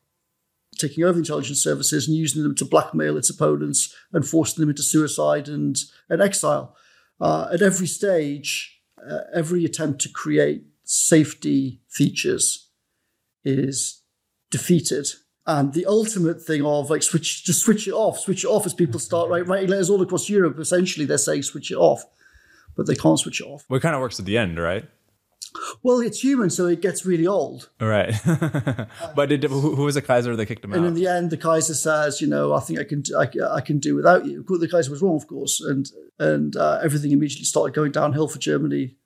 [0.78, 4.70] taking over the intelligence services and using them to blackmail its opponents and forcing them
[4.70, 5.76] into suicide and,
[6.08, 6.76] and exile.
[7.20, 12.68] Uh, at every stage, uh, every attempt to create safety features
[13.44, 14.02] is
[14.50, 15.06] defeated.
[15.46, 18.74] And the ultimate thing of like switch, just switch it off, switch it off as
[18.74, 20.58] people start right, writing letters all across Europe.
[20.58, 22.04] Essentially, they're saying switch it off,
[22.76, 23.64] but they can't switch it off.
[23.68, 24.84] Well, it kind of works at the end, right?
[25.82, 27.70] Well, it's human, so it gets really old.
[27.80, 28.14] Right.
[29.14, 30.86] but did, who, who was the Kaiser that kicked him And out?
[30.86, 33.60] And in the end, the Kaiser says, you know, I think I can, I, I
[33.60, 34.44] can do without you.
[34.46, 38.38] The Kaiser was wrong, of course, and and uh, everything immediately started going downhill for
[38.38, 38.96] Germany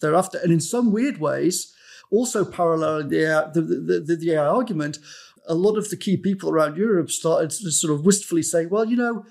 [0.00, 0.38] thereafter.
[0.42, 1.74] And in some weird ways,
[2.10, 4.98] also paralleling the the, the, the, the AI argument,
[5.46, 8.84] a lot of the key people around Europe started to sort of wistfully saying, well,
[8.84, 9.24] you know,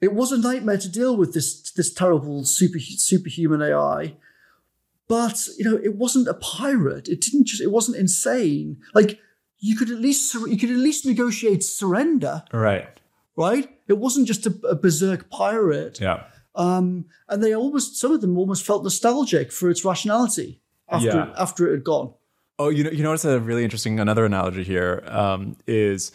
[0.00, 4.16] it was a nightmare to deal with this this terrible super superhuman AI,
[5.08, 7.08] but you know, it wasn't a pirate.
[7.08, 7.62] It didn't just.
[7.62, 8.78] It wasn't insane.
[8.94, 9.18] Like
[9.58, 12.88] you could at least sur- you could at least negotiate surrender, right.
[13.36, 13.68] right?
[13.88, 16.00] It wasn't just a, a berserk pirate.
[16.00, 16.24] Yeah.
[16.54, 21.34] Um, and they almost some of them almost felt nostalgic for its rationality after Yeah.
[21.36, 22.12] after it had gone.
[22.58, 26.10] Oh, you know, you know what's a really interesting another analogy here um, is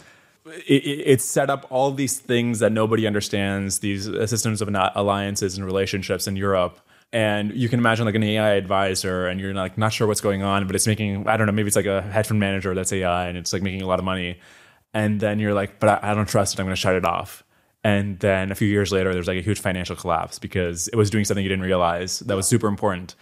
[0.46, 5.58] it, it, it set up all these things that nobody understands these systems of alliances
[5.58, 6.80] and relationships in Europe.
[7.14, 10.42] And you can imagine like an AI advisor, and you're like not sure what's going
[10.42, 12.92] on, but it's making I don't know maybe it's like a hedge fund manager that's
[12.92, 14.40] AI, and it's like making a lot of money.
[14.96, 16.60] And then you're like, but I, I don't trust it.
[16.60, 17.44] I'm going to shut it off.
[17.84, 21.10] And then a few years later, there's like a huge financial collapse because it was
[21.10, 23.16] doing something you didn't realize that was super important.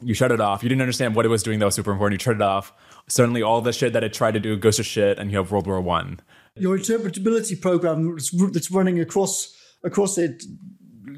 [0.00, 0.62] You shut it off.
[0.62, 2.20] You didn't understand what it was doing that was super important.
[2.20, 2.72] You shut it off.
[3.08, 5.50] Suddenly, all the shit that it tried to do goes to shit, and you have
[5.50, 6.20] World War One.
[6.56, 10.44] Your interpretability program that's, that's running across across it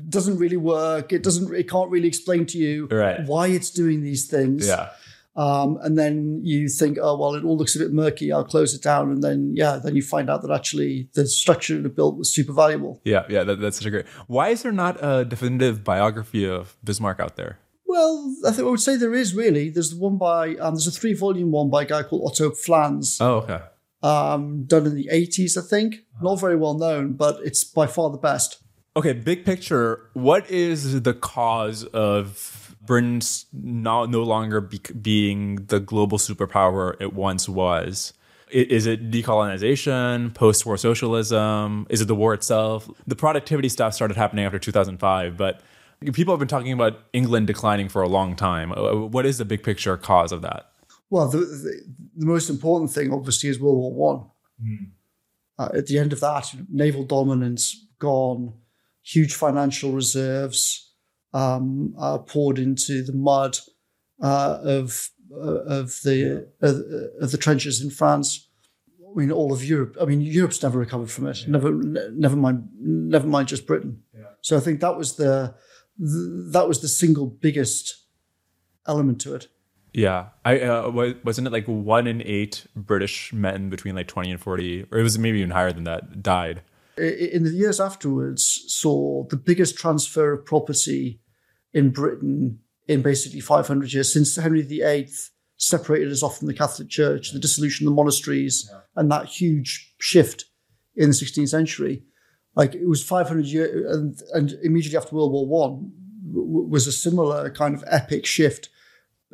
[0.08, 1.12] doesn't really work.
[1.12, 1.54] It doesn't.
[1.54, 3.20] It can't really explain to you Right.
[3.26, 4.66] why it's doing these things.
[4.66, 4.90] Yeah,
[5.36, 8.32] Um, and then you think, oh well, it all looks a bit murky.
[8.32, 11.76] I'll close it down, and then yeah, then you find out that actually the structure
[11.84, 13.00] it built was super valuable.
[13.04, 13.44] yeah, yeah.
[13.44, 14.06] That, that's such a great.
[14.26, 17.58] Why is there not a definitive biography of Bismarck out there?
[17.88, 19.70] Well, I think I would say there is really.
[19.70, 22.50] There's the one by um, there's a three volume one by a guy called Otto
[22.50, 23.60] Pflanze, Oh, okay.
[24.02, 25.96] um, done in the 80s, I think.
[26.20, 28.58] Not very well known, but it's by far the best.
[28.96, 30.08] Okay, big picture.
[30.14, 33.20] What is the cause of Britain
[33.52, 38.14] no, no longer be, being the global superpower it once was?
[38.50, 41.86] Is it decolonization, post war socialism?
[41.90, 42.88] Is it the war itself?
[43.06, 45.60] The productivity stuff started happening after 2005, but
[46.14, 48.72] people have been talking about England declining for a long time.
[48.72, 50.70] Uh, What is the big picture cause of that?
[51.10, 51.82] Well, the, the,
[52.16, 54.30] the most important thing, obviously, is World War One.
[55.58, 58.54] Uh, at the end of that, naval dominance gone,
[59.06, 60.92] huge financial reserves
[61.32, 63.58] um, uh, poured into the mud
[64.22, 66.76] uh, of uh, of the of,
[67.22, 68.48] of the trenches in France.
[69.08, 69.96] I mean, all of Europe.
[70.00, 71.44] I mean, Europe's never recovered from it.
[71.48, 74.02] Never, ne- never mind, never mind just Britain.
[74.14, 74.24] Yeah.
[74.42, 75.54] So I think that was the
[75.98, 78.04] th- that was the single biggest
[78.86, 79.48] element to it.
[79.94, 84.40] Yeah, I uh, wasn't it like one in eight British men between like 20 and
[84.40, 86.60] 40, or it was maybe even higher than that, died.
[86.96, 91.20] In the years afterwards saw the biggest transfer of property
[91.72, 95.08] in Britain in basically 500 years since Henry VIII
[95.56, 99.94] separated us off from the Catholic Church, the dissolution of the monasteries, and that huge
[99.98, 100.46] shift
[100.94, 102.02] in the 16th century.
[102.54, 105.92] Like it was 500 years, and, and immediately after World War One
[106.26, 108.70] w- was a similar kind of epic shift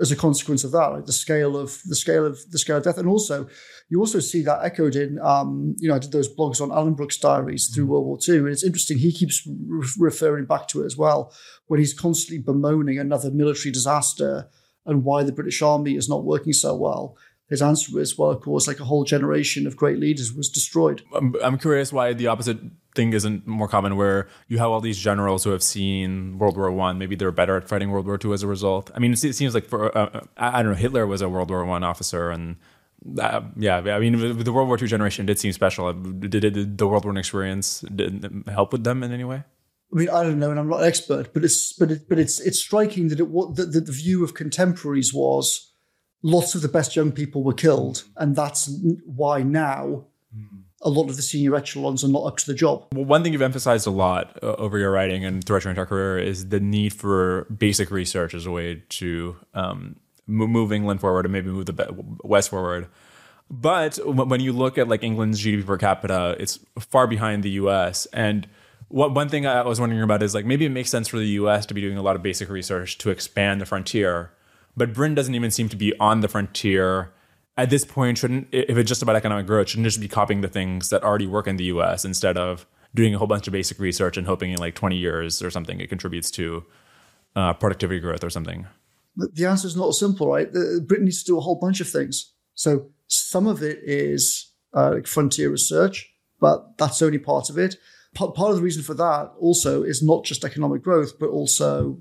[0.01, 2.85] as a consequence of that, like the scale of the scale of the scale of
[2.85, 3.47] death, and also
[3.89, 5.19] you also see that echoed in.
[5.21, 8.49] Um, you know, I did those blogs on Alanbrooke's diaries through World War II, and
[8.49, 8.99] it's interesting.
[8.99, 11.35] He keeps re- referring back to it as well,
[11.67, 14.49] when he's constantly bemoaning another military disaster
[14.87, 17.17] and why the British Army is not working so well.
[17.53, 21.03] His answer is, well, of course, like a whole generation of great leaders was destroyed.
[21.15, 22.59] I'm, I'm curious why the opposite
[22.95, 26.71] thing isn't more common, where you have all these generals who have seen World War
[26.73, 26.99] One.
[26.99, 28.91] Maybe they're better at fighting World War Two as a result.
[28.95, 31.51] I mean, it seems like for uh, I I don't know, Hitler was a World
[31.51, 32.57] War One officer, and
[33.21, 35.93] uh, yeah, I mean, the World War Two generation did seem special.
[35.93, 37.85] Did, did the World War One experience
[38.49, 39.45] help with them in any way?
[39.93, 42.19] I mean, I don't know, and I'm not an expert, but it's but it, but
[42.19, 45.72] it's it's striking that it wa- that, that the view of contemporaries was
[46.23, 48.71] lots of the best young people were killed, and that's
[49.05, 50.07] why now
[50.83, 52.87] a lot of the senior echelons are not up to the job.
[52.93, 55.87] Well, one thing you've emphasized a lot uh, over your writing and throughout your entire
[55.87, 59.97] career is the need for basic research as a way to um,
[60.27, 62.89] move England forward and maybe move the West forward.
[63.51, 68.07] But when you look at like England's GDP per capita, it's far behind the U.S.
[68.07, 68.49] And
[68.89, 71.27] what one thing I was wondering about is like maybe it makes sense for the
[71.27, 71.67] U.S.
[71.67, 74.33] to be doing a lot of basic research to expand the frontier,
[74.77, 77.13] but Britain doesn't even seem to be on the frontier
[77.57, 78.19] at this point.
[78.19, 81.27] Shouldn't if it's just about economic growth, shouldn't just be copying the things that already
[81.27, 82.05] work in the U.S.
[82.05, 85.43] instead of doing a whole bunch of basic research and hoping in like 20 years
[85.43, 86.65] or something it contributes to
[87.37, 88.67] uh, productivity growth or something.
[89.17, 90.51] The answer is not simple, right?
[90.51, 92.33] Britain needs to do a whole bunch of things.
[92.55, 97.77] So some of it is uh, like frontier research, but that's only part of it.
[98.15, 101.99] Part, part of the reason for that also is not just economic growth, but also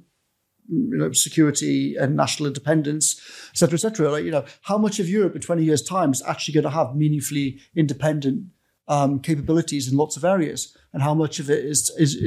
[0.72, 3.20] you know, security and national independence,
[3.52, 4.10] et cetera, et cetera.
[4.10, 6.70] Like, you know, how much of Europe in 20 years' time is actually going to
[6.70, 8.46] have meaningfully independent
[8.88, 10.76] um, capabilities in lots of areas?
[10.94, 12.18] And how much of it is, is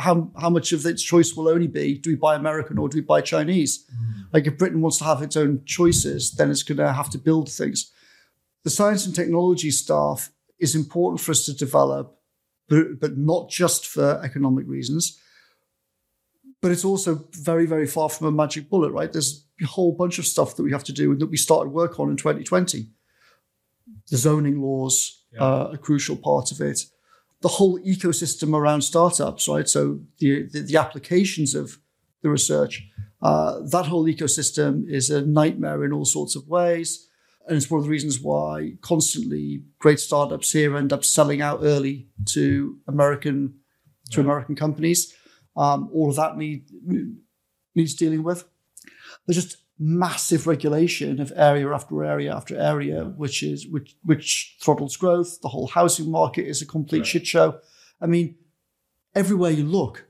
[0.00, 2.98] how, how much of its choice will only be do we buy American or do
[2.98, 3.84] we buy Chinese?
[3.86, 4.32] Mm.
[4.32, 7.18] Like if Britain wants to have its own choices, then it's going to have to
[7.18, 7.92] build things.
[8.62, 12.16] The science and technology staff is important for us to develop,
[12.68, 15.20] but, but not just for economic reasons
[16.60, 19.12] but it's also very, very far from a magic bullet, right?
[19.12, 21.70] There's a whole bunch of stuff that we have to do and that we started
[21.70, 22.88] work on in 2020.
[24.10, 25.40] The zoning laws yeah.
[25.40, 26.80] are a crucial part of it.
[27.40, 29.68] The whole ecosystem around startups, right?
[29.68, 31.78] So the, the, the applications of
[32.22, 32.86] the research,
[33.22, 37.08] uh, that whole ecosystem is a nightmare in all sorts of ways.
[37.48, 41.60] And it's one of the reasons why constantly great startups here end up selling out
[41.62, 43.54] early to American
[44.10, 44.24] to yeah.
[44.24, 45.14] American companies
[45.56, 46.64] um, all of that need,
[47.74, 48.44] needs dealing with.
[49.26, 54.96] There's just massive regulation of area after area after area, which is which which throttles
[54.96, 55.40] growth.
[55.40, 57.06] The whole housing market is a complete right.
[57.06, 57.58] shit show.
[58.00, 58.36] I mean,
[59.14, 60.06] everywhere you look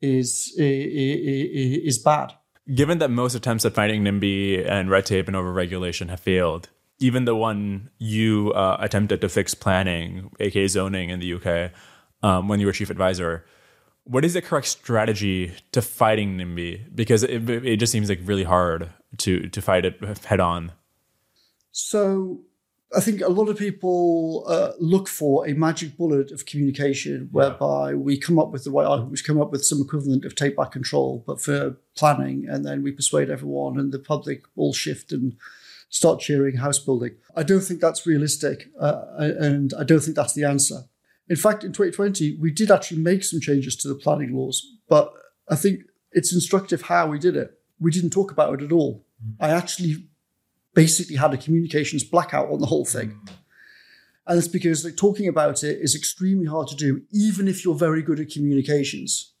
[0.00, 2.32] is is, is bad.
[2.74, 6.68] Given that most attempts at fighting NIMBY and red tape and overregulation have failed,
[6.98, 11.70] even the one you uh, attempted to fix planning, aka zoning in the UK,
[12.22, 13.44] um, when you were chief advisor,
[14.06, 16.94] what is the correct strategy to fighting NIMBY?
[16.94, 20.72] Because it, it just seems like really hard to to fight it head on.
[21.72, 22.40] So
[22.94, 27.94] I think a lot of people uh, look for a magic bullet of communication whereby
[27.94, 30.56] we come up with the right argument, we come up with some equivalent of take
[30.56, 35.10] back control, but for planning, and then we persuade everyone, and the public all shift
[35.10, 35.36] and
[35.88, 37.16] start cheering house building.
[37.34, 40.84] I don't think that's realistic, uh, and I don't think that's the answer.
[41.28, 45.12] In fact, in 2020, we did actually make some changes to the planning laws, but
[45.48, 45.82] I think
[46.12, 47.58] it's instructive how we did it.
[47.80, 49.04] We didn't talk about it at all.
[49.24, 49.34] Mm.
[49.40, 50.06] I actually
[50.74, 53.10] basically had a communications blackout on the whole thing.
[53.10, 53.28] Mm.
[54.28, 57.74] And it's because like, talking about it is extremely hard to do, even if you're
[57.74, 59.32] very good at communications.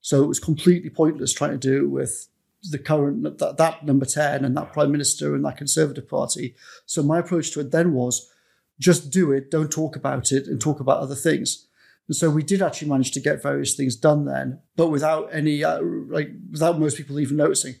[0.00, 2.28] So it was completely pointless trying to do it with
[2.70, 6.54] the current that, that number 10 and that prime minister and that conservative party.
[6.84, 8.30] So my approach to it then was
[8.78, 11.66] just do it, don't talk about it, and talk about other things.
[12.08, 15.64] And so we did actually manage to get various things done then, but without any,
[15.64, 17.74] uh, like, without most people even noticing.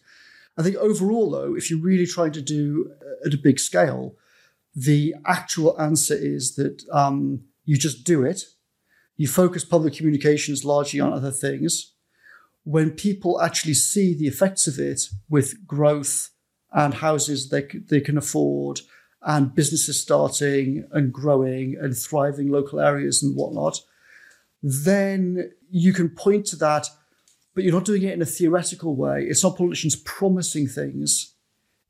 [0.58, 2.90] I think overall, though, if you're really trying to do
[3.24, 4.16] at a big scale,
[4.74, 8.44] the actual answer is that um, you just do it.
[9.16, 11.92] You focus public communications largely on other things.
[12.64, 16.30] When people actually see the effects of it with growth
[16.72, 18.80] and houses they, they can afford
[19.26, 23.80] and businesses starting and growing and thriving local areas and whatnot,
[24.62, 26.88] then you can point to that,
[27.52, 29.24] but you're not doing it in a theoretical way.
[29.24, 31.34] It's not politicians promising things.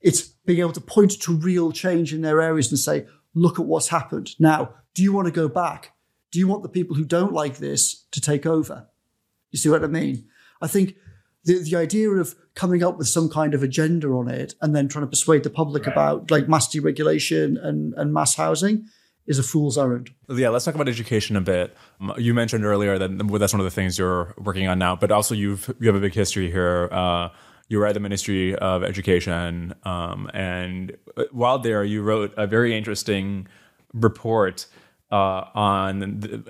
[0.00, 3.66] It's being able to point to real change in their areas and say, look at
[3.66, 4.30] what's happened.
[4.38, 5.92] Now, do you want to go back?
[6.32, 8.88] Do you want the people who don't like this to take over?
[9.50, 10.26] You see what I mean?
[10.62, 10.96] I think
[11.46, 14.88] the, the idea of coming up with some kind of agenda on it and then
[14.88, 15.92] trying to persuade the public right.
[15.92, 18.86] about like mass deregulation and, and mass housing
[19.26, 20.10] is a fool's errand.
[20.28, 21.76] Yeah, let's talk about education a bit.
[22.18, 25.34] You mentioned earlier that that's one of the things you're working on now, but also
[25.34, 26.88] you've you have a big history here.
[26.92, 27.30] Uh,
[27.68, 30.96] you were at the Ministry of Education, um, and
[31.32, 33.48] while there, you wrote a very interesting
[33.92, 34.66] report
[35.10, 36.02] uh, on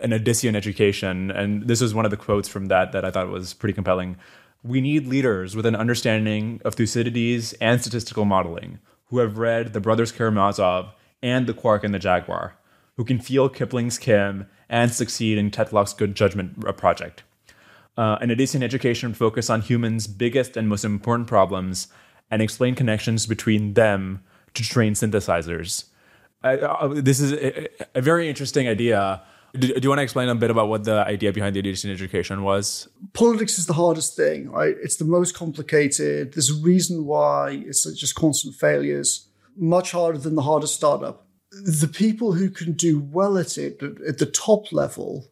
[0.02, 3.28] an Odyssean education, and this is one of the quotes from that that I thought
[3.28, 4.18] was pretty compelling.
[4.66, 9.80] We need leaders with an understanding of Thucydides and statistical modeling, who have read The
[9.80, 12.56] Brothers Karamazov and The Quark and the Jaguar,
[12.96, 17.22] who can feel Kipling's Kim and succeed in Tetlock's Good Judgment project.
[17.96, 18.30] Uh, an
[18.64, 21.86] education focus on humans' biggest and most important problems
[22.28, 25.84] and explain connections between them to train synthesizers.
[26.42, 29.22] uh, this is a, a very interesting idea
[29.56, 31.92] do, do, you want to explain a bit about what the idea behind the Odyssean
[31.92, 32.88] education was?
[33.12, 34.74] Politics is the hardest thing, right?
[34.82, 36.34] It's the most complicated.
[36.34, 41.26] There's a reason why it's just constant failures, much harder than the hardest startup.
[41.50, 45.28] The people who can do well at it at the top level,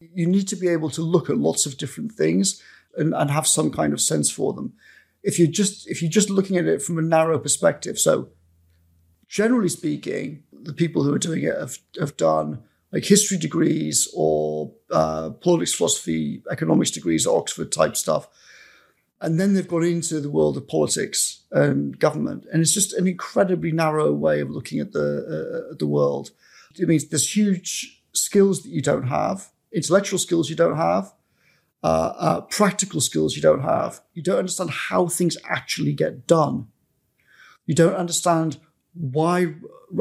[0.00, 2.62] you need to be able to look at lots of different things
[2.96, 4.72] and, and have some kind of sense for them.
[5.22, 8.30] If you're just if you're just looking at it from a narrow perspective, so
[9.28, 14.72] generally speaking, the people who are doing it have, have done like history degrees or
[14.90, 18.28] uh, politics, philosophy, economics degrees, Oxford type stuff.
[19.20, 22.46] And then they've gone into the world of politics and government.
[22.52, 26.30] And it's just an incredibly narrow way of looking at the, uh, the world.
[26.78, 31.12] It means there's huge skills that you don't have, intellectual skills you don't have,
[31.82, 34.00] uh, uh, practical skills you don't have.
[34.14, 36.68] You don't understand how things actually get done.
[37.66, 38.58] You don't understand
[38.94, 39.54] why,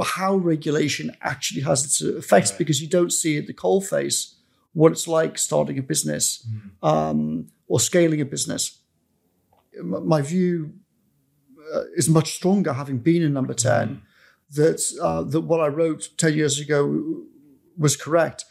[0.04, 4.36] how regulation actually has its effects because you don't see at the coalface
[4.74, 6.48] what it's like starting a business
[6.84, 8.80] um, or scaling a business.
[9.82, 10.74] My view
[11.74, 14.02] uh, is much stronger, having been in number 10,
[14.52, 17.24] that, uh, that what I wrote 10 years ago
[17.78, 18.46] was correct.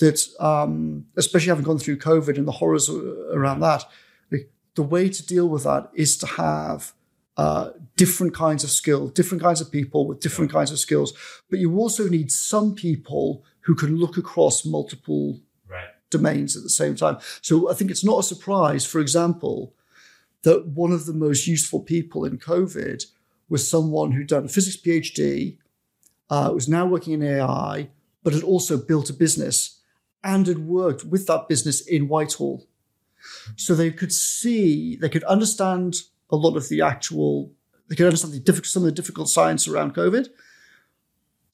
[0.00, 3.84] That, um, especially having gone through COVID and the horrors around that,
[4.74, 6.92] the way to deal with that is to have
[7.36, 11.12] uh, different kinds of skills, different kinds of people with different kinds of skills.
[11.50, 15.88] But you also need some people who can look across multiple Right.
[16.10, 17.18] domains at the same time.
[17.40, 19.74] So I think it's not a surprise, for example,
[20.42, 23.04] that one of the most useful people in COVID
[23.48, 25.58] was someone who'd done a physics PhD,
[26.30, 27.90] uh, was now working in AI,
[28.22, 29.80] but had also built a business
[30.22, 32.66] and had worked with that business in Whitehall.
[33.56, 37.52] So they could see, they could understand a lot of the actual,
[37.88, 40.28] they could understand the difficult, some of the difficult science around COVID.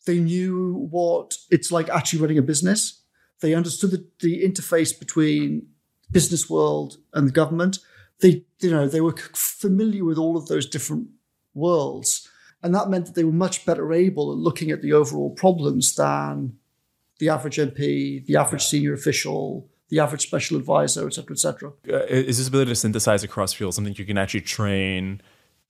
[0.07, 3.03] They knew what it's like actually running a business.
[3.41, 5.67] They understood the, the interface between
[6.11, 7.79] business world and the government.
[8.21, 11.09] They, you know, they were familiar with all of those different
[11.55, 12.29] worlds.
[12.63, 15.95] And that meant that they were much better able at looking at the overall problems
[15.95, 16.57] than
[17.19, 21.73] the average MP, the average senior official, the average special advisor, et cetera, et cetera.
[21.89, 25.21] uh, is this ability to synthesize across fields something you can actually train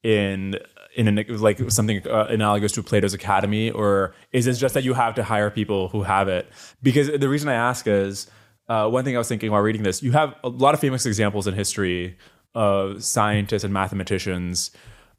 [0.03, 0.57] in
[0.97, 4.95] in an, like something uh, analogous to Plato's Academy, or is it just that you
[4.95, 6.51] have to hire people who have it?
[6.83, 8.27] Because the reason I ask is
[8.69, 11.07] uh, one thing I was thinking while reading this: you have a lot of famous
[11.07, 12.17] examples in history
[12.55, 14.71] of scientists and mathematicians.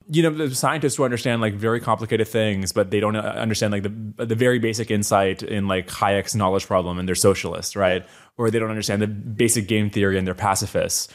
[0.09, 3.71] You know, the scientists who understand like very complicated things, but they don't uh, understand
[3.71, 8.05] like the the very basic insight in like Hayek's knowledge problem, and they're socialists, right?
[8.37, 11.07] Or they don't understand the basic game theory, and they're pacifists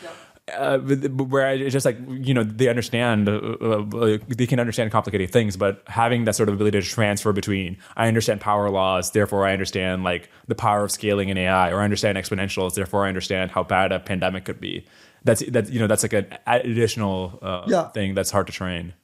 [0.57, 4.61] uh, but- but where it's just like you know they understand uh, uh, they can
[4.61, 8.71] understand complicated things but having that sort of ability to transfer between i understand power
[8.71, 12.75] laws therefore i understand like the power of scaling in ai or i understand exponentials
[12.77, 14.87] therefore i understand how bad a pandemic could be
[15.25, 17.89] that's that's you know that's like an additional uh, Yeah.
[17.89, 18.95] thing that's hard to train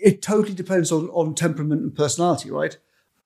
[0.00, 2.76] it totally depends on, on temperament and personality, right?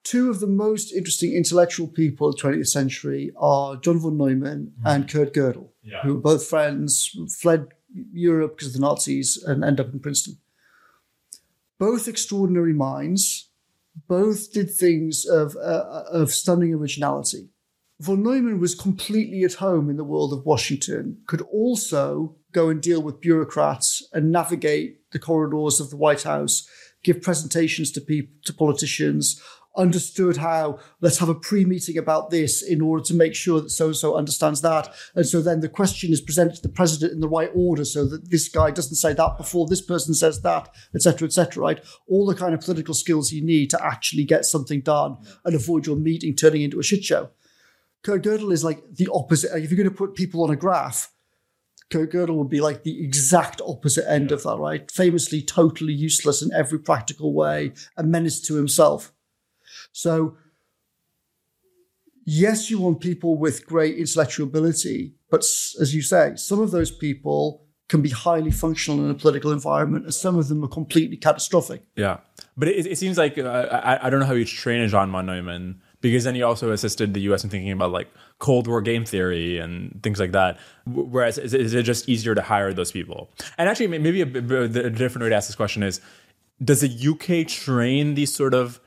[0.04, 4.72] Two of the most interesting intellectual people of the 20th century are John von Neumann
[4.84, 6.00] and Kurt Gödel, Yeah.
[6.02, 7.68] who were both friends, fled
[8.12, 10.38] Europe because of the Nazis and end up in Princeton.
[11.78, 13.50] Both extraordinary minds,
[14.08, 17.50] both did things of, uh, of stunning originality.
[18.00, 22.80] Von Neumann was completely at home in the world of Washington, could also go and
[22.80, 26.66] deal with bureaucrats and navigate the corridors of the White House,
[27.02, 29.40] give presentations to people, to politicians,
[29.78, 34.16] understood how let's have a pre-meeting about this in order to make sure that so-and-so
[34.16, 34.92] understands that.
[35.14, 38.04] And so then the question is presented to the president in the right order so
[38.06, 41.84] that this guy doesn't say that before this person says that, etc., etc., right?
[42.08, 45.86] All the kind of political skills you need to actually get something done and avoid
[45.86, 47.30] your meeting turning into a shit show.
[48.02, 49.56] Kurt Gödel is like the opposite.
[49.56, 51.12] If you're going to put people on a graph,
[51.90, 54.90] Kurt Gödel would be like the exact opposite end of that, right?
[54.90, 59.12] Famously totally useless in every practical way, a menace to himself.
[59.92, 60.36] So,
[62.24, 66.90] yes, you want people with great intellectual ability, but as you say, some of those
[66.90, 71.16] people can be highly functional in a political environment, and some of them are completely
[71.16, 71.82] catastrophic.
[71.96, 72.18] Yeah,
[72.56, 75.10] but it, it seems like uh, I, I don't know how you train a John
[75.10, 77.44] von Neumann because then he also assisted the U.S.
[77.44, 78.08] in thinking about like
[78.38, 80.58] Cold War game theory and things like that.
[80.86, 83.30] Whereas is, is it just easier to hire those people?
[83.56, 86.00] And actually, may- maybe a different way to ask this question is:
[86.62, 88.80] Does the UK train these sort of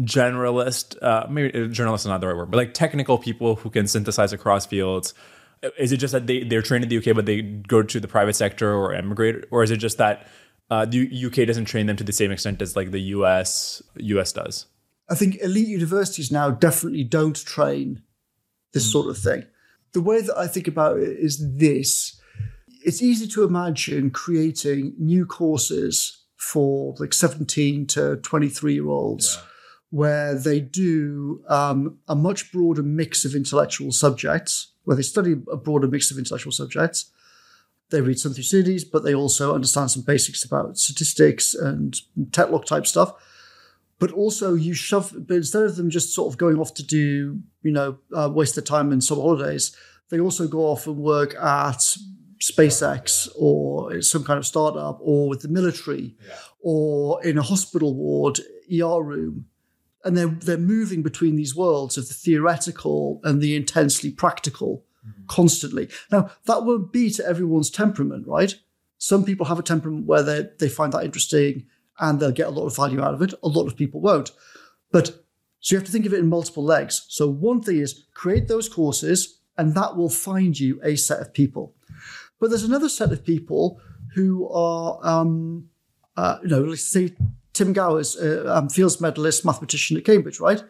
[0.00, 3.70] generalist, uh, maybe uh, journalist is not the right word, but like technical people who
[3.70, 5.14] can synthesize across fields?
[5.76, 8.08] Is it just that they, they're trained in the UK, but they go to the
[8.08, 9.44] private sector or emigrate?
[9.50, 10.28] Or is it just that
[10.70, 14.32] uh, the UK doesn't train them to the same extent as like the US US
[14.32, 14.66] does?
[15.10, 18.02] I think elite universities now definitely don't train
[18.72, 19.46] this sort of thing.
[19.94, 22.20] The way that I think about it is this
[22.84, 29.42] it's easy to imagine creating new courses for like 17 to 23 year olds
[29.90, 35.56] where they do um, a much broader mix of intellectual subjects, where they study a
[35.56, 37.10] broader mix of intellectual subjects.
[37.90, 41.96] They read some Thucydides, but they also understand some basics about statistics and
[42.30, 43.14] Tetlock type stuff
[43.98, 47.40] but also you shove but instead of them just sort of going off to do
[47.62, 49.76] you know uh, waste their time in summer holidays
[50.10, 51.96] they also go off and work at
[52.40, 56.16] SpaceX or some kind of startup or with the military
[56.60, 58.38] or in a hospital ward
[58.72, 59.46] ER room
[60.04, 64.84] and they're they're moving between these worlds of the theoretical and the intensely practical
[65.26, 65.88] constantly.
[66.10, 68.54] Now, that won't be to everyone's temperament, right?
[68.98, 71.66] Some people have a temperament where they, they find that interesting
[71.98, 73.34] and they'll get a lot of value out of it.
[73.42, 74.32] A lot of people won't.
[74.90, 75.24] But
[75.60, 77.06] so you have to think of it in multiple legs.
[77.08, 81.34] So one thing is create those courses and that will find you a set of
[81.34, 81.74] people.
[82.38, 83.80] But there's another set of people
[84.14, 85.68] who are, um,
[86.16, 87.14] uh, you know, let's say
[87.58, 90.62] Tim Gowers, uh, um, Fields medalist mathematician at Cambridge, right?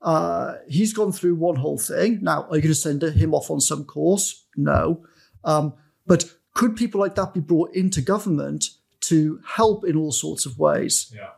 [0.00, 2.20] Uh, he's gone through one whole thing.
[2.22, 4.46] Now, are you going to send him off on some course?
[4.56, 5.04] No.
[5.42, 5.74] Um,
[6.06, 8.66] but could people like that be brought into government
[9.00, 11.12] to help in all sorts of ways?
[11.12, 11.30] Yeah.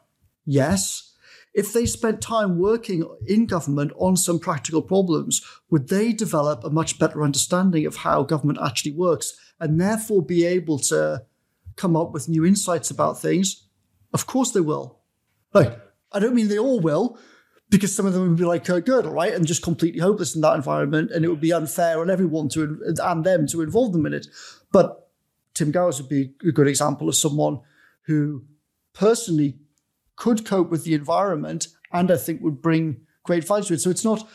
[0.44, 1.14] Yes.
[1.54, 6.70] If they spent time working in government on some practical problems, would they develop a
[6.70, 11.24] much better understanding of how government actually works and therefore be able to
[11.76, 13.68] come up with new insights about things?
[14.12, 14.98] Of course they will.
[15.54, 15.78] Like,
[16.12, 17.18] I don't mean they all will,
[17.70, 20.34] because some of them would be like oh, Kurt Gödel, right, and just completely hopeless
[20.34, 23.92] in that environment, and it would be unfair on everyone to and them to involve
[23.92, 24.26] them in it.
[24.70, 25.08] But
[25.54, 27.60] Tim Gowers would be a good example of someone
[28.06, 28.44] who
[28.92, 29.58] personally
[30.16, 33.80] could cope with the environment and I think would bring great value to it.
[33.80, 34.26] So it's not,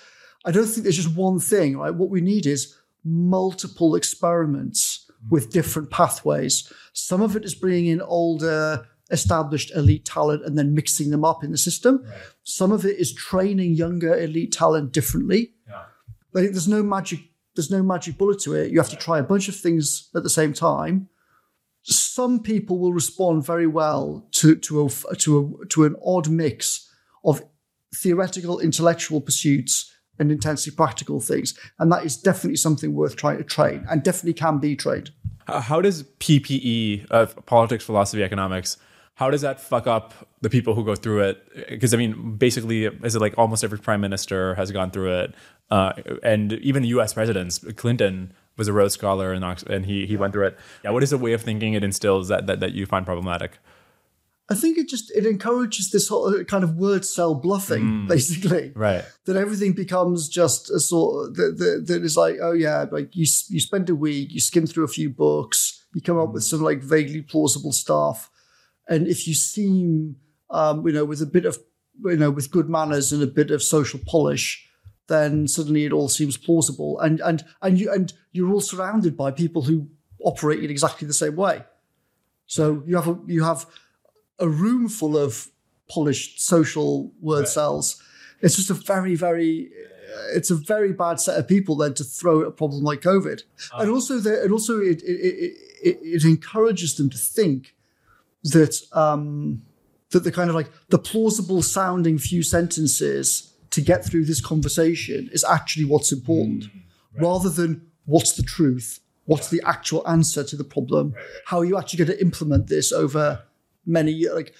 [0.45, 1.93] I don't think there's just one thing, right?
[1.93, 6.72] What we need is multiple experiments with different pathways.
[6.93, 11.43] Some of it is bringing in older, established elite talent and then mixing them up
[11.43, 12.03] in the system.
[12.03, 12.17] Right.
[12.43, 15.53] Some of it is training younger elite talent differently.
[15.67, 15.83] Yeah.
[16.35, 17.19] I think there's no magic.
[17.55, 18.71] There's no magic bullet to it.
[18.71, 21.09] You have to try a bunch of things at the same time.
[21.81, 26.91] Some people will respond very well to to a to a to an odd mix
[27.23, 27.41] of
[27.95, 33.43] theoretical, intellectual pursuits and intensely practical things, and that is definitely something worth trying to
[33.43, 35.11] train, and definitely can be trained.
[35.45, 38.77] How how does PPE, uh, politics, philosophy, economics,
[39.17, 41.69] how does that fuck up the people who go through it?
[41.69, 45.35] Because I mean, basically, is it like almost every prime minister has gone through it,
[45.71, 47.13] uh, and even the U.S.
[47.13, 47.57] presidents.
[47.75, 50.59] Clinton was a Rhodes Scholar, and and he he went through it.
[50.83, 53.57] Yeah, what is a way of thinking it instills that that, that you find problematic?
[54.49, 58.71] I think it just it encourages this whole kind of word cell bluffing, basically.
[58.75, 59.03] Right.
[59.25, 63.15] That everything becomes just a sort of, that, that, that is like, oh yeah, like
[63.15, 66.43] you you spend a week, you skim through a few books, you come up with
[66.43, 68.29] some like vaguely plausible stuff,
[68.88, 70.16] and if you seem,
[70.49, 71.57] um, you know, with a bit of,
[72.06, 74.69] you know, with good manners and a bit of social polish,
[75.07, 79.32] then suddenly it all seems plausible, and and and you and you're all surrounded by
[79.32, 79.88] people who
[80.24, 81.64] operate in exactly the same way.
[82.45, 83.66] So you have a, you have
[84.40, 85.49] a room full of
[85.90, 87.48] polished social word Right.
[87.48, 88.01] cells.
[88.41, 89.72] It's just a very, very,
[90.33, 93.41] it's a very bad set of people then to throw at a problem like COVID,
[93.74, 97.74] and also the, and also it, it it it encourages them to think
[98.43, 99.61] that um,
[100.11, 105.30] that the kind of like the plausible sounding few sentences to get through this conversation
[105.33, 106.66] is actually what's important,
[107.19, 111.14] rather than what's the truth, what's the actual answer to the problem,
[111.45, 113.43] how are you actually going to implement this over
[113.85, 114.53] many years, like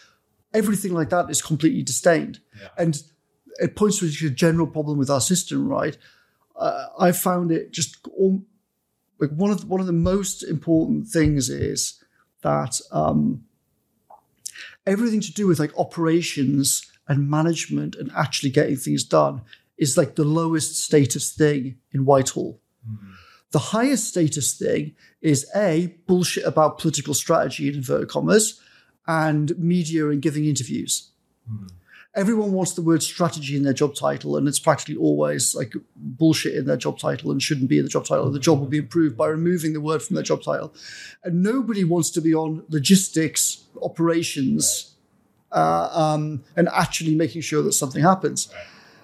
[0.54, 2.40] everything like that is completely disdained,
[2.78, 3.04] and
[3.60, 5.98] it points to a general problem with our system, right?
[6.56, 8.44] Uh, I found it just all,
[9.20, 12.04] like one of the, one of the most important things is
[12.42, 13.46] that um,
[14.88, 19.42] everything to do with like operations and management and actually getting things done
[19.78, 22.60] is like the lowest status thing in Whitehall.
[22.86, 23.12] Hmm.
[23.52, 28.60] The highest status thing is a bullshit about political strategy in inverted commas
[29.08, 31.12] and media and giving interviews.
[31.48, 31.68] Hmm.
[32.18, 36.56] Everyone wants the word strategy in their job title, and it's practically always like bullshit
[36.56, 38.32] in their job title and shouldn't be in the job title.
[38.32, 40.74] The job will be improved by removing the word from their job title.
[41.24, 44.96] And nobody wants to be on logistics, operations,
[45.52, 48.50] uh, um, and actually making sure that something happens.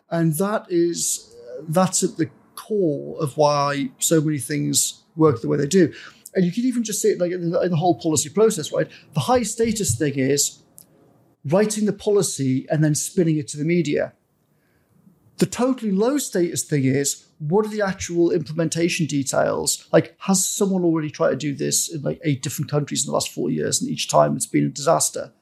[0.10, 1.36] And that is
[1.70, 5.94] that's at the core of why so many things work the way they do.
[6.36, 8.72] And you can even just see it like in the, in the whole policy process,
[8.72, 8.90] right?
[9.14, 10.63] The high status thing is
[11.46, 14.14] writing the policy and then spinning it to the media.
[15.38, 19.88] The totally low status thing is what are the actual implementation details?
[19.92, 23.14] Like, has someone already tried to do this in like eight different countries in the
[23.14, 25.34] last four years, and each time it's been a disaster?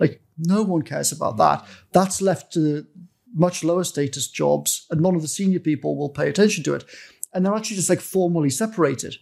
[0.00, 1.64] Like, no one cares about that.
[1.92, 2.86] That's left to
[3.32, 6.84] much lower status jobs, and none of the senior people will pay attention to it.
[7.32, 9.16] And they're actually just like formally separated.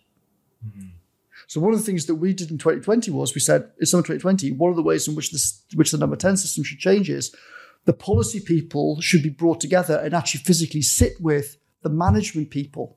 [1.53, 4.01] So one of the things that we did in 2020 was we said in summer
[4.01, 7.11] 2020, one of the ways in which this which the number 10 system should change
[7.11, 7.37] is
[7.85, 12.97] the policy people should be brought together and actually physically sit with the management people,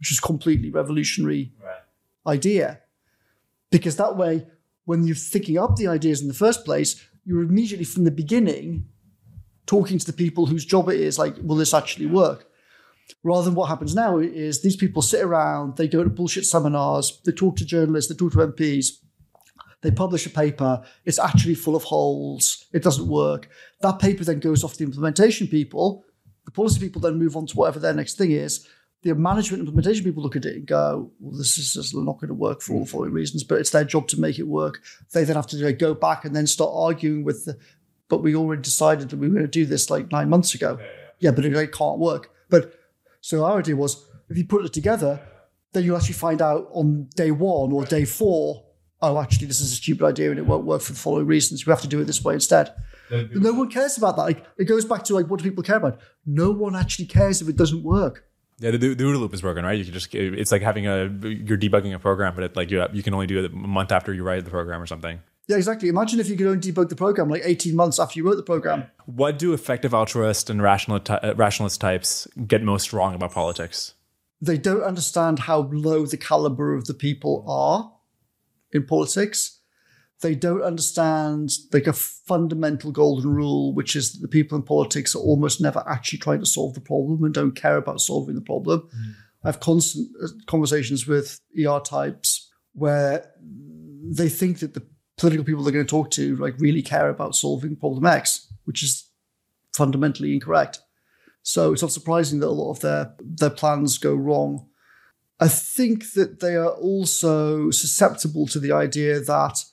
[0.00, 1.52] which is completely revolutionary
[2.26, 2.80] idea.
[3.70, 4.48] Because that way,
[4.84, 8.88] when you're thinking up the ideas in the first place, you're immediately from the beginning
[9.66, 12.47] talking to the people whose job it is like, will this actually work?
[13.22, 17.20] Rather than what happens now is these people sit around, they go to bullshit seminars,
[17.24, 18.98] they talk to journalists, they talk to MPs,
[19.82, 23.48] they publish a paper, it's actually full of holes, it doesn't work.
[23.80, 26.04] That paper then goes off to the implementation people.
[26.44, 28.66] The policy people then move on to whatever their next thing is.
[29.02, 32.28] The management implementation people look at it and go, well, this is just not going
[32.28, 34.82] to work for all the following reasons, but it's their job to make it work.
[35.12, 37.56] They then have to go back and then start arguing with the,
[38.08, 40.78] but we already decided that we were going to do this like nine months ago.
[40.80, 40.90] Yeah, yeah.
[41.20, 42.32] yeah but it can't work.
[42.50, 42.77] But
[43.28, 43.92] so our idea was
[44.30, 45.20] if you put it together,
[45.72, 48.64] then you'll actually find out on day one or day four
[49.00, 51.66] oh, actually, this is a stupid idea and it won't work for the following reasons.
[51.66, 52.74] We have to do it this way instead.
[53.10, 54.22] No one cares about that.
[54.22, 56.00] Like, it goes back to like, what do people care about?
[56.26, 58.24] No one actually cares if it doesn't work.
[58.58, 59.78] Yeah, the, the OODA loop is broken, right?
[59.78, 62.84] You can just it's like having a you're debugging a program, but it, like you
[62.92, 65.20] you can only do it a month after you write the program or something.
[65.48, 65.88] Yeah, exactly.
[65.88, 68.42] Imagine if you could only debug the program like 18 months after you wrote the
[68.42, 68.84] program.
[69.06, 73.94] What do effective altruist and rationalist, uh, rationalist types get most wrong about politics?
[74.42, 77.90] They don't understand how low the caliber of the people are
[78.72, 79.58] in politics.
[80.20, 85.14] They don't understand like a fundamental golden rule, which is that the people in politics
[85.14, 88.42] are almost never actually trying to solve the problem and don't care about solving the
[88.42, 88.80] problem.
[88.80, 89.14] Mm.
[89.44, 93.32] I have constant uh, conversations with ER types where
[94.10, 94.86] they think that the
[95.18, 98.82] political people they're going to talk to like really care about solving problem X, which
[98.82, 99.10] is
[99.74, 100.80] fundamentally incorrect.
[101.42, 104.68] So it's not surprising that a lot of their their plans go wrong
[105.40, 109.64] I think that they are also susceptible to the idea that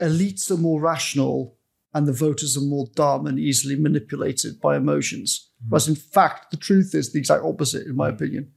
[0.00, 1.56] elites are more rational
[1.92, 5.50] and the voters are more dumb and easily manipulated by emotions.
[5.64, 5.70] Mm.
[5.70, 8.52] Whereas, in fact, the truth is the exact opposite, in my opinion.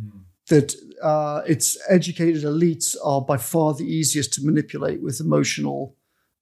[0.00, 0.22] Mm.
[0.48, 5.94] That uh, its educated elites are by far the easiest to manipulate with emotional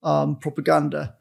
[0.03, 1.15] um, propaganda.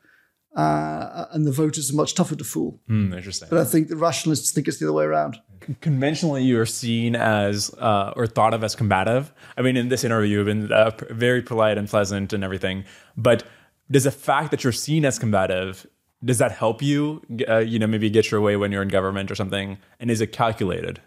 [0.56, 2.80] Uh, and the voters are much tougher to fool.
[2.88, 3.48] Mm, interesting.
[3.50, 5.40] But I think the rationalists think it's the other way around
[5.80, 9.32] conventionally you're seen as uh, or thought of as combative.
[9.56, 12.84] I mean, in this interview, you've been uh, very polite and pleasant and everything.
[13.16, 13.44] But
[13.90, 15.86] does the fact that you're seen as combative
[16.24, 17.22] does that help you?
[17.46, 19.78] Uh, you know, maybe get your way when you're in government or something.
[20.00, 21.00] And is it calculated?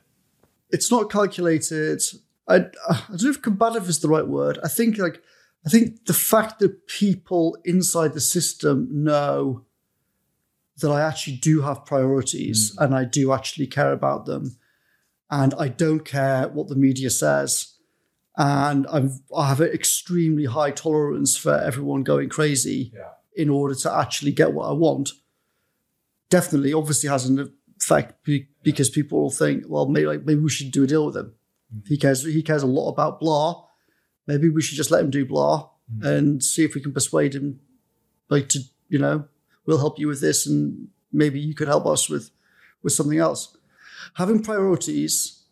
[0.69, 2.01] It's not calculated.
[2.47, 2.55] I,
[2.89, 4.59] I don't know if combative is the right word.
[4.63, 5.21] I think like
[5.65, 9.65] I think the fact that people inside the system know
[10.79, 12.83] that I actually do have priorities mm.
[12.83, 14.57] and I do actually care about them.
[15.29, 17.73] And I don't care what the media says.
[18.37, 23.09] And I'm, I have an extremely high tolerance for everyone going crazy yeah.
[23.35, 25.11] in order to actually get what I want.
[26.29, 28.27] Definitely, obviously, has an effect
[28.63, 31.33] because people will think, well, maybe, maybe we should do a deal with him.
[31.75, 31.87] Mm.
[31.87, 32.23] He cares.
[32.23, 33.63] He cares a lot about blah.
[34.25, 36.05] Maybe we should just let him do blah mm.
[36.05, 37.59] and see if we can persuade him,
[38.29, 39.25] like to you know
[39.65, 42.31] we'll help you with this and maybe you could help us with
[42.83, 43.55] with something else
[44.15, 45.43] having priorities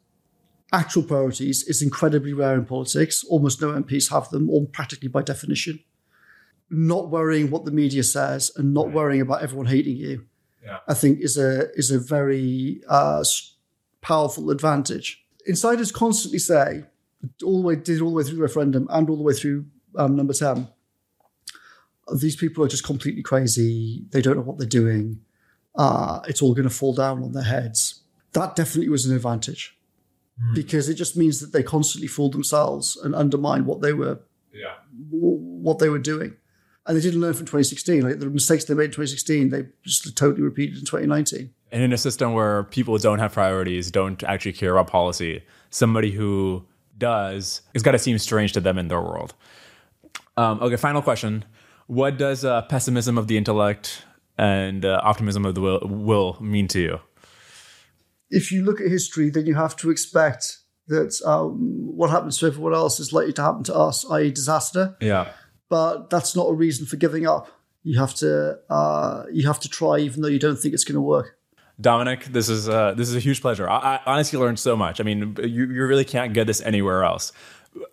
[0.73, 5.21] actual priorities is incredibly rare in politics almost no mps have them all practically by
[5.21, 5.79] definition
[6.69, 10.25] not worrying what the media says and not worrying about everyone hating you
[10.65, 10.79] yeah.
[10.87, 13.23] i think is a is a very uh,
[14.01, 16.83] powerful advantage insiders constantly say
[17.43, 19.65] all the way did all the way through the referendum and all the way through
[19.97, 20.67] um, number 10
[22.13, 24.03] these people are just completely crazy.
[24.11, 25.21] They don't know what they're doing.
[25.75, 28.01] Uh, it's all going to fall down on their heads.
[28.33, 29.77] That definitely was an advantage
[30.41, 30.53] mm.
[30.53, 34.19] because it just means that they constantly fool themselves and undermine what they were,
[34.53, 34.75] yeah.
[35.11, 36.35] w- what they were doing.
[36.87, 38.01] And they didn't learn from 2016.
[38.01, 41.51] Like the mistakes they made in 2016, they just totally repeated in 2019.
[41.71, 46.11] And in a system where people don't have priorities, don't actually care about policy, somebody
[46.11, 46.65] who
[46.97, 49.33] does, it's got to seem strange to them in their world.
[50.37, 51.45] Um, okay, final question.
[51.87, 54.03] What does uh, pessimism of the intellect
[54.37, 56.99] and uh, optimism of the will, will, mean to you?
[58.29, 61.57] If you look at history, then you have to expect that um,
[61.95, 64.95] what happens to everyone else is likely to happen to us, i.e., disaster.
[64.99, 65.31] Yeah.
[65.69, 67.49] But that's not a reason for giving up.
[67.83, 70.95] You have to uh, you have to try, even though you don't think it's going
[70.95, 71.37] to work.
[71.79, 73.69] Dominic, this is uh, this is a huge pleasure.
[73.69, 74.99] I, I honestly learned so much.
[74.99, 77.31] I mean, you, you really can't get this anywhere else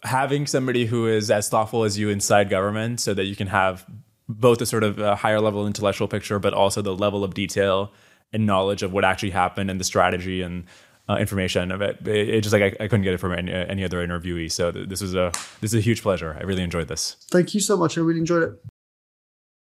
[0.02, 3.86] having somebody who is as thoughtful as you inside government so that you can have
[4.28, 7.92] both a sort of a higher level intellectual picture, but also the level of detail
[8.32, 10.64] and knowledge of what actually happened and the strategy and
[11.08, 12.06] uh, information of it.
[12.06, 14.50] It, it just like I, I, couldn't get it from any, any other interviewee.
[14.50, 16.36] So th- this was a this is a huge pleasure.
[16.38, 17.16] I really enjoyed this.
[17.30, 17.98] Thank you so much.
[17.98, 18.52] I really enjoyed it.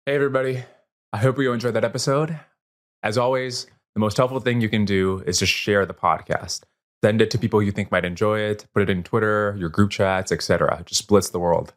[0.07, 0.65] Hey everybody!
[1.13, 2.39] I hope you enjoyed that episode.
[3.03, 6.63] As always, the most helpful thing you can do is just share the podcast.
[7.05, 8.67] Send it to people you think might enjoy it.
[8.73, 10.83] Put it in Twitter, your group chats, etc.
[10.87, 11.75] Just blitz the world.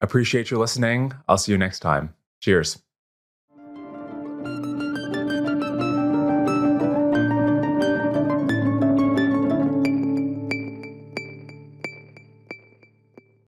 [0.00, 1.14] Appreciate you listening.
[1.28, 2.14] I'll see you next time.
[2.40, 2.78] Cheers.